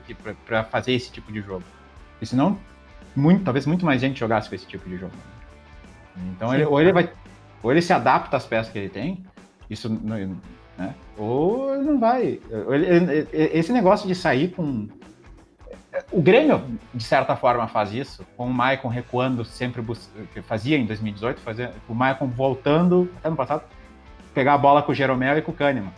[0.46, 1.64] para fazer esse tipo de jogo.
[2.12, 2.58] Porque senão,
[3.14, 5.12] muito, talvez muito mais gente jogasse com esse tipo de jogo.
[6.34, 7.10] Então, ele, ou ele vai.
[7.62, 9.24] Ou ele se adapta às peças que ele tem,
[9.68, 10.94] isso né?
[11.16, 12.40] Ou não vai.
[13.32, 14.88] Esse negócio de sair com.
[16.12, 16.62] O Grêmio,
[16.94, 19.82] de certa forma, faz isso, com o Maicon recuando sempre,
[20.32, 23.64] que fazia em 2018, fazia, o Maicon voltando, até no passado,
[24.34, 25.92] pegar a bola com o Jeromel e com o Kahneman,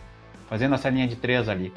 [0.49, 1.73] fazendo essa linha de três ali.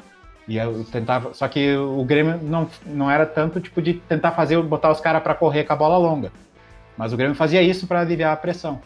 [0.47, 4.61] E eu tentava, só que o Grêmio não, não era tanto tipo de tentar fazer,
[4.61, 6.31] botar os caras para correr com a bola longa.
[6.97, 8.81] Mas o Grêmio fazia isso para aliviar a pressão.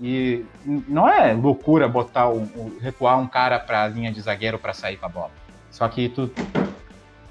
[0.00, 2.48] E não é loucura botar um,
[2.80, 5.30] recuar um cara para a linha de zagueiro para sair com a bola.
[5.70, 6.30] Só que tu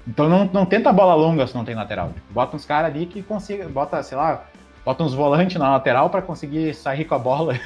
[0.06, 2.08] então não, não tenta bola longa se não tem lateral.
[2.08, 4.44] Tipo, bota uns caras ali que consiga, bota, sei lá,
[4.84, 7.54] bota uns volantes na lateral para conseguir sair com a bola.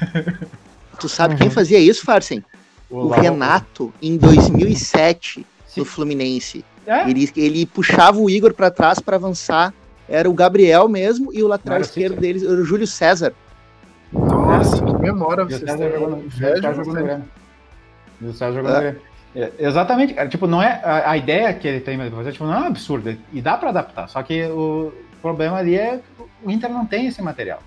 [0.99, 2.43] Tu sabe quem fazia isso, Farsen?
[2.89, 5.79] O, o Renato, em 2007, Sim.
[5.79, 6.65] no Fluminense.
[6.85, 7.09] É?
[7.09, 9.73] Ele, ele puxava o Igor para trás para avançar.
[10.07, 13.33] Era o Gabriel mesmo e o lateral esquerdo deles era o Júlio César.
[14.11, 16.25] Nossa, que memória você está jogando.
[16.25, 17.25] O César jogou no Grêmio.
[18.21, 18.95] O César jogou no é.
[19.35, 20.27] É, exatamente, cara.
[20.27, 23.15] Tipo, não é a, a, ideia que ele tem fazer, tipo, não é um absurdo.
[23.31, 24.09] E dá para adaptar.
[24.09, 25.99] Só que o problema ali é
[26.43, 27.61] o Inter não tem esse material.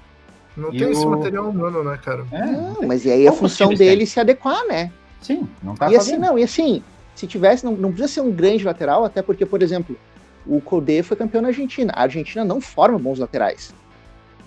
[0.56, 0.92] Não e tem o...
[0.92, 2.26] esse material humano, né, cara?
[2.30, 4.06] É, não, mas e aí a função dele tem?
[4.06, 4.92] se adequar, né?
[5.20, 6.24] Sim, não tá E assim, fazendo.
[6.24, 6.82] assim, não, e assim,
[7.14, 9.96] se tivesse, não, não precisa ser um grande lateral, até porque, por exemplo,
[10.46, 11.92] o Codê foi campeão na Argentina.
[11.94, 13.74] A Argentina não forma bons laterais.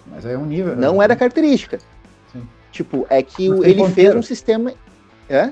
[0.08, 0.76] Mas é um nível.
[0.76, 1.04] Não né?
[1.06, 1.80] era característica.
[2.32, 2.44] Sim.
[2.72, 4.74] Tipo, é que o, ele fez um sistema.
[5.30, 5.52] É?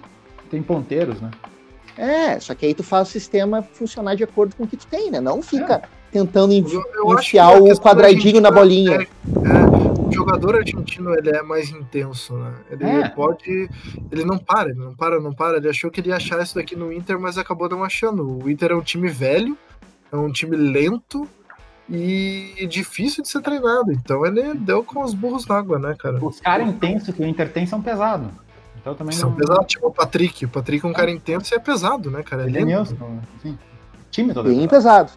[0.51, 1.31] Tem ponteiros, né?
[1.97, 4.87] É, só que aí tu faz o sistema funcionar de acordo com o que tu
[4.87, 5.19] tem, né?
[5.19, 5.81] Não fica é.
[6.11, 8.95] tentando enfiar o quadradinho na bolinha.
[8.95, 12.53] É, é, o jogador argentino ele é mais intenso, né?
[12.69, 13.09] Ele é.
[13.09, 13.69] pode.
[14.11, 15.57] Ele não para, ele não para, não para.
[15.57, 18.43] Ele achou que ele ia achar isso daqui no Inter, mas acabou não achando.
[18.43, 19.57] O Inter é um time velho,
[20.11, 21.27] é um time lento
[21.89, 23.91] e difícil de ser treinado.
[23.91, 26.23] Então ele deu com os burros na água, né, cara?
[26.23, 28.29] Os caras intensos que o Inter tem são pesados.
[28.83, 29.37] Então também São não...
[29.37, 30.43] pesados, tipo o Patrick.
[30.43, 32.43] O Patrick é um cara intenso e é pesado, né, cara?
[32.43, 33.57] É Ele é Nilson, assim.
[34.11, 35.11] Time todo Bem pesado.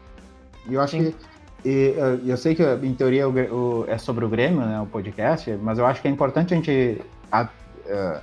[0.68, 1.10] E eu acho Sim.
[1.10, 1.35] que.
[1.68, 5.51] E, eu sei que em teoria o, o, é sobre o Grêmio, né, o podcast,
[5.60, 7.02] mas eu acho que é importante a gente
[7.32, 7.48] a,
[7.90, 8.22] a,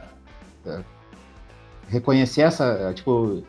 [0.66, 0.80] a,
[1.90, 3.44] reconhecer essa, tipo,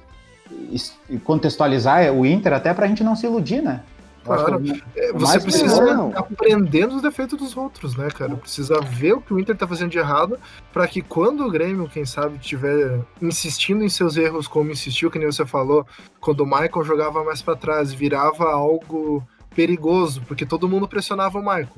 [1.23, 3.85] contextualizar o Inter até para a gente não se iludir, né?
[4.25, 4.61] Claro.
[4.97, 8.35] É, você precisa aprender os defeitos dos outros, né, cara?
[8.35, 10.41] Precisa ver o que o Inter tá fazendo de errado
[10.73, 15.21] para que quando o Grêmio, quem sabe, estiver insistindo em seus erros como insistiu, que
[15.21, 15.87] nem você falou,
[16.21, 19.23] quando o Michael jogava mais para trás, virava algo
[19.55, 21.69] perigoso, porque todo mundo pressionava o Michael.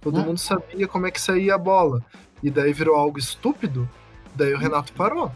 [0.00, 0.24] Todo hum.
[0.24, 2.02] mundo sabia como é que saía a bola.
[2.42, 3.88] E daí virou algo estúpido,
[4.34, 5.30] daí o Renato parou.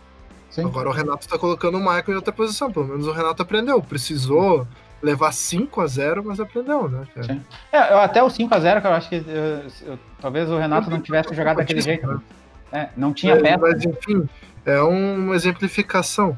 [0.51, 0.65] Sim.
[0.65, 2.73] Agora o Renato tá colocando o Michael em outra posição.
[2.73, 3.81] Pelo menos o Renato aprendeu.
[3.83, 4.67] Precisou
[5.03, 7.07] levar 5 a 0 mas aprendeu, né?
[7.15, 7.41] Cara?
[7.71, 10.91] É, até o 5 a 0 que eu acho que eu, eu, talvez o Renato
[10.91, 12.07] não tivesse jogado daquele jeito.
[12.07, 12.21] Né?
[12.73, 13.59] É, não tinha é, peça.
[13.59, 14.29] Mas enfim,
[14.65, 16.37] é uma exemplificação.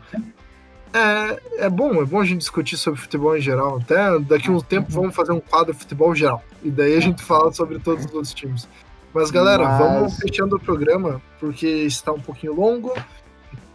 [0.93, 3.79] É, é bom, é bom a gente discutir sobre futebol em geral.
[3.79, 6.43] Até daqui a um tempo vamos fazer um quadro de futebol geral.
[6.63, 8.69] E daí a gente fala sobre todos os outros times.
[9.13, 9.79] Mas galera, Mas...
[9.79, 12.95] vamos fechando o programa, porque está um pouquinho longo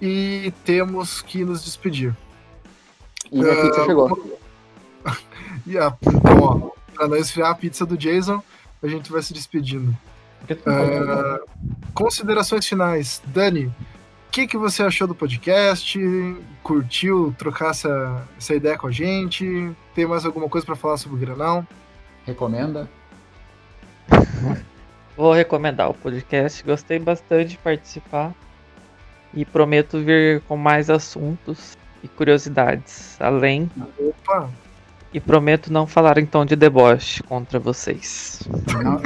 [0.01, 2.15] e temos que nos despedir.
[3.31, 4.39] E a pizza uh, chegou.
[5.65, 8.41] e a, então, ó, pra não esfriar a pizza do Jason,
[8.81, 9.95] a gente vai se despedindo.
[10.49, 11.47] Uh,
[11.93, 13.21] considerações finais.
[13.25, 13.73] Dani,
[14.33, 15.95] que, que você achou do podcast?
[16.63, 19.71] Curtiu trocar essa, essa ideia com a gente?
[19.93, 21.63] Tem mais alguma coisa para falar sobre o Granal?
[22.25, 22.89] Recomenda?
[25.15, 26.63] Vou recomendar o podcast.
[26.63, 28.33] Gostei bastante de participar.
[29.35, 33.21] E prometo vir com mais assuntos e curiosidades.
[33.21, 33.69] Além
[33.99, 34.49] Opa.
[35.13, 38.41] E prometo não falar em tom de deboche contra vocês.
[38.83, 38.99] Não.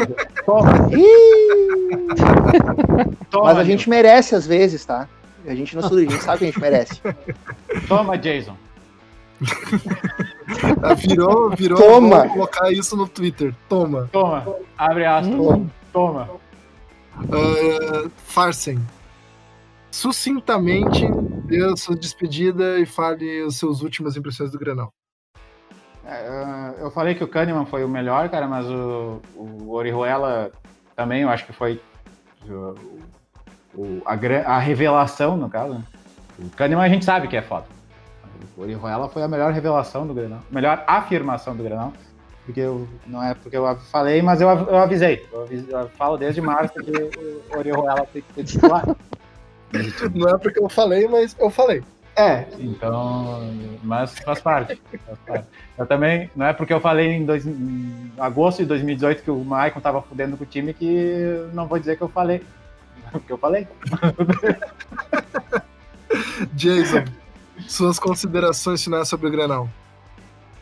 [3.43, 5.05] Mas a gente merece às vezes, tá?
[5.47, 7.01] A gente não a gente sabe que a gente merece.
[7.87, 8.55] Toma, Jason.
[10.81, 11.77] Ah, virou, virou.
[11.77, 12.23] Toma.
[12.23, 13.55] Vou colocar isso no Twitter.
[13.69, 14.09] Toma.
[14.11, 14.45] Toma.
[14.77, 15.35] Abre aspas.
[15.35, 15.69] Hum.
[15.93, 16.29] Toma.
[17.19, 18.79] Uh, Farsen.
[19.89, 21.07] Sucintamente,
[21.45, 24.93] dê a sua despedida e fale as suas últimas impressões do Grenal.
[26.05, 30.51] É, eu falei que o Kahneman foi o melhor, cara, mas o, o Orihuela
[30.95, 31.81] também, eu acho que foi
[33.77, 34.13] o, a,
[34.55, 35.83] a, revelação, no caso.
[36.39, 37.65] O Kahneman a gente sabe que é foda.
[38.57, 41.93] O Orihuela foi a melhor revelação do Grenal, melhor afirmação do Grenal.
[42.43, 45.27] Porque eu, não é porque eu falei, mas eu, eu avisei.
[45.31, 48.85] Eu, avisei, eu falo desde março que o Orihuela tem que ser titular.
[50.15, 51.83] Não é porque eu falei, mas eu falei.
[52.15, 53.41] É, então,
[53.83, 55.45] mas faz parte, faz parte.
[55.77, 59.43] Eu também, não é porque eu falei em, dois, em agosto de 2018 que o
[59.43, 62.41] Maicon tava fudendo com o time que não vou dizer que eu falei.
[63.19, 63.68] Porque eu falei.
[66.53, 67.03] Jason,
[67.68, 69.69] suas considerações finais sobre o Grenal.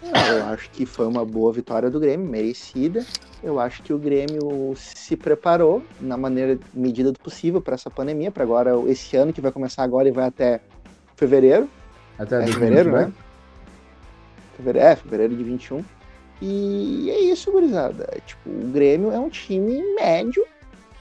[0.03, 3.03] Eu acho que foi uma boa vitória do Grêmio, merecida.
[3.44, 8.32] Eu acho que o Grêmio se preparou na maneira medida do possível para essa pandemia,
[8.32, 10.61] para agora esse ano que vai começar agora e vai até
[11.15, 11.69] fevereiro.
[12.18, 13.11] Até é, fevereiro, né?
[14.56, 15.84] Fevereiro, é, fevereiro de 21.
[16.41, 18.07] E é isso, gurizada.
[18.26, 20.45] Tipo, o Grêmio é um time médio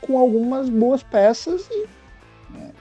[0.06, 1.86] com algumas boas peças e,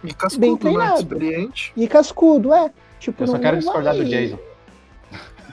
[0.04, 0.58] e cascudo, bem né?
[0.60, 0.92] treinado.
[0.94, 1.00] Né?
[1.00, 1.74] Experiente.
[1.76, 2.72] E cascudo, é.
[3.00, 4.04] Tipo, Eu só quero discordar vai...
[4.04, 4.40] do Jason.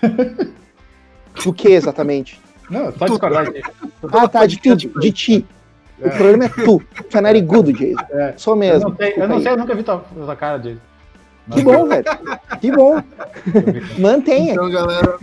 [1.46, 2.40] O que exatamente?
[2.68, 3.62] Não, pode discordar de
[4.12, 4.74] Ah, tá, de ti.
[4.76, 5.46] De ti.
[6.00, 6.08] É.
[6.08, 6.82] O problema é tu.
[7.08, 8.04] Tu é narigudo, Jason.
[8.10, 8.34] É.
[8.36, 8.88] Sou mesmo.
[8.88, 10.80] Eu não sei, eu, não sei, eu nunca vi tua, tua cara, Jason.
[11.52, 12.04] Que bom, velho.
[12.60, 13.02] Que bom.
[13.98, 14.52] Mantenha.
[14.52, 15.18] Então, galera,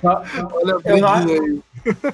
[0.00, 0.22] Só-
[0.52, 0.98] olha Eu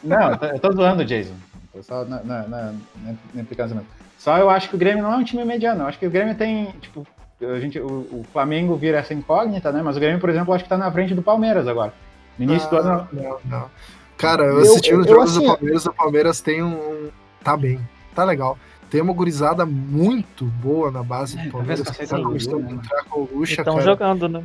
[0.05, 1.35] não- eu tô zoando, Jason.
[1.77, 2.73] Tô só na, na, na,
[3.05, 3.87] na- mesmo.
[4.19, 5.83] Só eu acho que o Grêmio não é um time mediano.
[5.83, 7.07] Eu acho que o Grêmio tem, tipo,
[7.41, 9.83] a gente, o, o Flamengo vira essa incógnita, né?
[9.83, 11.93] Mas o Grêmio, por exemplo, eu acho que tá na frente do Palmeiras agora.
[12.39, 13.09] No início do ano.
[13.13, 13.71] Não, não.
[14.17, 17.11] Cara, eu Eu- assisti os jogos assim, do Palmeiras, o Palmeiras tem um.
[17.45, 17.79] Tá bem,
[18.15, 18.59] tá legal.
[18.91, 22.75] Tem uma gurizada muito boa na base do Palmeiras talvez que tá a gostando de
[22.75, 23.85] entrar com o Lucha, Estão cara.
[23.85, 24.43] jogando, né?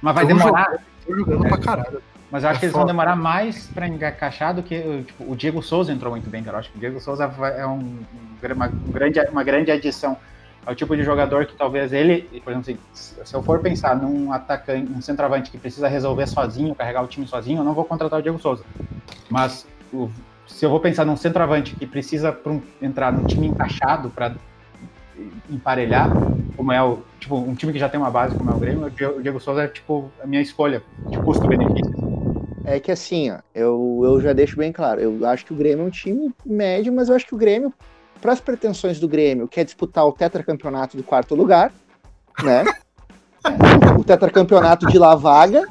[0.00, 0.78] Mas vai Tão demorar.
[1.04, 2.02] Tô jogando pra caralho.
[2.32, 2.92] Mas eu acho É que eles vão foda.
[2.94, 6.56] demorar mais pra encaixar do que tipo, o Diego Souza entrou muito bem, cara.
[6.56, 7.24] Eu acho que o Diego Souza
[7.58, 10.16] é um, um uma, um grande, uma grande adição
[10.64, 14.32] ao tipo de jogador que talvez ele, por exemplo, assim, se eu for pensar num
[14.32, 18.18] atacante, um centroavante que precisa resolver sozinho, carregar o time sozinho, eu não vou contratar
[18.18, 18.64] o Diego Souza.
[19.28, 20.08] Mas o-
[20.46, 24.34] se eu vou pensar num centroavante que precisa um- entrar num time encaixado para
[25.50, 26.08] emparelhar,
[26.56, 28.86] como é o tipo um time que já tem uma base como é o Grêmio,
[28.86, 32.11] o Diego Souza é tipo a minha escolha de custo-benefício.
[32.64, 35.00] É que assim, ó, eu, eu já deixo bem claro.
[35.00, 37.72] Eu acho que o Grêmio é um time médio, mas eu acho que o Grêmio,
[38.20, 41.72] para as pretensões do Grêmio, quer disputar o tetracampeonato do quarto lugar,
[42.42, 42.64] né?
[43.98, 45.66] o tetracampeonato de La Vaga,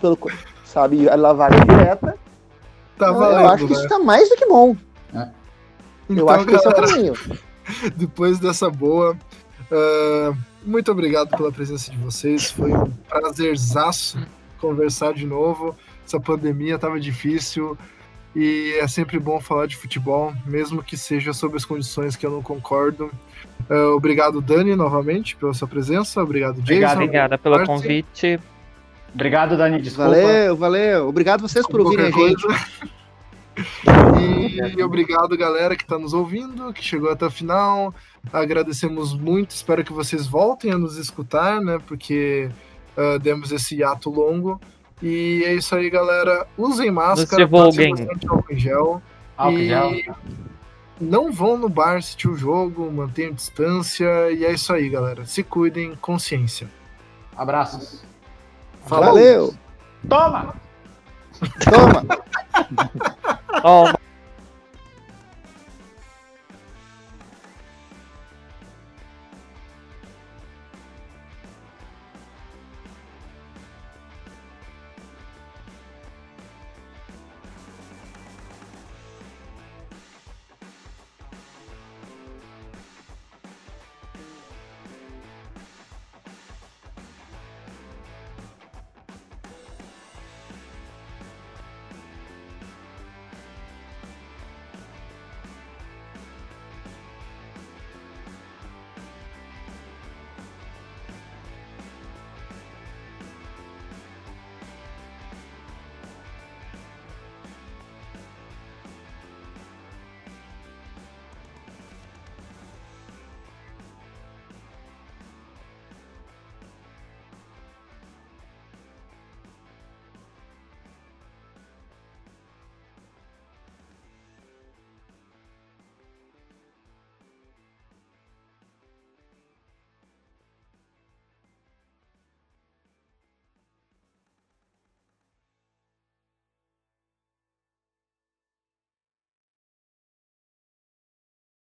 [0.00, 0.18] pelo,
[0.64, 2.16] sabe, a La Vaga direta.
[2.96, 3.78] Tá eu, valendo, eu acho que né?
[3.78, 4.76] isso tá mais do que bom.
[5.12, 5.22] eu
[6.08, 7.14] Então, acho que esse é o galera, caminho.
[7.96, 9.16] depois dessa boa,
[9.72, 10.32] ah,
[10.64, 12.50] muito obrigado pela presença de vocês.
[12.50, 14.18] Foi um prazerzaço
[14.60, 15.76] conversar de novo.
[16.06, 17.76] Essa pandemia tava difícil
[18.34, 22.30] e é sempre bom falar de futebol, mesmo que seja sob as condições que eu
[22.30, 23.10] não concordo.
[23.70, 26.22] Ah, obrigado, Dani, novamente, pela sua presença.
[26.22, 26.72] Obrigado, Jason.
[26.72, 28.40] Obrigado, Obrigada pelo convite.
[29.14, 29.80] Obrigado, Dani.
[29.80, 30.10] Desculpa.
[30.10, 31.08] Valeu, valeu.
[31.08, 32.46] Obrigado vocês por ouvirem a gente.
[34.76, 37.94] E obrigado, galera, que está nos ouvindo, que chegou até o final.
[38.32, 41.78] Agradecemos muito, espero que vocês voltem a nos escutar, né?
[41.86, 42.50] Porque
[42.96, 44.60] ah, demos esse hiato longo.
[45.04, 46.46] E é isso aí, galera.
[46.56, 49.02] Usem máscara, passem bastante álcool em gel.
[49.36, 50.16] Álcool e gel.
[50.98, 54.32] não vão no bar assistir o jogo, mantenham distância.
[54.32, 55.26] E é isso aí, galera.
[55.26, 56.70] Se cuidem, consciência.
[57.36, 58.02] Abraços.
[58.86, 59.12] Falou.
[59.12, 59.54] Valeu.
[60.08, 60.54] Toma!
[61.70, 62.06] Toma.
[63.60, 63.98] Toma.